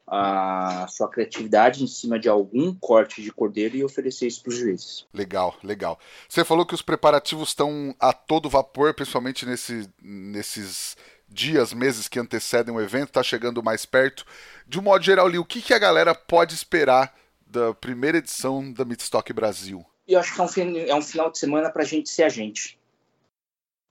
a 0.07 0.87
sua 0.89 1.09
criatividade 1.09 1.83
em 1.83 1.87
cima 1.87 2.17
de 2.17 2.29
algum 2.29 2.73
corte 2.73 3.21
de 3.21 3.31
cordeiro 3.31 3.75
e 3.75 3.83
oferecer 3.83 4.27
isso 4.27 4.41
para 4.41 4.51
os 4.51 4.57
juízes. 4.57 5.05
Legal, 5.13 5.55
legal. 5.61 5.99
Você 6.29 6.45
falou 6.45 6.65
que 6.65 6.73
os 6.73 6.81
preparativos 6.81 7.49
estão 7.49 7.93
a 7.99 8.13
todo 8.13 8.49
vapor, 8.49 8.93
principalmente 8.93 9.45
nesse, 9.45 9.89
nesses 10.01 10.95
dias, 11.27 11.73
meses 11.73 12.07
que 12.07 12.19
antecedem 12.19 12.73
o 12.73 12.79
evento, 12.79 13.09
está 13.09 13.21
chegando 13.21 13.61
mais 13.61 13.85
perto. 13.85 14.25
De 14.65 14.79
um 14.79 14.83
modo 14.83 15.03
geral, 15.03 15.27
ali, 15.27 15.37
o 15.37 15.45
que, 15.45 15.61
que 15.61 15.73
a 15.73 15.79
galera 15.79 16.15
pode 16.15 16.55
esperar 16.55 17.13
da 17.45 17.73
primeira 17.73 18.17
edição 18.17 18.71
da 18.71 18.85
Midstock 18.85 19.33
Brasil? 19.33 19.85
Eu 20.07 20.19
acho 20.21 20.33
que 20.33 20.61
é 20.61 20.63
um, 20.63 20.77
é 20.77 20.95
um 20.95 21.01
final 21.01 21.29
de 21.29 21.37
semana 21.37 21.69
para 21.69 21.83
a 21.83 21.85
gente 21.85 22.09
ser 22.09 22.23
a 22.23 22.29
gente 22.29 22.77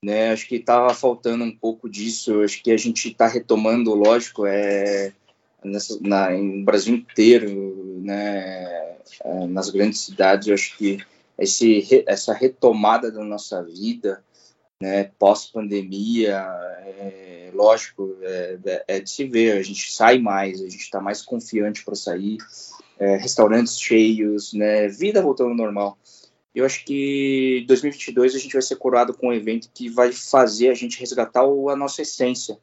né? 0.07 0.31
Acho 0.31 0.47
que 0.47 0.57
estava 0.57 0.93
faltando 0.95 1.43
um 1.43 1.51
pouco 1.51 1.89
disso. 1.89 2.43
Acho 2.43 2.63
que 2.63 2.71
a 2.71 2.77
gente 2.77 3.09
está 3.09 3.27
retomando, 3.27 3.93
lógico, 3.93 4.47
é 4.47 5.13
nessa, 5.67 5.99
na, 6.01 6.35
em 6.35 6.65
Brasil 6.65 6.95
inteiro, 6.95 8.01
né? 8.03 8.97
É, 9.25 9.47
nas 9.47 9.71
grandes 9.71 10.01
cidades. 10.01 10.49
Eu 10.49 10.55
acho 10.55 10.77
que 10.77 10.99
esse, 11.39 12.05
essa 12.07 12.33
retomada 12.33 13.11
da 13.11 13.23
nossa 13.23 13.63
vida, 13.63 14.23
né? 14.81 15.11
Pós-pandemia, 15.19 16.39
é, 16.85 17.51
lógico, 17.55 18.17
é, 18.23 18.85
é, 18.89 19.01
de 19.01 19.11
se 19.11 19.25
ver. 19.25 19.59
A 19.59 19.63
gente 19.63 19.93
sai 19.93 20.19
mais, 20.19 20.61
a 20.61 20.65
gente 20.65 20.83
está 20.83 21.01
mais 21.01 21.23
confiante 21.23 21.85
para 21.85 21.95
sair. 21.95 22.39
É, 22.99 23.17
restaurantes 23.17 23.79
cheios, 23.79 24.53
né? 24.55 24.89
Vida 24.89 25.21
voltando 25.21 25.51
ao 25.51 25.57
normal. 25.57 25.99
Eu 26.55 26.65
acho 26.65 26.87
que 26.87 27.67
2022 27.69 28.35
a 28.35 28.39
gente 28.39 28.55
vai 28.55 28.63
ser 28.63 28.77
coroado 28.77 29.13
com 29.13 29.29
um 29.29 29.33
evento 29.33 29.69
que 29.75 29.91
vai 29.91 30.11
fazer 30.11 30.71
a 30.71 30.75
gente 30.75 30.99
resgatar 30.99 31.43
a 31.43 31.77
nossa 31.77 32.01
essência, 32.01 32.59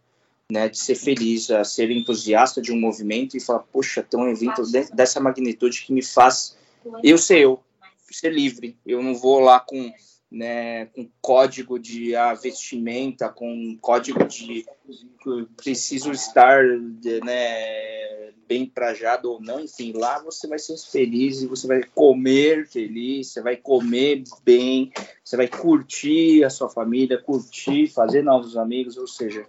né, 0.54 0.70
de 0.70 0.78
ser 0.78 0.94
feliz, 0.94 1.50
a 1.50 1.64
ser 1.64 1.90
entusiasta 1.90 2.62
de 2.62 2.72
um 2.72 2.80
movimento 2.80 3.36
e 3.36 3.40
falar, 3.40 3.62
poxa, 3.72 4.04
tem 4.04 4.20
um 4.20 4.30
evento 4.30 4.62
dessa 4.94 5.20
magnitude 5.20 5.84
que 5.84 5.92
me 5.92 6.04
faz 6.04 6.56
eu 7.04 7.18
ser 7.18 7.40
eu, 7.40 7.60
ser 8.12 8.32
livre. 8.32 8.78
Eu 8.86 9.02
não 9.02 9.16
vou 9.16 9.40
lá 9.40 9.60
com 9.60 9.92
né, 10.30 10.88
com 10.88 11.08
código 11.22 11.80
de 11.80 12.16
ah, 12.16 12.34
vestimenta, 12.34 13.30
com 13.30 13.78
código 13.80 14.26
de 14.26 14.66
preciso 15.56 16.12
estar 16.12 16.64
né, 17.24 18.32
bem 18.48 18.66
trajado 18.66 19.32
ou 19.32 19.40
não, 19.40 19.60
enfim, 19.60 19.94
lá 19.94 20.22
você 20.24 20.48
vai 20.48 20.58
ser 20.58 20.76
feliz 20.78 21.42
e 21.42 21.48
você 21.48 21.68
vai 21.68 21.84
comer 21.84 22.68
feliz, 22.68 23.28
você 23.28 23.42
vai 23.42 23.56
comer 23.56 24.24
bem, 24.44 24.92
você 25.24 25.38
vai 25.38 25.48
curtir 25.48 26.44
a 26.44 26.50
sua 26.50 26.68
família, 26.68 27.22
curtir, 27.22 27.88
fazer 27.88 28.24
novos 28.24 28.58
amigos, 28.58 28.98
ou 28.98 29.08
seja, 29.08 29.46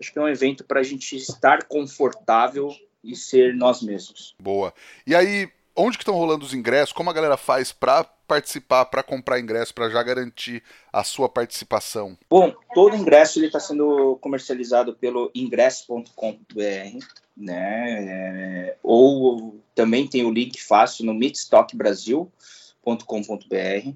acho 0.00 0.12
que 0.12 0.18
é 0.18 0.22
um 0.22 0.28
evento 0.28 0.64
para 0.64 0.80
a 0.80 0.82
gente 0.82 1.16
estar 1.16 1.64
confortável 1.64 2.74
e 3.02 3.14
ser 3.14 3.54
nós 3.54 3.82
mesmos. 3.82 4.34
Boa. 4.38 4.72
E 5.06 5.14
aí, 5.14 5.48
onde 5.74 5.96
que 5.96 6.02
estão 6.02 6.14
rolando 6.14 6.44
os 6.44 6.54
ingressos? 6.54 6.92
Como 6.92 7.10
a 7.10 7.12
galera 7.12 7.36
faz 7.36 7.72
para 7.72 8.04
participar, 8.26 8.86
para 8.86 9.02
comprar 9.02 9.38
ingresso, 9.38 9.74
para 9.74 9.88
já 9.88 10.02
garantir 10.02 10.62
a 10.92 11.04
sua 11.04 11.28
participação? 11.28 12.18
Bom, 12.28 12.52
todo 12.74 12.96
ingresso 12.96 13.44
está 13.44 13.60
sendo 13.60 14.18
comercializado 14.20 14.94
pelo 14.94 15.30
ingresso.com.br, 15.34 17.04
né? 17.36 18.06
É, 18.08 18.76
ou 18.82 19.60
também 19.74 20.08
tem 20.08 20.24
o 20.24 20.32
link 20.32 20.60
fácil 20.60 21.04
no 21.04 21.14
meetstockbrasil.com.br, 21.14 23.90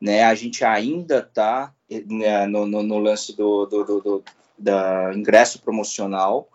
né? 0.00 0.24
A 0.24 0.34
gente 0.34 0.64
ainda 0.64 1.18
está 1.18 1.74
né, 2.06 2.46
no, 2.46 2.66
no, 2.66 2.82
no, 2.82 2.98
lance 2.98 3.36
do, 3.36 3.66
do, 3.66 3.84
do, 3.84 4.00
do 4.00 4.24
da 4.58 5.12
ingresso 5.14 5.60
promocional, 5.60 6.48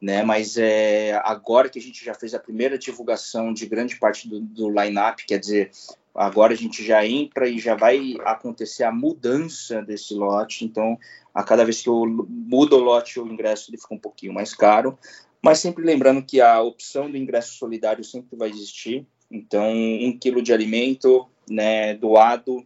né? 0.00 0.22
Mas 0.22 0.56
é, 0.56 1.12
agora 1.24 1.68
que 1.68 1.78
a 1.78 1.82
gente 1.82 2.04
já 2.04 2.14
fez 2.14 2.34
a 2.34 2.38
primeira 2.38 2.76
divulgação 2.76 3.52
de 3.52 3.66
grande 3.66 3.96
parte 3.96 4.28
do, 4.28 4.40
do 4.40 4.68
line-up, 4.68 5.24
quer 5.24 5.38
dizer, 5.38 5.70
agora 6.14 6.52
a 6.52 6.56
gente 6.56 6.84
já 6.84 7.06
entra 7.06 7.48
e 7.48 7.58
já 7.58 7.74
vai 7.74 8.14
acontecer 8.24 8.84
a 8.84 8.92
mudança 8.92 9.82
desse 9.82 10.14
lote. 10.14 10.64
Então, 10.64 10.98
a 11.32 11.42
cada 11.42 11.64
vez 11.64 11.82
que 11.82 11.88
eu 11.88 12.04
mudo 12.28 12.76
o 12.76 12.80
lote, 12.80 13.18
o 13.18 13.26
ingresso 13.26 13.70
ele 13.70 13.78
fica 13.78 13.94
um 13.94 13.98
pouquinho 13.98 14.32
mais 14.32 14.54
caro. 14.54 14.98
Mas 15.42 15.58
sempre 15.58 15.84
lembrando 15.84 16.24
que 16.24 16.40
a 16.40 16.60
opção 16.60 17.10
do 17.10 17.16
ingresso 17.16 17.54
solidário 17.58 18.04
sempre 18.04 18.36
vai 18.36 18.48
existir. 18.50 19.06
Então, 19.30 19.70
um 19.72 20.16
quilo 20.18 20.42
de 20.42 20.52
alimento 20.52 21.28
né, 21.48 21.94
doado 21.94 22.58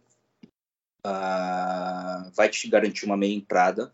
uh, 1.05 2.31
vai 2.35 2.47
te 2.49 2.69
garantir 2.69 3.05
uma 3.05 3.17
meia 3.17 3.35
entrada 3.35 3.91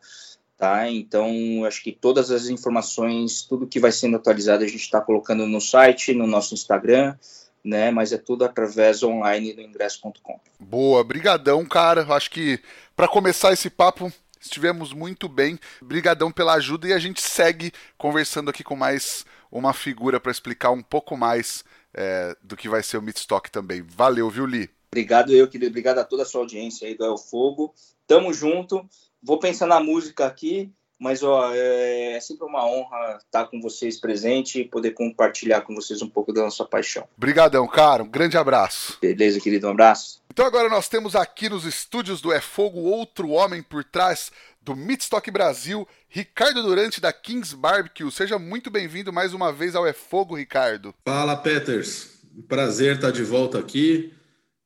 tá? 0.58 0.90
Então, 0.90 1.30
acho 1.66 1.84
que 1.84 1.92
todas 1.92 2.32
as 2.32 2.48
informações, 2.48 3.44
tudo 3.44 3.68
que 3.68 3.80
vai 3.80 3.92
sendo 3.92 4.18
atualizado, 4.18 4.64
a 4.64 4.68
gente 4.68 4.82
está 4.82 5.02
colocando 5.02 5.46
no 5.46 5.60
site, 5.60 6.14
no 6.14 6.28
nosso 6.28 6.54
Instagram, 6.54 7.16
né? 7.64 7.92
Mas 7.92 8.12
é 8.12 8.18
tudo 8.18 8.46
através 8.46 9.04
online 9.04 9.54
do 9.54 9.62
ingresso.com. 9.62 10.40
Boa, 10.60 11.04
brigadão, 11.04 11.66
cara. 11.66 12.06
Acho 12.14 12.32
que 12.32 12.60
para 12.96 13.08
começar 13.08 13.52
esse 13.52 13.70
papo 13.70 14.12
estivemos 14.40 14.94
muito 14.94 15.28
bem. 15.28 15.60
Brigadão 15.82 16.32
pela 16.32 16.54
ajuda 16.54 16.88
e 16.88 16.94
a 16.94 17.00
gente 17.00 17.22
segue 17.22 17.72
conversando 17.98 18.50
aqui 18.50 18.64
com 18.64 18.76
mais 18.76 19.26
uma 19.52 19.74
figura 19.74 20.20
para 20.20 20.32
explicar 20.32 20.72
um 20.72 20.84
pouco 20.84 21.18
mais 21.18 21.64
é, 21.94 22.36
do 22.44 22.56
que 22.56 22.70
vai 22.70 22.84
ser 22.84 22.98
o 22.98 23.02
Midstock 23.02 23.50
também. 23.50 23.82
Valeu, 23.82 24.30
viu, 24.30 24.46
Li? 24.46 24.70
Obrigado 24.92 25.34
eu, 25.34 25.48
querido. 25.48 25.70
Obrigado 25.72 26.00
a 26.00 26.04
toda 26.04 26.24
a 26.24 26.26
sua 26.26 26.42
audiência 26.42 26.88
aí 26.88 26.96
do 26.96 27.04
El 27.04 27.18
Fogo. 27.18 27.74
Tamo 28.08 28.32
junto 28.32 28.88
vou 29.26 29.40
pensar 29.40 29.66
na 29.66 29.80
música 29.80 30.26
aqui, 30.26 30.72
mas 31.00 31.24
ó, 31.24 31.52
é, 31.54 32.14
é, 32.14 32.20
sempre 32.20 32.46
uma 32.46 32.66
honra 32.66 33.18
estar 33.18 33.46
com 33.48 33.60
vocês 33.60 34.00
presente 34.00 34.62
e 34.62 34.66
poder 34.66 34.92
compartilhar 34.92 35.62
com 35.62 35.74
vocês 35.74 36.02
um 36.02 36.10
pouco 36.10 36.32
da 36.32 36.44
nossa 36.44 36.64
paixão. 36.64 37.08
Obrigadão, 37.18 37.68
cara. 37.68 38.04
Um 38.04 38.08
grande 38.08 38.38
abraço. 38.38 38.98
Beleza, 39.02 39.40
querido. 39.42 39.68
Um 39.68 39.72
abraço. 39.72 40.22
Então 40.32 40.46
agora 40.46 40.70
nós 40.70 40.88
temos 40.88 41.16
aqui 41.16 41.50
nos 41.50 41.66
estúdios 41.66 42.22
do 42.22 42.32
É 42.32 42.40
Fogo 42.40 42.80
outro 42.82 43.30
homem 43.30 43.64
por 43.64 43.84
trás 43.84 44.32
do 44.62 44.76
Midstock 44.76 45.30
Brasil, 45.30 45.88
Ricardo 46.08 46.62
Durante 46.64 47.02
da 47.02 47.12
Kings 47.12 47.56
Barbecue. 47.56 48.12
Seja 48.12 48.40
muito 48.40 48.70
bem-vindo 48.70 49.12
mais 49.12 49.34
uma 49.34 49.52
vez 49.52 49.76
ao 49.76 49.86
É 49.86 49.94
Fogo, 49.94 50.36
Ricardo. 50.36 50.94
Fala, 51.04 51.36
Peters. 51.36 52.16
Prazer 52.48 52.96
estar 52.96 53.12
de 53.12 53.24
volta 53.24 53.60
aqui 53.60 54.14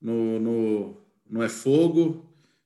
no, 0.01 0.39
no, 0.39 0.97
no 1.29 1.43
É 1.43 1.49
Fogo. 1.49 2.25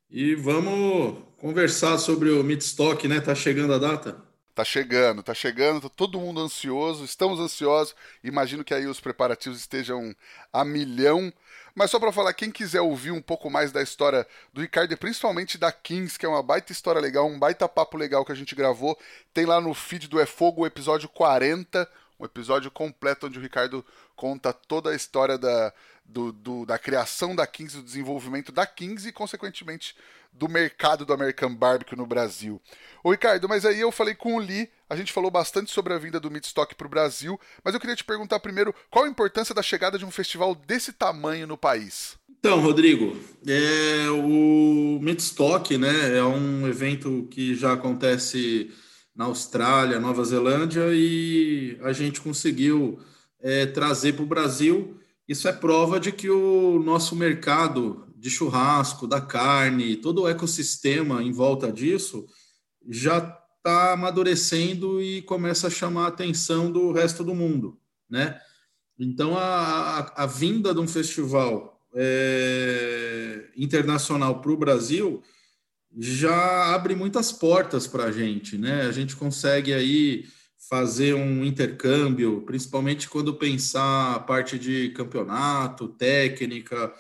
E 0.10 0.36
vamos 0.36 1.18
conversar 1.44 1.98
sobre 1.98 2.30
o 2.30 2.41
Midstock, 2.41 3.06
né? 3.06 3.20
Tá 3.20 3.36
chegando 3.36 3.74
a 3.74 3.78
data? 3.78 4.16
Tá 4.56 4.64
chegando, 4.64 5.22
tá 5.22 5.34
chegando, 5.34 5.82
tá 5.82 5.89
todo 5.89 6.18
mundo 6.18 6.39
ansioso, 6.39 7.04
estamos 7.04 7.38
ansiosos. 7.38 7.94
Imagino 8.24 8.64
que 8.64 8.74
aí 8.74 8.88
os 8.88 9.02
preparativos 9.02 9.60
estejam 9.60 10.16
a 10.54 10.64
milhão. 10.64 11.34
Mas 11.76 11.91
só 11.91 12.00
para 12.00 12.14
falar, 12.14 12.34
quem 12.34 12.50
quiser 12.50 12.80
ouvir 12.80 13.12
um 13.12 13.22
pouco 13.22 13.50
mais 13.50 13.74
da 13.74 13.82
história 13.82 14.26
do 14.54 14.62
Ricardo 14.62 14.96
principalmente 14.96 15.58
da 15.58 15.70
Kings, 15.70 16.18
que 16.18 16.26
é 16.26 16.30
uma 16.30 16.41
baita 16.41 16.72
história 16.72 17.02
legal, 17.02 17.28
um 17.28 17.38
baita 17.38 17.68
papo 17.68 17.98
legal 17.98 18.24
que 18.24 18.32
a 18.32 18.36
gente 18.36 18.56
gravou, 18.56 18.98
tem 19.34 19.46
lá 19.46 19.60
no 19.60 19.74
feed 19.74 20.08
do 20.08 20.22
É 20.22 20.26
Fogo 20.26 20.62
o 20.62 20.66
episódio 20.66 21.10
40, 21.10 21.89
um 22.18 22.24
episódio 22.24 22.72
completo 22.72 23.28
onde 23.28 23.38
o 23.38 23.41
Ricardo 23.41 23.86
conta 24.16 24.54
toda 24.54 24.91
a 24.91 24.96
história 24.96 25.38
da, 25.38 25.74
do, 26.06 26.32
do, 26.32 26.66
da 26.66 26.80
criação 26.80 27.36
da 27.36 27.46
Kings, 27.46 27.76
do 27.76 27.84
desenvolvimento 27.84 28.50
da 28.50 28.66
Kings 28.66 29.10
e, 29.10 29.12
consequentemente, 29.12 29.94
do 30.34 30.50
mercado 30.50 31.06
do 31.06 31.14
American 31.14 31.54
Barbecue 31.54 31.96
no 31.96 32.06
Brasil. 32.06 32.62
Ô 33.04 33.12
Ricardo, 33.12 33.48
mas 33.48 33.66
aí 33.66 33.80
eu 33.80 33.92
falei 33.92 34.16
com 34.16 34.36
o 34.36 34.40
Lee, 34.40 34.70
a 34.90 34.96
gente 34.96 35.14
falou 35.14 35.30
bastante 35.30 35.72
sobre 35.72 35.94
a 35.94 35.98
vinda 35.98 36.20
do 36.20 36.32
Midstock 36.32 36.74
para 36.76 36.88
o 36.88 36.90
Brasil, 36.90 37.40
mas 37.64 37.74
eu 37.74 37.80
queria 37.80 37.96
te 37.96 38.04
perguntar 38.04 38.40
primeiro 38.40 38.74
qual 38.90 39.06
a 39.06 39.10
importância 39.10 39.54
da 39.54 39.62
chegada 39.62 39.98
de 39.98 40.06
um 40.06 40.12
festival 40.12 40.56
desse 40.56 40.92
tamanho 40.92 41.48
no 41.48 41.58
país? 41.58 42.18
Então, 42.40 42.60
Rodrigo, 42.60 43.16
é, 43.48 44.10
o 44.10 45.00
Midstock 45.02 45.78
né, 45.78 46.18
é 46.18 46.24
um 46.24 46.68
evento 46.68 47.28
que 47.32 47.56
já 47.56 47.74
acontece 47.74 48.70
na 49.16 49.26
Austrália, 49.26 50.00
Nova 50.00 50.26
Zelândia, 50.26 50.88
e 50.92 51.78
a 51.82 51.94
gente 51.94 52.20
conseguiu 52.20 53.00
é, 53.40 53.66
trazer 53.66 54.14
para 54.14 54.24
o 54.24 54.28
Brasil. 54.28 55.00
Isso 55.28 55.48
é 55.48 55.54
prova 55.54 56.00
de 56.00 56.12
que 56.12 56.30
o 56.30 56.82
nosso 56.84 57.16
mercado 57.16 58.08
de 58.24 58.30
churrasco, 58.30 59.06
da 59.06 59.20
carne, 59.20 59.98
todo 59.98 60.22
o 60.22 60.30
ecossistema 60.30 61.22
em 61.22 61.34
volta 61.34 61.70
disso 61.70 62.26
já 62.90 63.18
está 63.58 63.92
amadurecendo 63.92 65.02
e 65.02 65.22
começa 65.24 65.68
a 65.68 65.70
chamar 65.70 66.06
a 66.06 66.08
atenção 66.08 66.72
do 66.72 66.94
resto 66.94 67.22
do 67.22 67.36
mundo, 67.36 67.78
né? 68.10 68.40
Então, 68.98 69.38
a, 69.38 70.00
a, 70.00 70.24
a 70.24 70.26
vinda 70.26 70.74
de 70.74 70.80
um 70.80 70.88
festival 70.88 71.86
é, 71.94 73.50
internacional 73.58 74.40
para 74.40 74.52
o 74.52 74.58
Brasil 74.58 75.22
já 75.98 76.74
abre 76.74 76.96
muitas 76.96 77.30
portas 77.30 77.88
para 77.88 78.06
a 78.06 78.12
gente, 78.12 78.58
né? 78.58 78.84
A 78.84 78.92
gente 78.94 79.18
consegue 79.18 79.74
aí 79.74 80.26
fazer 80.70 81.14
um 81.14 81.44
intercâmbio, 81.44 82.42
principalmente 82.44 83.10
quando 83.10 83.34
pensar 83.34 84.16
a 84.16 84.20
parte 84.20 84.58
de 84.58 84.92
campeonato, 84.92 85.90
técnica, 85.90 86.94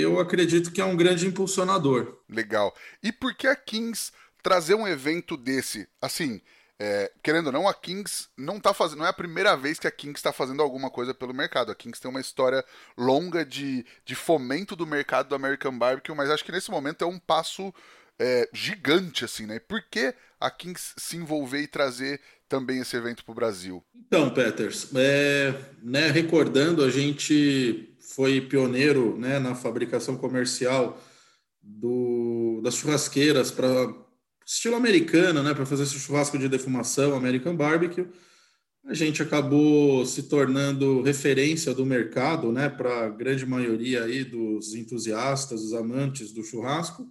eu 0.00 0.18
acredito 0.18 0.72
que 0.72 0.80
é 0.80 0.84
um 0.84 0.96
grande 0.96 1.26
impulsionador. 1.26 2.18
Legal. 2.28 2.74
E 3.02 3.12
por 3.12 3.34
que 3.34 3.46
a 3.46 3.54
Kings 3.54 4.12
trazer 4.42 4.74
um 4.74 4.88
evento 4.88 5.36
desse? 5.36 5.88
Assim, 6.00 6.40
é, 6.78 7.12
querendo 7.22 7.46
ou 7.46 7.52
não, 7.52 7.68
a 7.68 7.74
Kings 7.74 8.28
não 8.36 8.58
tá 8.58 8.74
fazendo, 8.74 8.98
não 8.98 9.06
é 9.06 9.10
a 9.10 9.12
primeira 9.12 9.56
vez 9.56 9.78
que 9.78 9.86
a 9.86 9.90
Kings 9.90 10.18
está 10.18 10.32
fazendo 10.32 10.62
alguma 10.62 10.90
coisa 10.90 11.14
pelo 11.14 11.32
mercado. 11.32 11.70
A 11.70 11.74
Kings 11.74 12.00
tem 12.00 12.10
uma 12.10 12.20
história 12.20 12.64
longa 12.98 13.44
de, 13.44 13.86
de 14.04 14.14
fomento 14.14 14.74
do 14.74 14.86
mercado 14.86 15.28
do 15.28 15.34
American 15.34 15.78
Barbecue, 15.78 16.14
mas 16.14 16.30
acho 16.30 16.44
que 16.44 16.52
nesse 16.52 16.70
momento 16.70 17.02
é 17.02 17.06
um 17.06 17.18
passo 17.18 17.72
é, 18.18 18.48
gigante, 18.52 19.24
assim, 19.24 19.46
né? 19.46 19.58
Por 19.58 19.82
que 19.90 20.14
a 20.40 20.50
Kings 20.50 20.94
se 20.96 21.16
envolver 21.16 21.60
e 21.60 21.66
trazer 21.66 22.20
também 22.48 22.80
esse 22.80 22.96
evento 22.96 23.24
para 23.24 23.32
o 23.32 23.34
Brasil? 23.34 23.84
Então, 23.94 24.30
Peters, 24.30 24.88
é, 24.94 25.54
né, 25.82 26.10
recordando, 26.10 26.84
a 26.84 26.90
gente 26.90 27.96
foi 28.14 28.40
pioneiro 28.40 29.18
né, 29.18 29.38
na 29.38 29.54
fabricação 29.54 30.16
comercial 30.16 31.02
do, 31.62 32.60
das 32.62 32.74
churrasqueiras 32.74 33.50
para 33.50 33.92
estilo 34.46 34.76
americano, 34.76 35.42
né, 35.42 35.54
para 35.54 35.66
fazer 35.66 35.84
esse 35.84 35.98
churrasco 35.98 36.38
de 36.38 36.48
defumação, 36.48 37.14
American 37.16 37.56
Barbecue. 37.56 38.06
A 38.86 38.92
gente 38.92 39.22
acabou 39.22 40.04
se 40.04 40.24
tornando 40.24 41.00
referência 41.00 41.72
do 41.72 41.86
mercado, 41.86 42.52
né, 42.52 42.68
para 42.68 43.06
a 43.06 43.08
grande 43.08 43.46
maioria 43.46 44.04
aí 44.04 44.22
dos 44.22 44.74
entusiastas, 44.74 45.62
dos 45.62 45.72
amantes 45.72 46.32
do 46.32 46.44
churrasco. 46.44 47.08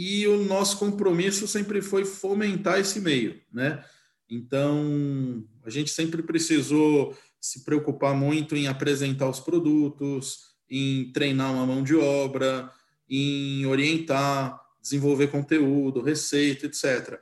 E 0.00 0.28
o 0.28 0.44
nosso 0.44 0.78
compromisso 0.78 1.48
sempre 1.48 1.82
foi 1.82 2.04
fomentar 2.04 2.78
esse 2.78 3.00
meio, 3.00 3.40
né? 3.52 3.84
Então, 4.30 5.44
a 5.64 5.70
gente 5.70 5.90
sempre 5.90 6.22
precisou 6.22 7.18
se 7.40 7.64
preocupar 7.64 8.14
muito 8.14 8.54
em 8.54 8.68
apresentar 8.68 9.28
os 9.28 9.40
produtos, 9.40 10.54
em 10.70 11.10
treinar 11.10 11.52
uma 11.52 11.66
mão 11.66 11.82
de 11.82 11.96
obra, 11.96 12.70
em 13.10 13.66
orientar, 13.66 14.60
desenvolver 14.80 15.32
conteúdo, 15.32 16.00
receita, 16.00 16.66
etc. 16.66 17.18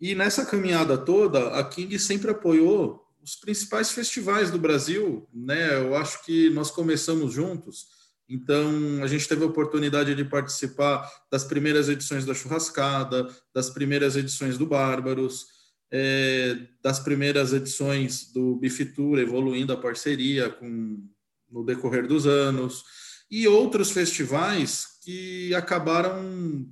E 0.00 0.12
nessa 0.12 0.44
caminhada 0.44 0.98
toda, 0.98 1.50
a 1.50 1.62
King 1.62 1.96
sempre 1.96 2.32
apoiou 2.32 3.06
os 3.22 3.36
principais 3.36 3.92
festivais 3.92 4.50
do 4.50 4.58
Brasil, 4.58 5.28
né? 5.32 5.76
Eu 5.76 5.94
acho 5.94 6.24
que 6.24 6.50
nós 6.50 6.72
começamos 6.72 7.32
juntos, 7.32 7.99
então 8.30 9.02
a 9.02 9.06
gente 9.06 9.26
teve 9.26 9.42
a 9.42 9.46
oportunidade 9.46 10.14
de 10.14 10.24
participar 10.24 11.10
das 11.30 11.44
primeiras 11.44 11.88
edições 11.88 12.24
da 12.24 12.32
Churrascada, 12.32 13.28
das 13.52 13.68
primeiras 13.70 14.16
edições 14.16 14.56
do 14.56 14.66
Bárbaros, 14.66 15.46
é, 15.90 16.56
das 16.80 17.00
primeiras 17.00 17.52
edições 17.52 18.32
do 18.32 18.54
Bifitur, 18.56 19.18
evoluindo 19.18 19.72
a 19.72 19.76
parceria 19.76 20.48
com, 20.48 21.04
no 21.50 21.64
decorrer 21.64 22.06
dos 22.06 22.26
anos, 22.26 22.84
e 23.30 23.48
outros 23.48 23.90
festivais 23.90 24.86
que 25.02 25.54
acabaram 25.54 26.66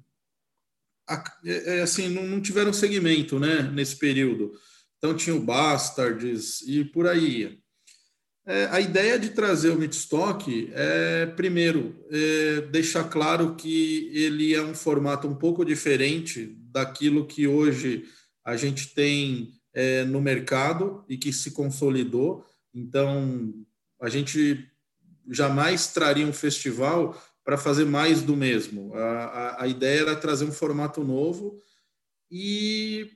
é, 1.44 1.78
é, 1.78 1.82
assim 1.82 2.08
não, 2.08 2.22
não 2.24 2.40
tiveram 2.40 2.72
segmento 2.72 3.38
né, 3.38 3.62
nesse 3.62 3.96
período. 3.96 4.52
Então 4.98 5.16
tinha 5.16 5.34
o 5.34 5.40
Bastards 5.40 6.60
e 6.62 6.84
por 6.84 7.06
aí. 7.06 7.60
É, 8.48 8.64
a 8.70 8.80
ideia 8.80 9.18
de 9.18 9.28
trazer 9.28 9.68
o 9.68 9.78
Midstock 9.78 10.70
é, 10.72 11.26
primeiro, 11.26 12.02
é, 12.10 12.62
deixar 12.62 13.04
claro 13.04 13.54
que 13.54 14.10
ele 14.14 14.54
é 14.54 14.62
um 14.62 14.74
formato 14.74 15.28
um 15.28 15.34
pouco 15.34 15.62
diferente 15.62 16.56
daquilo 16.72 17.26
que 17.26 17.46
hoje 17.46 18.06
a 18.42 18.56
gente 18.56 18.94
tem 18.94 19.52
é, 19.74 20.02
no 20.04 20.22
mercado 20.22 21.04
e 21.10 21.18
que 21.18 21.30
se 21.30 21.50
consolidou. 21.50 22.42
Então, 22.74 23.52
a 24.00 24.08
gente 24.08 24.66
jamais 25.28 25.88
traria 25.88 26.26
um 26.26 26.32
festival 26.32 27.22
para 27.44 27.58
fazer 27.58 27.84
mais 27.84 28.22
do 28.22 28.34
mesmo. 28.34 28.94
A, 28.94 29.24
a, 29.24 29.64
a, 29.64 29.68
ideia 29.68 30.00
era 30.00 30.16
trazer 30.16 30.46
um 30.46 30.52
formato 30.52 31.04
novo 31.04 31.60
e 32.30 33.10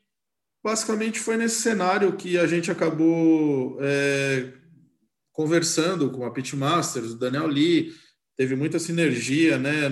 basicamente 0.63 1.19
foi 1.19 1.39
nesse 1.39 1.63
cenário 1.63 2.17
que 2.19 2.37
a 2.37 2.47
gente 2.47 2.71
acabou 2.71 3.79
é, 3.81 4.61
conversando 5.33 6.11
com 6.11 6.25
a 6.25 6.31
Pitmasters, 6.31 7.13
o 7.13 7.19
Daniel 7.19 7.47
Lee, 7.47 7.93
teve 8.37 8.55
muita 8.55 8.79
sinergia, 8.79 9.59
né, 9.59 9.89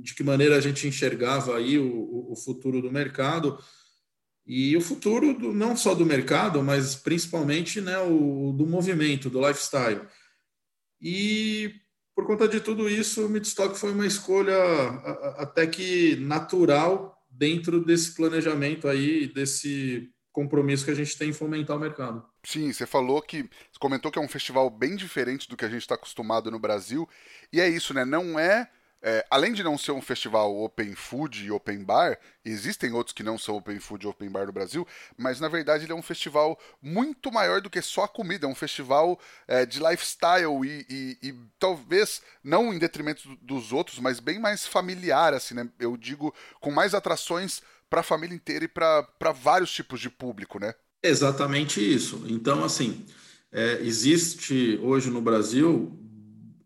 de 0.00 0.14
que 0.14 0.22
maneira 0.22 0.56
a 0.56 0.60
gente 0.60 0.86
enxergava 0.86 1.56
aí 1.56 1.78
o, 1.78 2.32
o 2.32 2.36
futuro 2.36 2.80
do 2.80 2.90
mercado 2.90 3.58
e 4.46 4.76
o 4.76 4.80
futuro 4.80 5.36
do, 5.36 5.52
não 5.52 5.76
só 5.76 5.94
do 5.94 6.06
mercado, 6.06 6.62
mas 6.62 6.94
principalmente 6.94 7.80
né, 7.80 7.98
o, 7.98 8.52
do 8.52 8.66
movimento, 8.66 9.28
do 9.28 9.44
lifestyle. 9.44 10.02
E 11.00 11.74
por 12.14 12.26
conta 12.26 12.48
de 12.48 12.60
tudo 12.60 12.88
isso, 12.88 13.26
o 13.26 13.28
Midstock 13.28 13.78
foi 13.78 13.92
uma 13.92 14.06
escolha 14.06 14.56
até 15.36 15.66
que 15.66 16.16
natural 16.16 17.14
dentro 17.28 17.84
desse 17.84 18.14
planejamento 18.14 18.88
aí, 18.88 19.26
desse 19.26 20.10
compromisso 20.36 20.84
que 20.84 20.90
a 20.90 20.94
gente 20.94 21.16
tem 21.16 21.30
em 21.30 21.32
fomentar 21.32 21.74
o 21.74 21.80
mercado. 21.80 22.22
Sim, 22.44 22.70
você 22.70 22.86
falou 22.86 23.22
que. 23.22 23.48
Você 23.72 23.78
comentou 23.80 24.12
que 24.12 24.18
é 24.18 24.22
um 24.22 24.28
festival 24.28 24.68
bem 24.68 24.94
diferente 24.94 25.48
do 25.48 25.56
que 25.56 25.64
a 25.64 25.68
gente 25.68 25.80
está 25.80 25.94
acostumado 25.94 26.50
no 26.50 26.58
Brasil. 26.58 27.08
E 27.50 27.58
é 27.58 27.66
isso, 27.66 27.94
né? 27.94 28.04
Não 28.04 28.38
é 28.38 28.68
é, 29.02 29.24
além 29.30 29.52
de 29.52 29.62
não 29.62 29.78
ser 29.78 29.92
um 29.92 30.00
festival 30.00 30.56
open 30.56 30.94
food 30.94 31.44
e 31.44 31.50
open 31.50 31.84
bar, 31.84 32.18
existem 32.44 32.92
outros 32.92 33.14
que 33.14 33.22
não 33.22 33.38
são 33.38 33.56
open 33.56 33.78
food 33.78 34.04
e 34.04 34.08
open 34.08 34.28
bar 34.28 34.46
no 34.46 34.52
Brasil, 34.52 34.84
mas 35.16 35.38
na 35.38 35.48
verdade 35.48 35.84
ele 35.84 35.92
é 35.92 35.94
um 35.94 36.02
festival 36.02 36.58
muito 36.82 37.30
maior 37.30 37.60
do 37.60 37.70
que 37.70 37.80
só 37.80 38.04
a 38.04 38.08
comida, 38.08 38.46
é 38.46 38.48
um 38.48 38.54
festival 38.54 39.16
é, 39.46 39.64
de 39.64 39.78
lifestyle 39.78 40.64
e, 40.64 40.86
e, 40.88 41.28
e, 41.28 41.34
talvez 41.58 42.20
não 42.42 42.74
em 42.74 42.78
detrimento 42.78 43.36
dos 43.42 43.72
outros, 43.72 44.00
mas 44.00 44.18
bem 44.18 44.40
mais 44.40 44.66
familiar, 44.66 45.34
assim, 45.34 45.54
né? 45.54 45.68
Eu 45.78 45.96
digo, 45.96 46.34
com 46.60 46.72
mais 46.72 46.92
atrações 46.92 47.62
para 47.90 48.00
a 48.00 48.04
família 48.04 48.34
inteira 48.34 48.64
e 48.64 48.68
para 48.68 49.32
vários 49.32 49.72
tipos 49.72 50.00
de 50.00 50.10
público, 50.10 50.58
né? 50.58 50.74
Exatamente 51.02 51.80
isso. 51.80 52.24
Então, 52.28 52.64
assim, 52.64 53.04
é, 53.52 53.80
existe 53.82 54.78
hoje 54.82 55.10
no 55.10 55.20
Brasil 55.20 55.96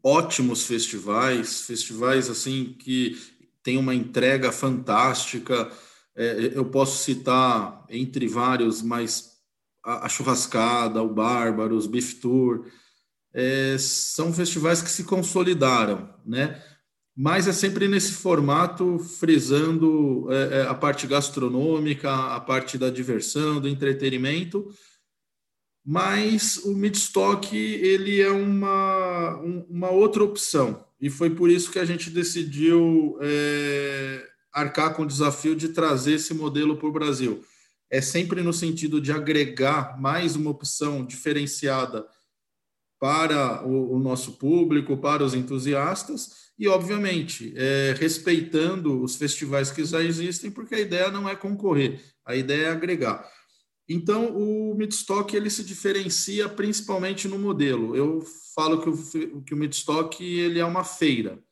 ótimos 0.02 0.64
festivais, 0.66 1.62
festivais 1.62 2.30
assim 2.30 2.74
que 2.78 3.18
tem 3.62 3.76
uma 3.78 3.94
entrega 3.94 4.50
fantástica, 4.52 5.70
É, 6.16 6.52
eu 6.54 6.64
posso 6.66 7.02
citar, 7.04 7.86
entre 7.88 8.28
vários, 8.28 8.82
mas 8.82 9.38
a, 9.84 10.06
a 10.06 10.08
Churrascada, 10.08 11.02
o 11.02 11.08
Bárbaros, 11.08 11.86
Beef 11.86 12.14
Tour, 12.20 12.66
é, 13.32 13.76
são 13.78 14.32
festivais 14.32 14.82
que 14.82 14.90
se 14.90 15.04
consolidaram, 15.04 16.12
né? 16.26 16.62
Mas 17.22 17.46
é 17.46 17.52
sempre 17.52 17.86
nesse 17.86 18.12
formato, 18.12 18.98
frisando 18.98 20.26
é, 20.32 20.60
é 20.60 20.62
a 20.62 20.72
parte 20.72 21.06
gastronômica, 21.06 22.10
a 22.10 22.40
parte 22.40 22.78
da 22.78 22.88
diversão, 22.88 23.60
do 23.60 23.68
entretenimento, 23.68 24.74
mas 25.84 26.56
o 26.64 26.74
Midstock 26.74 27.54
ele 27.54 28.22
é 28.22 28.30
uma, 28.30 29.36
uma 29.68 29.90
outra 29.90 30.24
opção 30.24 30.82
e 30.98 31.10
foi 31.10 31.28
por 31.28 31.50
isso 31.50 31.70
que 31.70 31.78
a 31.78 31.84
gente 31.84 32.08
decidiu 32.08 33.18
é, 33.20 34.26
arcar 34.50 34.94
com 34.94 35.02
o 35.02 35.06
desafio 35.06 35.54
de 35.54 35.68
trazer 35.68 36.14
esse 36.14 36.32
modelo 36.32 36.78
para 36.78 36.88
o 36.88 36.92
Brasil. 36.92 37.44
É 37.90 38.00
sempre 38.00 38.42
no 38.42 38.54
sentido 38.54 38.98
de 38.98 39.12
agregar 39.12 40.00
mais 40.00 40.36
uma 40.36 40.50
opção 40.50 41.04
diferenciada 41.04 42.06
para 42.98 43.62
o, 43.66 43.96
o 43.96 43.98
nosso 43.98 44.38
público, 44.38 44.96
para 44.96 45.22
os 45.22 45.34
entusiastas 45.34 46.48
e, 46.60 46.68
obviamente, 46.68 47.54
é, 47.56 47.94
respeitando 47.98 49.02
os 49.02 49.16
festivais 49.16 49.70
que 49.70 49.82
já 49.82 50.02
existem, 50.02 50.50
porque 50.50 50.74
a 50.74 50.80
ideia 50.80 51.10
não 51.10 51.26
é 51.26 51.34
concorrer, 51.34 51.98
a 52.22 52.36
ideia 52.36 52.66
é 52.66 52.70
agregar. 52.70 53.26
Então, 53.88 54.36
o 54.36 54.74
Midstock 54.74 55.34
ele 55.34 55.48
se 55.48 55.64
diferencia 55.64 56.50
principalmente 56.50 57.26
no 57.26 57.38
modelo. 57.38 57.96
Eu 57.96 58.22
falo 58.54 58.82
que 58.82 58.90
o, 58.90 59.42
que 59.42 59.54
o 59.54 59.56
Midstock 59.56 60.22
ele 60.22 60.58
é 60.58 60.64
uma 60.64 60.84
feira. 60.84 61.42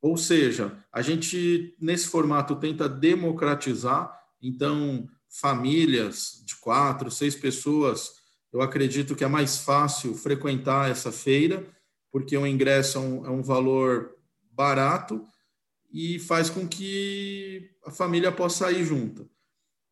Ou 0.00 0.16
seja, 0.16 0.78
a 0.92 1.02
gente, 1.02 1.74
nesse 1.80 2.06
formato, 2.06 2.54
tenta 2.54 2.88
democratizar. 2.88 4.16
Então, 4.40 5.08
famílias 5.28 6.40
de 6.46 6.54
quatro, 6.54 7.10
seis 7.10 7.34
pessoas, 7.34 8.12
eu 8.52 8.62
acredito 8.62 9.16
que 9.16 9.24
é 9.24 9.28
mais 9.28 9.58
fácil 9.58 10.14
frequentar 10.14 10.88
essa 10.88 11.10
feira, 11.10 11.66
porque 12.12 12.36
o 12.36 12.46
ingresso 12.46 12.98
é 12.98 13.00
um, 13.00 13.26
é 13.26 13.30
um 13.30 13.42
valor 13.42 14.15
barato 14.56 15.24
e 15.92 16.18
faz 16.18 16.50
com 16.50 16.66
que 16.66 17.70
a 17.84 17.90
família 17.90 18.32
possa 18.32 18.70
ir 18.72 18.84
junto. 18.84 19.28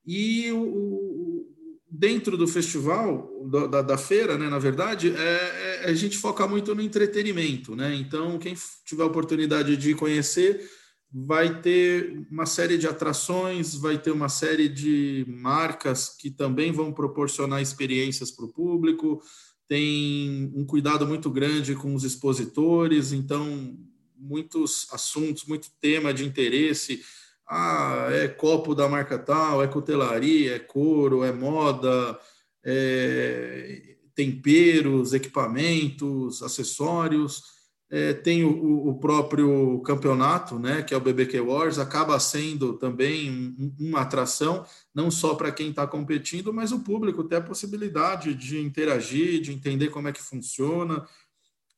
E 0.06 0.50
o, 0.52 1.46
dentro 1.88 2.36
do 2.36 2.48
festival, 2.48 3.30
da, 3.70 3.80
da 3.80 3.96
feira, 3.96 4.36
né, 4.36 4.48
na 4.50 4.58
verdade, 4.58 5.14
é, 5.16 5.82
é, 5.84 5.84
a 5.84 5.94
gente 5.94 6.18
foca 6.18 6.46
muito 6.46 6.74
no 6.74 6.82
entretenimento, 6.82 7.76
né? 7.76 7.94
Então, 7.94 8.38
quem 8.38 8.54
tiver 8.84 9.04
oportunidade 9.04 9.76
de 9.76 9.94
conhecer, 9.94 10.68
vai 11.12 11.60
ter 11.60 12.26
uma 12.28 12.44
série 12.44 12.76
de 12.76 12.88
atrações, 12.88 13.76
vai 13.76 13.96
ter 13.96 14.10
uma 14.10 14.28
série 14.28 14.68
de 14.68 15.24
marcas 15.28 16.08
que 16.08 16.30
também 16.30 16.72
vão 16.72 16.92
proporcionar 16.92 17.62
experiências 17.62 18.32
para 18.32 18.44
o 18.44 18.52
público, 18.52 19.22
tem 19.68 20.52
um 20.54 20.66
cuidado 20.66 21.06
muito 21.06 21.30
grande 21.30 21.76
com 21.76 21.94
os 21.94 22.02
expositores, 22.02 23.12
então, 23.12 23.78
muitos 24.16 24.86
assuntos, 24.92 25.44
muito 25.44 25.70
tema 25.80 26.12
de 26.12 26.24
interesse, 26.24 27.02
ah, 27.46 28.08
é 28.10 28.28
copo 28.28 28.74
da 28.74 28.88
marca 28.88 29.18
tal, 29.18 29.62
é 29.62 29.68
cutelaria, 29.68 30.56
é 30.56 30.58
couro, 30.58 31.24
é 31.24 31.32
moda, 31.32 32.18
é 32.64 33.94
temperos, 34.14 35.12
equipamentos, 35.12 36.42
acessórios. 36.42 37.54
É, 37.90 38.12
tem 38.12 38.44
o, 38.44 38.88
o, 38.88 38.98
próprio 38.98 39.80
campeonato, 39.82 40.58
né, 40.58 40.82
que 40.82 40.94
é 40.94 40.96
o 40.96 41.00
BBQ 41.00 41.40
Wars, 41.40 41.78
acaba 41.78 42.18
sendo 42.18 42.72
também 42.72 43.54
uma 43.78 44.00
atração, 44.00 44.64
não 44.92 45.10
só 45.10 45.34
para 45.34 45.52
quem 45.52 45.70
está 45.70 45.86
competindo, 45.86 46.52
mas 46.52 46.72
o 46.72 46.80
público 46.80 47.22
tem 47.22 47.38
a 47.38 47.42
possibilidade 47.42 48.34
de 48.34 48.58
interagir, 48.58 49.40
de 49.40 49.52
entender 49.52 49.90
como 49.90 50.08
é 50.08 50.12
que 50.12 50.22
funciona. 50.22 51.06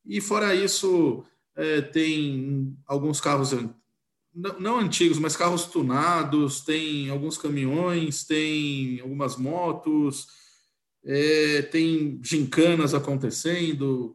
E 0.07 0.21
fora 0.21 0.55
isso, 0.55 1.25
é, 1.57 1.81
tem 1.81 2.77
alguns 2.87 3.21
carros 3.21 3.53
não, 4.59 4.79
antigos, 4.79 5.19
mas 5.19 5.35
carros 5.35 5.65
tunados, 5.65 6.61
tem 6.61 7.09
alguns 7.09 7.39
caminhões, 7.39 8.23
tem 8.25 9.01
algumas 9.01 9.37
motos, 9.37 10.27
é, 11.03 11.63
tem 11.63 12.21
gincanas 12.23 12.93
acontecendo, 12.93 14.15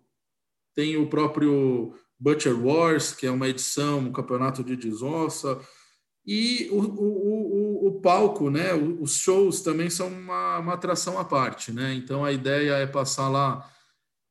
tem 0.75 0.95
o 0.95 1.07
próprio 1.07 1.95
Butcher 2.19 2.55
Wars, 2.55 3.13
que 3.13 3.25
é 3.25 3.31
uma 3.31 3.49
edição, 3.49 3.99
um 3.99 4.11
campeonato 4.11 4.63
de 4.63 4.75
desossa, 4.75 5.59
e 6.23 6.69
o, 6.71 6.77
o, 6.77 7.85
o, 7.85 7.87
o 7.87 8.01
palco, 8.01 8.51
né, 8.51 8.75
os 8.75 9.15
shows 9.15 9.61
também 9.61 9.89
são 9.89 10.07
uma, 10.07 10.59
uma 10.59 10.73
atração 10.73 11.17
à 11.17 11.25
parte, 11.25 11.71
né? 11.71 11.95
Então 11.95 12.23
a 12.23 12.31
ideia 12.31 12.73
é 12.73 12.85
passar 12.85 13.27
lá, 13.27 13.67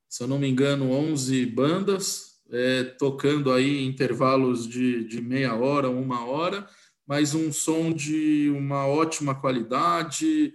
se 0.08 0.22
eu 0.22 0.28
não 0.28 0.38
me 0.38 0.48
engano, 0.48 0.92
11 0.92 1.46
bandas, 1.46 2.29
é, 2.50 2.84
tocando 2.84 3.52
aí 3.52 3.84
intervalos 3.84 4.66
de, 4.66 5.04
de 5.04 5.20
meia 5.20 5.54
hora, 5.54 5.88
uma 5.88 6.24
hora, 6.24 6.66
mas 7.06 7.34
um 7.34 7.52
som 7.52 7.92
de 7.92 8.50
uma 8.50 8.86
ótima 8.86 9.34
qualidade 9.34 10.54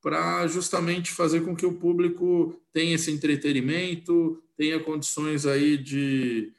para 0.00 0.46
justamente 0.46 1.10
fazer 1.10 1.40
com 1.42 1.56
que 1.56 1.64
o 1.64 1.78
público 1.78 2.60
tenha 2.72 2.94
esse 2.94 3.10
entretenimento, 3.10 4.42
tenha 4.56 4.78
condições 4.78 5.46
aí 5.46 5.78
de, 5.78 6.52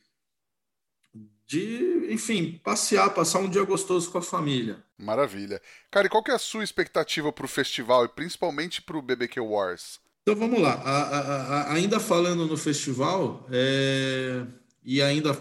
de, 1.45 2.07
enfim, 2.09 2.59
passear, 2.63 3.13
passar 3.13 3.39
um 3.39 3.49
dia 3.49 3.63
gostoso 3.63 4.11
com 4.11 4.18
a 4.18 4.22
família. 4.22 4.84
Maravilha. 4.97 5.61
Cara, 5.91 6.07
e 6.07 6.09
qual 6.09 6.24
que 6.24 6.32
é 6.32 6.34
a 6.36 6.39
sua 6.39 6.63
expectativa 6.63 7.32
para 7.32 7.45
o 7.45 7.49
festival 7.49 8.05
e 8.05 8.09
principalmente 8.09 8.82
para 8.82 8.97
o 8.97 9.01
BBQ 9.01 9.39
Wars? 9.41 9.99
Então 10.28 10.36
vamos 10.36 10.59
lá. 10.59 10.73
A, 10.73 11.01
a, 11.03 11.21
a, 11.21 11.73
ainda 11.73 11.99
falando 11.99 12.47
no 12.47 12.57
festival, 12.57 13.47
é, 13.51 14.43
e 14.84 14.99
ainda 14.99 15.38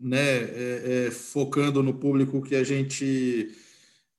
né, 0.00 0.18
é, 0.18 1.06
é, 1.08 1.10
focando 1.10 1.82
no 1.82 1.92
público 1.92 2.40
que 2.40 2.56
a 2.56 2.64
gente 2.64 3.54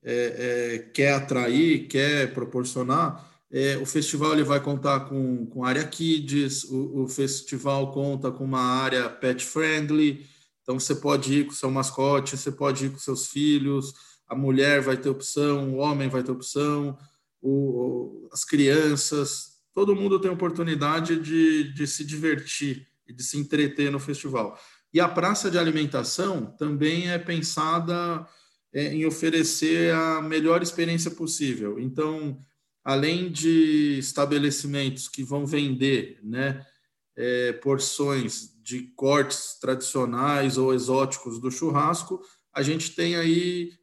é, 0.03 0.75
é, 0.75 0.79
quer 0.93 1.13
atrair, 1.13 1.87
quer 1.87 2.31
proporcionar, 2.35 3.27
é, 3.51 3.77
o 3.77 3.85
festival 3.87 4.33
ele 4.33 4.43
vai 4.43 4.59
contar 4.59 5.01
com, 5.09 5.47
com 5.47 5.65
área 5.65 5.83
kids, 5.83 6.65
o, 6.65 7.05
o, 7.05 7.07
festival 7.07 7.91
conta 7.91 8.29
com 8.29 8.43
uma 8.43 8.61
área 8.61 9.09
pet 9.09 9.43
friendly, 9.43 10.23
então 10.61 10.79
você 10.79 10.93
pode 10.93 11.33
ir 11.33 11.45
com 11.45 11.51
seu 11.51 11.71
mascote, 11.71 12.37
você 12.37 12.51
pode 12.51 12.85
ir 12.85 12.89
com 12.91 12.99
seus 12.99 13.25
filhos, 13.25 13.91
a 14.27 14.35
mulher 14.35 14.81
vai 14.81 14.97
ter 14.97 15.09
opção, 15.09 15.73
o 15.73 15.77
homem 15.77 16.09
vai 16.09 16.21
ter 16.21 16.31
opção, 16.31 16.95
o, 17.41 18.29
as 18.31 18.45
crianças, 18.45 19.54
todo 19.75 19.95
mundo 19.95 20.19
tem 20.19 20.31
oportunidade 20.31 21.19
de, 21.19 21.73
de 21.73 21.85
se 21.85 22.05
divertir 22.05 22.87
e 23.05 23.11
de 23.11 23.21
se 23.21 23.37
entreter 23.37 23.91
no 23.91 23.99
festival. 23.99 24.57
E 24.93 25.01
a 25.01 25.09
praça 25.09 25.51
de 25.51 25.59
alimentação 25.59 26.45
também 26.57 27.11
é 27.11 27.19
pensada 27.19 28.25
é, 28.73 28.93
em 28.93 29.05
oferecer 29.05 29.93
a 29.93 30.21
melhor 30.21 30.63
experiência 30.63 31.11
possível. 31.11 31.77
Então, 31.77 32.39
além 32.83 33.29
de 33.29 33.97
estabelecimentos 33.99 35.09
que 35.09 35.21
vão 35.21 35.45
vender 35.45 36.19
né, 36.23 36.65
é, 37.13 37.51
porções 37.51 38.55
de 38.63 38.83
cortes 38.95 39.59
tradicionais 39.59 40.57
ou 40.57 40.73
exóticos 40.73 41.37
do 41.37 41.51
churrasco, 41.51 42.21
a 42.53 42.61
gente 42.61 42.95
tem 42.95 43.17
aí 43.17 43.73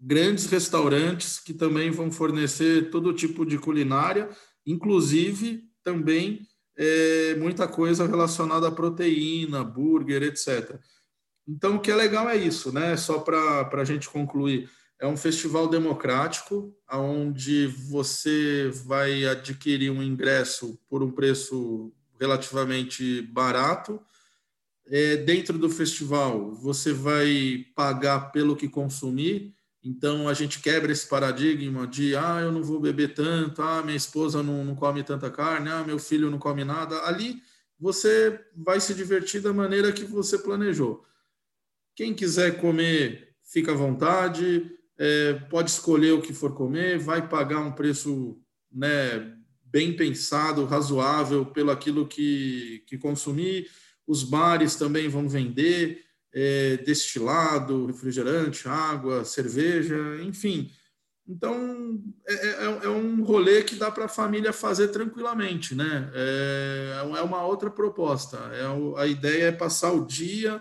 grandes 0.00 0.46
restaurantes 0.46 1.40
que 1.40 1.52
também 1.52 1.90
vão 1.90 2.12
fornecer 2.12 2.90
todo 2.90 3.12
tipo 3.12 3.44
de 3.44 3.58
culinária, 3.58 4.30
inclusive 4.66 5.64
também 5.82 6.46
é, 6.76 7.34
muita 7.36 7.66
coisa 7.66 8.06
relacionada 8.06 8.68
à 8.68 8.70
proteína, 8.70 9.64
burger, 9.64 10.22
etc. 10.24 10.78
Então, 11.48 11.76
o 11.76 11.80
que 11.80 11.90
é 11.90 11.94
legal 11.94 12.28
é 12.28 12.36
isso, 12.36 12.72
né? 12.72 12.96
Só 12.96 13.20
para 13.20 13.68
a 13.72 13.84
gente 13.84 14.08
concluir. 14.08 14.68
É 14.98 15.06
um 15.06 15.16
festival 15.16 15.68
democrático, 15.68 16.74
onde 16.90 17.66
você 17.66 18.70
vai 18.86 19.26
adquirir 19.26 19.90
um 19.90 20.02
ingresso 20.02 20.78
por 20.88 21.02
um 21.02 21.10
preço 21.10 21.92
relativamente 22.18 23.22
barato. 23.22 24.00
É, 24.86 25.16
dentro 25.16 25.58
do 25.58 25.68
festival, 25.68 26.52
você 26.54 26.92
vai 26.92 27.66
pagar 27.74 28.32
pelo 28.32 28.56
que 28.56 28.68
consumir, 28.68 29.54
então 29.86 30.28
a 30.28 30.34
gente 30.34 30.60
quebra 30.60 30.90
esse 30.90 31.08
paradigma 31.08 31.86
de 31.86 32.16
ah, 32.16 32.40
eu 32.40 32.50
não 32.50 32.60
vou 32.60 32.80
beber 32.80 33.14
tanto, 33.14 33.62
ah, 33.62 33.84
minha 33.84 33.96
esposa 33.96 34.42
não, 34.42 34.64
não 34.64 34.74
come 34.74 35.04
tanta 35.04 35.30
carne, 35.30 35.70
ah, 35.70 35.84
meu 35.84 35.96
filho 35.96 36.28
não 36.28 36.40
come 36.40 36.64
nada. 36.64 36.98
Ali 37.04 37.40
você 37.78 38.40
vai 38.56 38.80
se 38.80 38.92
divertir 38.94 39.40
da 39.40 39.52
maneira 39.52 39.92
que 39.92 40.04
você 40.04 40.38
planejou. 40.38 41.04
Quem 41.94 42.12
quiser 42.12 42.60
comer, 42.60 43.36
fica 43.44 43.70
à 43.70 43.74
vontade, 43.76 44.68
é, 44.98 45.34
pode 45.34 45.70
escolher 45.70 46.14
o 46.14 46.20
que 46.20 46.34
for 46.34 46.52
comer, 46.52 46.98
vai 46.98 47.28
pagar 47.28 47.60
um 47.60 47.70
preço 47.70 48.42
né, 48.72 49.36
bem 49.64 49.94
pensado, 49.94 50.64
razoável 50.64 51.46
pelo 51.46 51.70
aquilo 51.70 52.08
que, 52.08 52.82
que 52.88 52.98
consumir. 52.98 53.70
Os 54.04 54.24
bares 54.24 54.74
também 54.74 55.06
vão 55.06 55.28
vender 55.28 56.05
é, 56.38 56.76
destilado, 56.76 57.86
refrigerante, 57.86 58.68
água, 58.68 59.24
cerveja, 59.24 59.96
enfim. 60.22 60.70
Então, 61.26 61.98
é, 62.28 62.34
é, 62.34 62.64
é 62.84 62.88
um 62.90 63.24
rolê 63.24 63.62
que 63.62 63.74
dá 63.74 63.90
para 63.90 64.04
a 64.04 64.08
família 64.08 64.52
fazer 64.52 64.88
tranquilamente, 64.88 65.74
né? 65.74 66.10
É, 66.14 67.00
é 67.16 67.22
uma 67.22 67.42
outra 67.46 67.70
proposta. 67.70 68.36
É, 68.52 69.00
a 69.00 69.06
ideia 69.06 69.44
é 69.46 69.52
passar 69.52 69.92
o 69.92 70.06
dia, 70.06 70.60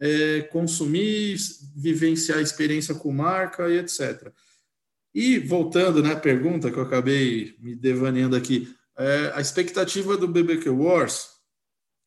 é, 0.00 0.42
consumir, 0.50 1.36
vivenciar 1.76 2.38
a 2.38 2.42
experiência 2.42 2.96
com 2.96 3.12
marca 3.12 3.70
e 3.70 3.78
etc. 3.78 4.32
E 5.14 5.38
voltando 5.38 6.02
na 6.02 6.14
né, 6.14 6.16
pergunta 6.16 6.72
que 6.72 6.76
eu 6.76 6.82
acabei 6.82 7.54
me 7.60 7.76
devaneando 7.76 8.34
aqui, 8.34 8.74
é, 8.98 9.30
a 9.32 9.40
expectativa 9.40 10.16
do 10.16 10.26
BBQ 10.26 10.70
Wars 10.70 11.28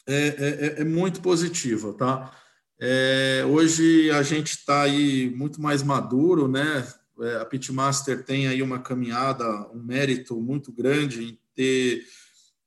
é, 0.06 0.76
é, 0.78 0.82
é 0.82 0.84
muito 0.84 1.22
positiva, 1.22 1.94
tá? 1.94 2.36
É, 2.80 3.44
hoje 3.48 4.12
a 4.12 4.22
gente 4.22 4.52
está 4.52 4.84
aí 4.84 5.34
muito 5.36 5.62
mais 5.62 5.82
maduro, 5.82 6.48
né? 6.48 6.88
É, 7.20 7.38
a 7.38 7.46
Pitmaster 7.46 8.24
tem 8.24 8.48
aí 8.48 8.62
uma 8.62 8.80
caminhada, 8.80 9.46
um 9.74 9.82
mérito 9.82 10.40
muito 10.40 10.72
grande 10.72 11.24
em 11.24 11.40
ter 11.56 12.04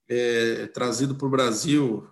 é, 0.09 0.67
trazido 0.69 1.15
para 1.15 1.27
o 1.27 1.31
Brasil 1.31 2.05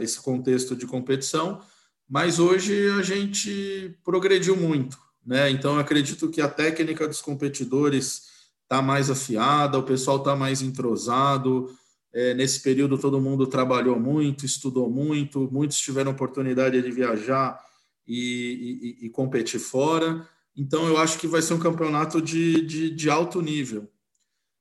esse 0.00 0.20
contexto 0.20 0.76
de 0.76 0.86
competição, 0.86 1.62
mas 2.06 2.38
hoje 2.38 2.90
a 2.90 3.02
gente 3.02 3.96
progrediu 4.04 4.54
muito, 4.54 4.98
né? 5.24 5.48
Então, 5.50 5.78
acredito 5.78 6.28
que 6.28 6.42
a 6.42 6.48
técnica 6.48 7.08
dos 7.08 7.22
competidores 7.22 8.28
está 8.70 8.82
mais 8.82 9.10
afiada, 9.10 9.78
o 9.78 9.82
pessoal 9.82 10.18
está 10.18 10.36
mais 10.36 10.60
entrosado. 10.60 11.74
É, 12.12 12.34
nesse 12.34 12.60
período, 12.60 12.98
todo 12.98 13.20
mundo 13.20 13.46
trabalhou 13.46 13.98
muito, 13.98 14.44
estudou 14.44 14.90
muito, 14.90 15.48
muitos 15.52 15.78
tiveram 15.78 16.10
oportunidade 16.10 16.80
de 16.80 16.90
viajar 16.90 17.58
e, 18.06 18.96
e, 19.00 19.06
e 19.06 19.10
competir 19.10 19.60
fora. 19.60 20.28
Então, 20.56 20.86
eu 20.86 20.98
acho 20.98 21.18
que 21.18 21.26
vai 21.26 21.40
ser 21.40 21.54
um 21.54 21.60
campeonato 21.60 22.20
de, 22.20 22.62
de, 22.62 22.90
de 22.90 23.08
alto 23.08 23.40
nível. 23.40 23.88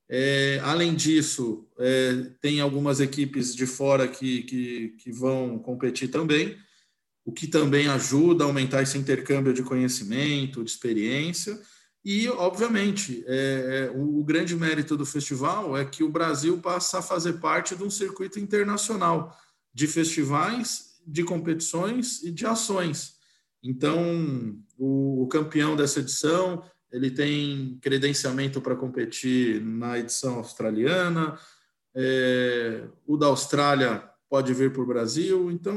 É, 0.08 0.60
além 0.64 0.96
disso, 0.96 1.68
é, 1.78 2.32
tem 2.42 2.62
algumas 2.62 3.00
equipes 3.00 3.56
de 3.56 3.66
fora 3.66 4.08
que, 4.08 4.44
que, 4.44 4.90
que 4.98 5.12
vão 5.12 5.60
competir 5.60 6.10
também 6.10 6.58
o 7.30 7.32
que 7.32 7.46
também 7.46 7.88
ajuda 7.88 8.44
a 8.44 8.48
aumentar 8.48 8.82
esse 8.82 8.98
intercâmbio 8.98 9.54
de 9.54 9.62
conhecimento, 9.62 10.64
de 10.64 10.72
experiência. 10.72 11.62
E, 12.04 12.30
obviamente, 12.30 13.24
é, 13.28 13.90
é, 13.92 13.92
o, 13.94 14.24
grande 14.24 14.56
mérito 14.56 14.96
do 14.96 15.06
festival 15.06 15.78
é 15.78 15.84
que 15.84 16.04
o 16.04 16.10
Brasil 16.10 16.58
passa 16.60 17.00
a 17.00 17.02
fazer 17.02 17.34
parte 17.34 17.76
de 17.76 17.84
um 17.84 17.90
circuito 17.90 18.40
internacional 18.40 19.38
de 19.74 19.86
festivais, 19.86 21.02
de 21.06 21.24
competições 21.24 22.24
e 22.24 22.32
de 22.32 22.46
ações. 22.46 23.16
Então, 23.62 24.58
o, 24.78 25.24
o 25.24 25.28
campeão 25.28 25.76
dessa 25.76 26.00
edição 26.00 26.64
ele 26.92 27.12
tem 27.12 27.78
credenciamento 27.82 28.62
para 28.62 28.76
competir 28.76 29.62
na 29.62 30.00
edição 30.00 30.36
australiana, 30.36 31.38
é, 31.94 32.88
o 33.06 33.18
da 33.18 33.28
Austrália 33.28 34.10
pode 34.30 34.54
vir 34.54 34.72
para 34.72 34.82
o 34.82 34.86
Brasil. 34.86 35.52
Então, 35.52 35.76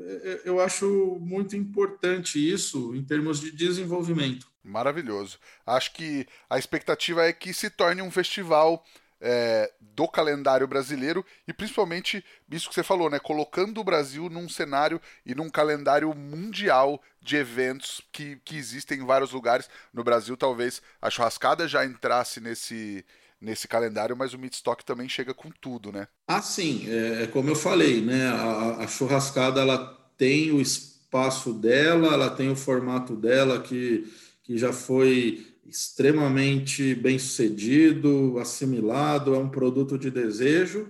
é, 0.00 0.12
é, 0.12 0.40
eu 0.44 0.60
acho 0.60 1.18
muito 1.20 1.54
importante 1.54 2.38
isso 2.38 2.94
em 2.94 3.04
termos 3.04 3.40
de 3.40 3.52
desenvolvimento. 3.52 4.50
Maravilhoso. 4.64 5.38
Acho 5.66 5.92
que 5.92 6.26
a 6.48 6.58
expectativa 6.58 7.24
é 7.24 7.32
que 7.32 7.52
se 7.52 7.68
torne 7.68 8.02
um 8.02 8.10
festival 8.10 8.84
é, 9.20 9.70
do 9.80 10.08
calendário 10.08 10.66
brasileiro 10.66 11.24
e 11.46 11.52
principalmente 11.52 12.24
isso 12.50 12.68
que 12.68 12.74
você 12.74 12.82
falou, 12.82 13.10
né? 13.10 13.18
Colocando 13.18 13.80
o 13.80 13.84
Brasil 13.84 14.30
num 14.30 14.48
cenário 14.48 15.00
e 15.26 15.34
num 15.34 15.50
calendário 15.50 16.14
mundial 16.14 17.02
de 17.20 17.36
eventos 17.36 18.00
que, 18.10 18.36
que 18.44 18.56
existem 18.56 19.00
em 19.00 19.06
vários 19.06 19.32
lugares. 19.32 19.68
No 19.92 20.02
Brasil, 20.02 20.36
talvez 20.36 20.80
a 21.02 21.10
churrascada 21.10 21.68
já 21.68 21.84
entrasse 21.84 22.40
nesse, 22.40 23.04
nesse 23.40 23.66
calendário, 23.66 24.16
mas 24.16 24.34
o 24.34 24.38
Midstock 24.38 24.84
também 24.84 25.08
chega 25.08 25.32
com 25.32 25.50
tudo, 25.50 25.90
né? 25.90 26.06
Ah, 26.28 26.42
sim, 26.42 26.84
é, 26.88 27.22
é 27.22 27.26
como 27.26 27.48
eu 27.48 27.56
falei, 27.56 28.00
né? 28.02 28.28
A, 28.28 28.82
a, 28.82 28.86
churrascada 28.86 29.60
ela 29.60 29.98
tem 30.18 30.52
o 30.52 30.60
espaço 30.60 31.54
dela, 31.54 32.12
ela 32.12 32.30
tem 32.30 32.50
o 32.50 32.56
formato 32.56 33.16
dela 33.16 33.60
que, 33.60 34.06
que 34.42 34.58
já 34.58 34.72
foi 34.72 35.46
extremamente 35.66 36.94
bem 36.94 37.18
sucedido, 37.18 38.36
assimilado, 38.38 39.34
é 39.34 39.38
um 39.38 39.48
produto 39.48 39.96
de 39.96 40.10
desejo, 40.10 40.88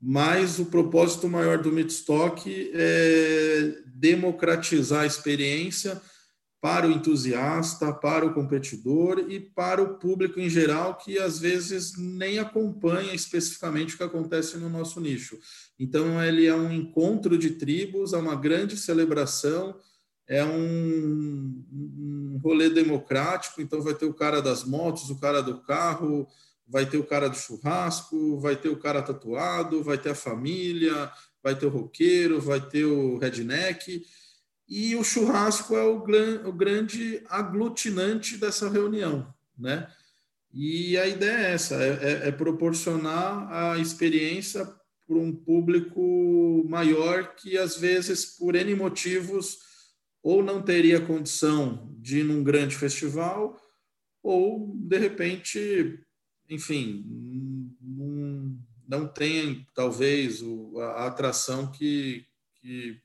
mas 0.00 0.58
o 0.58 0.66
propósito 0.66 1.28
maior 1.28 1.58
do 1.58 1.72
Midstock 1.72 2.70
é 2.74 3.74
democratizar 3.86 5.02
a 5.02 5.06
experiência 5.06 6.00
para 6.60 6.86
o 6.86 6.92
entusiasta, 6.92 7.90
para 7.92 8.26
o 8.26 8.34
competidor 8.34 9.24
e 9.30 9.40
para 9.40 9.82
o 9.82 9.98
público 9.98 10.38
em 10.38 10.50
geral 10.50 10.96
que 10.96 11.18
às 11.18 11.38
vezes 11.38 11.96
nem 11.96 12.38
acompanha 12.38 13.14
especificamente 13.14 13.94
o 13.94 13.96
que 13.96 14.02
acontece 14.02 14.58
no 14.58 14.68
nosso 14.68 15.00
nicho. 15.00 15.38
Então 15.78 16.22
ele 16.22 16.46
é 16.46 16.54
um 16.54 16.70
encontro 16.70 17.38
de 17.38 17.52
tribos, 17.52 18.12
é 18.12 18.18
uma 18.18 18.36
grande 18.36 18.76
celebração, 18.76 19.74
é 20.28 20.44
um, 20.44 21.64
um 21.72 22.40
rolê 22.42 22.68
democrático. 22.68 23.62
Então 23.62 23.80
vai 23.80 23.94
ter 23.94 24.04
o 24.04 24.14
cara 24.14 24.42
das 24.42 24.62
motos, 24.62 25.08
o 25.08 25.18
cara 25.18 25.42
do 25.42 25.62
carro, 25.62 26.28
vai 26.68 26.84
ter 26.84 26.98
o 26.98 27.04
cara 27.04 27.28
do 27.28 27.36
churrasco, 27.36 28.38
vai 28.38 28.54
ter 28.54 28.68
o 28.68 28.78
cara 28.78 29.00
tatuado, 29.00 29.82
vai 29.82 29.96
ter 29.96 30.10
a 30.10 30.14
família, 30.14 31.10
vai 31.42 31.56
ter 31.56 31.64
o 31.64 31.70
roqueiro, 31.70 32.38
vai 32.38 32.60
ter 32.60 32.84
o 32.84 33.16
redneck 33.16 34.04
e 34.70 34.94
o 34.94 35.02
churrasco 35.02 35.74
é 35.74 35.82
o, 35.82 35.96
o 35.96 36.52
grande 36.52 37.20
aglutinante 37.28 38.36
dessa 38.36 38.70
reunião, 38.70 39.34
né? 39.58 39.92
E 40.52 40.96
a 40.96 41.08
ideia 41.08 41.48
é 41.48 41.52
essa, 41.52 41.74
é, 41.74 41.88
é, 41.88 42.28
é 42.28 42.32
proporcionar 42.32 43.52
a 43.52 43.78
experiência 43.78 44.64
para 45.06 45.16
um 45.16 45.34
público 45.34 46.64
maior 46.68 47.34
que 47.34 47.58
às 47.58 47.76
vezes 47.76 48.24
por 48.24 48.54
N 48.54 48.74
motivos 48.76 49.58
ou 50.22 50.42
não 50.42 50.62
teria 50.62 51.04
condição 51.04 51.92
de 51.98 52.20
ir 52.20 52.24
num 52.24 52.44
grande 52.44 52.76
festival 52.76 53.60
ou 54.22 54.72
de 54.76 54.98
repente, 54.98 55.98
enfim, 56.48 57.04
não, 57.80 58.58
não 58.86 59.08
tem 59.08 59.66
talvez 59.74 60.42
a 60.76 61.06
atração 61.06 61.70
que, 61.72 62.24
que 62.60 63.00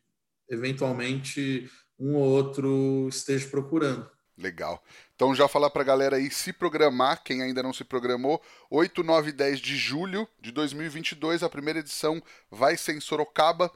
eventualmente 0.50 1.70
um 2.00 2.16
ou 2.16 2.24
outro 2.24 3.08
esteja 3.10 3.48
procurando. 3.48 4.10
Legal. 4.38 4.84
Então 5.16 5.34
já 5.34 5.48
falar 5.48 5.70
para 5.70 5.82
a 5.82 5.86
galera 5.86 6.18
aí 6.18 6.30
se 6.30 6.52
programar, 6.52 7.24
quem 7.24 7.41
ainda 7.41 7.64
não 7.64 7.72
se 7.72 7.86
programou, 7.86 8.41
8, 8.70 9.02
9 9.02 9.30
e 9.30 9.34
10 9.34 9.60
de 9.60 9.78
julho 9.78 10.28
de 10.41 10.52
2022, 10.52 11.41
a 11.41 11.50
primeira 11.50 11.80
edição 11.80 12.22
vai 12.52 12.76
ser 12.76 12.96
em 12.96 13.00
Sorocaba. 13.00 13.72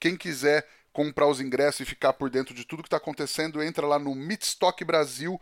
Quem 0.00 0.16
quiser 0.16 0.66
comprar 0.92 1.26
os 1.26 1.40
ingressos 1.40 1.80
e 1.80 1.84
ficar 1.84 2.12
por 2.12 2.30
dentro 2.30 2.54
de 2.54 2.64
tudo 2.64 2.82
que 2.82 2.88
está 2.88 2.96
acontecendo, 2.96 3.62
entra 3.62 3.86
lá 3.86 3.98
no 3.98 4.14
mitstockbrasil.com.br. 4.14 5.40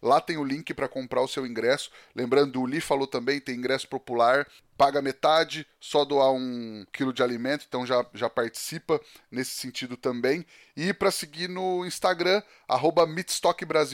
Lá 0.00 0.20
tem 0.20 0.36
o 0.36 0.44
link 0.44 0.72
para 0.72 0.88
comprar 0.88 1.22
o 1.22 1.28
seu 1.28 1.46
ingresso. 1.46 1.90
Lembrando, 2.14 2.60
o 2.60 2.66
Li 2.66 2.80
falou 2.80 3.06
também, 3.06 3.40
tem 3.40 3.56
ingresso 3.56 3.88
popular. 3.88 4.46
Paga 4.76 5.02
metade, 5.02 5.66
só 5.80 6.04
doar 6.04 6.30
um 6.30 6.86
quilo 6.92 7.12
de 7.12 7.20
alimento, 7.20 7.64
então 7.66 7.84
já, 7.84 8.06
já 8.14 8.30
participa 8.30 9.00
nesse 9.28 9.50
sentido 9.50 9.96
também. 9.96 10.46
E 10.76 10.92
para 10.92 11.10
seguir 11.10 11.48
no 11.48 11.84
Instagram, 11.84 12.40
arroba 12.68 13.04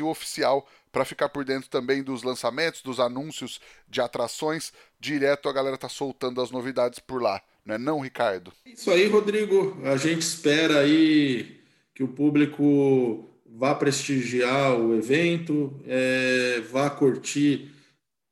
Oficial, 0.04 0.68
para 0.92 1.06
ficar 1.06 1.30
por 1.30 1.42
dentro 1.42 1.70
também 1.70 2.02
dos 2.02 2.22
lançamentos, 2.22 2.82
dos 2.82 3.00
anúncios 3.00 3.62
de 3.88 4.02
atrações. 4.02 4.74
Direto 5.00 5.48
a 5.48 5.54
galera 5.54 5.78
tá 5.78 5.88
soltando 5.88 6.42
as 6.42 6.50
novidades 6.50 6.98
por 6.98 7.22
lá. 7.22 7.42
Não 7.64 7.74
é 7.74 7.78
não, 7.78 8.00
Ricardo? 8.00 8.52
Isso 8.66 8.90
aí, 8.90 9.06
Rodrigo. 9.06 9.78
A 9.84 9.96
gente 9.96 10.22
espera 10.22 10.80
aí 10.80 11.60
que 11.94 12.02
o 12.02 12.08
público 12.08 13.28
vá 13.46 13.74
prestigiar 13.74 14.78
o 14.78 14.94
evento, 14.94 15.80
é, 15.86 16.60
vá 16.70 16.90
curtir 16.90 17.70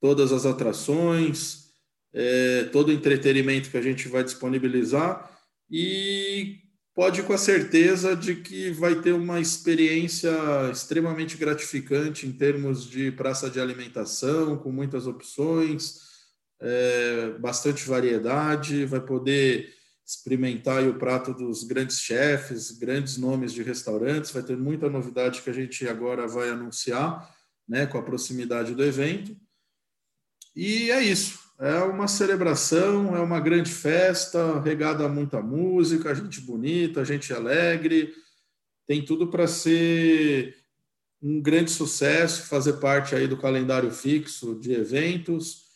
todas 0.01 0.33
as 0.33 0.45
atrações, 0.45 1.71
é, 2.13 2.65
todo 2.65 2.89
o 2.89 2.93
entretenimento 2.93 3.71
que 3.71 3.77
a 3.77 3.83
gente 3.83 4.09
vai 4.09 4.23
disponibilizar 4.23 5.31
e 5.71 6.59
pode 6.95 7.23
com 7.23 7.33
a 7.33 7.39
certeza 7.39 8.15
de 8.15 8.35
que 8.35 8.71
vai 8.71 8.97
ter 8.97 9.13
uma 9.13 9.41
experiência 9.41 10.31
extremamente 10.71 11.39
gratificante 11.39 12.27
em 12.27 12.33
termos 12.33 12.85
de 12.85 13.11
praça 13.13 13.49
de 13.49 13.59
alimentação, 13.59 14.59
com 14.59 14.71
muitas 14.71 15.07
opções 15.07 16.12
é, 16.63 17.31
bastante 17.41 17.87
variedade, 17.87 18.85
vai 18.85 19.01
poder 19.01 19.75
experimentar 20.07 20.87
o 20.87 20.95
prato 20.95 21.35
dos 21.35 21.65
grandes 21.65 21.99
chefes, 22.01 22.71
grandes 22.71 23.17
nomes 23.17 23.53
de 23.53 23.63
restaurantes, 23.63 24.31
vai 24.31 24.43
ter 24.43 24.57
muita 24.57 24.89
novidade 24.89 25.43
que 25.43 25.51
a 25.51 25.53
gente 25.53 25.87
agora 25.89 26.27
vai 26.27 26.51
anunciar, 26.51 27.29
né, 27.69 27.87
com 27.87 27.99
a 27.99 28.03
proximidade 28.03 28.75
do 28.75 28.85
evento. 28.85 29.37
E 30.55 30.91
é 30.91 31.03
isso, 31.03 31.39
é 31.59 31.79
uma 31.79 32.07
celebração, 32.07 33.17
é 33.17 33.21
uma 33.21 33.41
grande 33.41 33.71
festa, 33.71 34.61
regada 34.61 35.05
a 35.05 35.09
muita 35.09 35.41
música, 35.41 36.15
gente 36.15 36.41
bonita, 36.41 37.05
gente 37.05 37.33
alegre, 37.33 38.13
tem 38.87 39.05
tudo 39.05 39.29
para 39.29 39.47
ser 39.47 40.57
um 41.23 41.41
grande 41.41 41.71
sucesso, 41.71 42.49
fazer 42.49 42.75
parte 42.75 43.15
aí 43.15 43.29
do 43.29 43.37
calendário 43.37 43.91
fixo 43.91 44.59
de 44.59 44.73
eventos. 44.73 45.72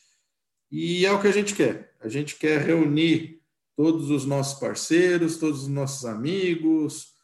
E 0.70 1.06
é 1.06 1.12
o 1.12 1.20
que 1.20 1.28
a 1.28 1.32
gente 1.32 1.54
quer. 1.54 1.94
A 2.00 2.08
gente 2.08 2.36
quer 2.36 2.60
reunir 2.60 3.40
todos 3.76 4.10
os 4.10 4.24
nossos 4.24 4.58
parceiros, 4.58 5.36
todos 5.36 5.62
os 5.62 5.68
nossos 5.68 6.04
amigos 6.04 7.14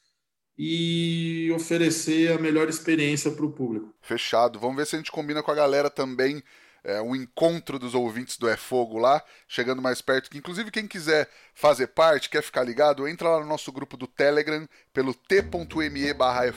e 0.57 1.51
oferecer 1.55 2.33
a 2.33 2.39
melhor 2.39 2.69
experiência 2.69 3.31
para 3.31 3.45
o 3.45 3.53
público. 3.53 3.93
Fechado. 4.01 4.59
Vamos 4.59 4.77
ver 4.77 4.87
se 4.87 4.95
a 4.95 4.99
gente 4.99 5.11
combina 5.11 5.43
com 5.43 5.51
a 5.51 5.55
galera 5.55 5.89
também 5.89 6.43
é, 6.85 7.01
um 7.01 7.15
encontro 7.15 7.79
dos 7.79 7.95
ouvintes 7.95 8.37
do 8.37 8.49
É 8.49 8.57
Fogo 8.57 8.99
lá, 8.99 9.23
chegando 9.49 9.81
mais 9.81 10.03
perto. 10.03 10.31
Que, 10.31 10.39
inclusive, 10.39 10.71
quem 10.71 10.87
quiser 10.87 11.29
fazer 11.55 11.89
parte, 11.89 12.31
quer 12.31 12.43
ficar 12.43 12.65
ligado, 12.65 13.07
entra 13.07 13.29
lá 13.29 13.41
no 13.41 13.47
nosso 13.47 13.71
grupo 13.71 13.97
do 13.97 14.07
Telegram, 14.07 14.67
pelo 14.93 15.15
t.me 15.15 16.13
barra 16.15 16.47
é 16.47 16.53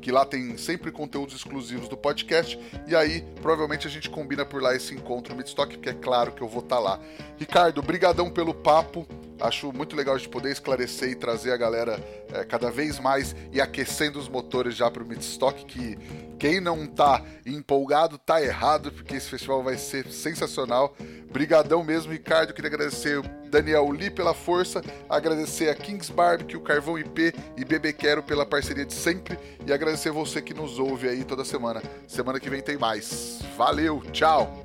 que 0.00 0.12
lá 0.12 0.24
tem 0.24 0.56
sempre 0.56 0.90
conteúdos 0.90 1.34
exclusivos 1.34 1.88
do 1.88 1.96
podcast. 1.96 2.58
E 2.86 2.94
aí, 2.94 3.22
provavelmente, 3.42 3.86
a 3.86 3.90
gente 3.90 4.08
combina 4.08 4.44
por 4.44 4.62
lá 4.62 4.74
esse 4.74 4.94
encontro 4.94 5.32
no 5.32 5.38
Midstock, 5.38 5.76
porque 5.76 5.90
é 5.90 5.94
claro 5.94 6.32
que 6.32 6.42
eu 6.42 6.48
vou 6.48 6.62
estar 6.62 6.76
tá 6.76 6.80
lá. 6.80 7.00
Ricardo, 7.36 7.82
brigadão 7.82 8.30
pelo 8.30 8.54
papo. 8.54 9.06
Acho 9.40 9.72
muito 9.72 9.94
legal 9.94 10.18
de 10.18 10.28
poder 10.28 10.50
esclarecer 10.50 11.10
e 11.10 11.14
trazer 11.14 11.52
a 11.52 11.56
galera 11.56 12.02
é, 12.32 12.44
cada 12.44 12.72
vez 12.72 12.98
mais 12.98 13.36
e 13.52 13.60
aquecendo 13.60 14.18
os 14.18 14.28
motores 14.28 14.74
já 14.74 14.90
para 14.90 15.02
o 15.02 15.06
Midstock, 15.06 15.64
que 15.64 15.96
quem 16.38 16.60
não 16.60 16.86
tá 16.86 17.24
empolgado 17.46 18.18
tá 18.18 18.42
errado, 18.42 18.90
porque 18.90 19.14
esse 19.14 19.28
festival 19.28 19.62
vai 19.62 19.78
ser 19.78 20.10
sensacional. 20.10 20.96
Brigadão 21.30 21.84
mesmo, 21.84 22.12
Ricardo. 22.12 22.52
Queria 22.52 22.68
agradecer 22.68 23.20
Daniel 23.50 23.90
Lee 23.90 24.10
pela 24.10 24.34
força, 24.34 24.82
agradecer 25.08 25.68
a 25.68 25.74
Kings 25.74 26.12
Barbecue, 26.12 26.60
Carvão 26.60 26.98
IP 26.98 27.34
e 27.56 27.64
Bebê 27.64 27.92
Quero 27.92 28.22
pela 28.22 28.46
parceria 28.46 28.84
de 28.84 28.94
sempre 28.94 29.38
e 29.66 29.72
agradecer 29.72 30.10
você 30.10 30.40
que 30.40 30.54
nos 30.54 30.78
ouve 30.78 31.08
aí 31.08 31.24
toda 31.24 31.44
semana. 31.44 31.82
Semana 32.06 32.40
que 32.40 32.50
vem 32.50 32.62
tem 32.62 32.76
mais. 32.76 33.40
Valeu, 33.56 34.02
tchau! 34.12 34.64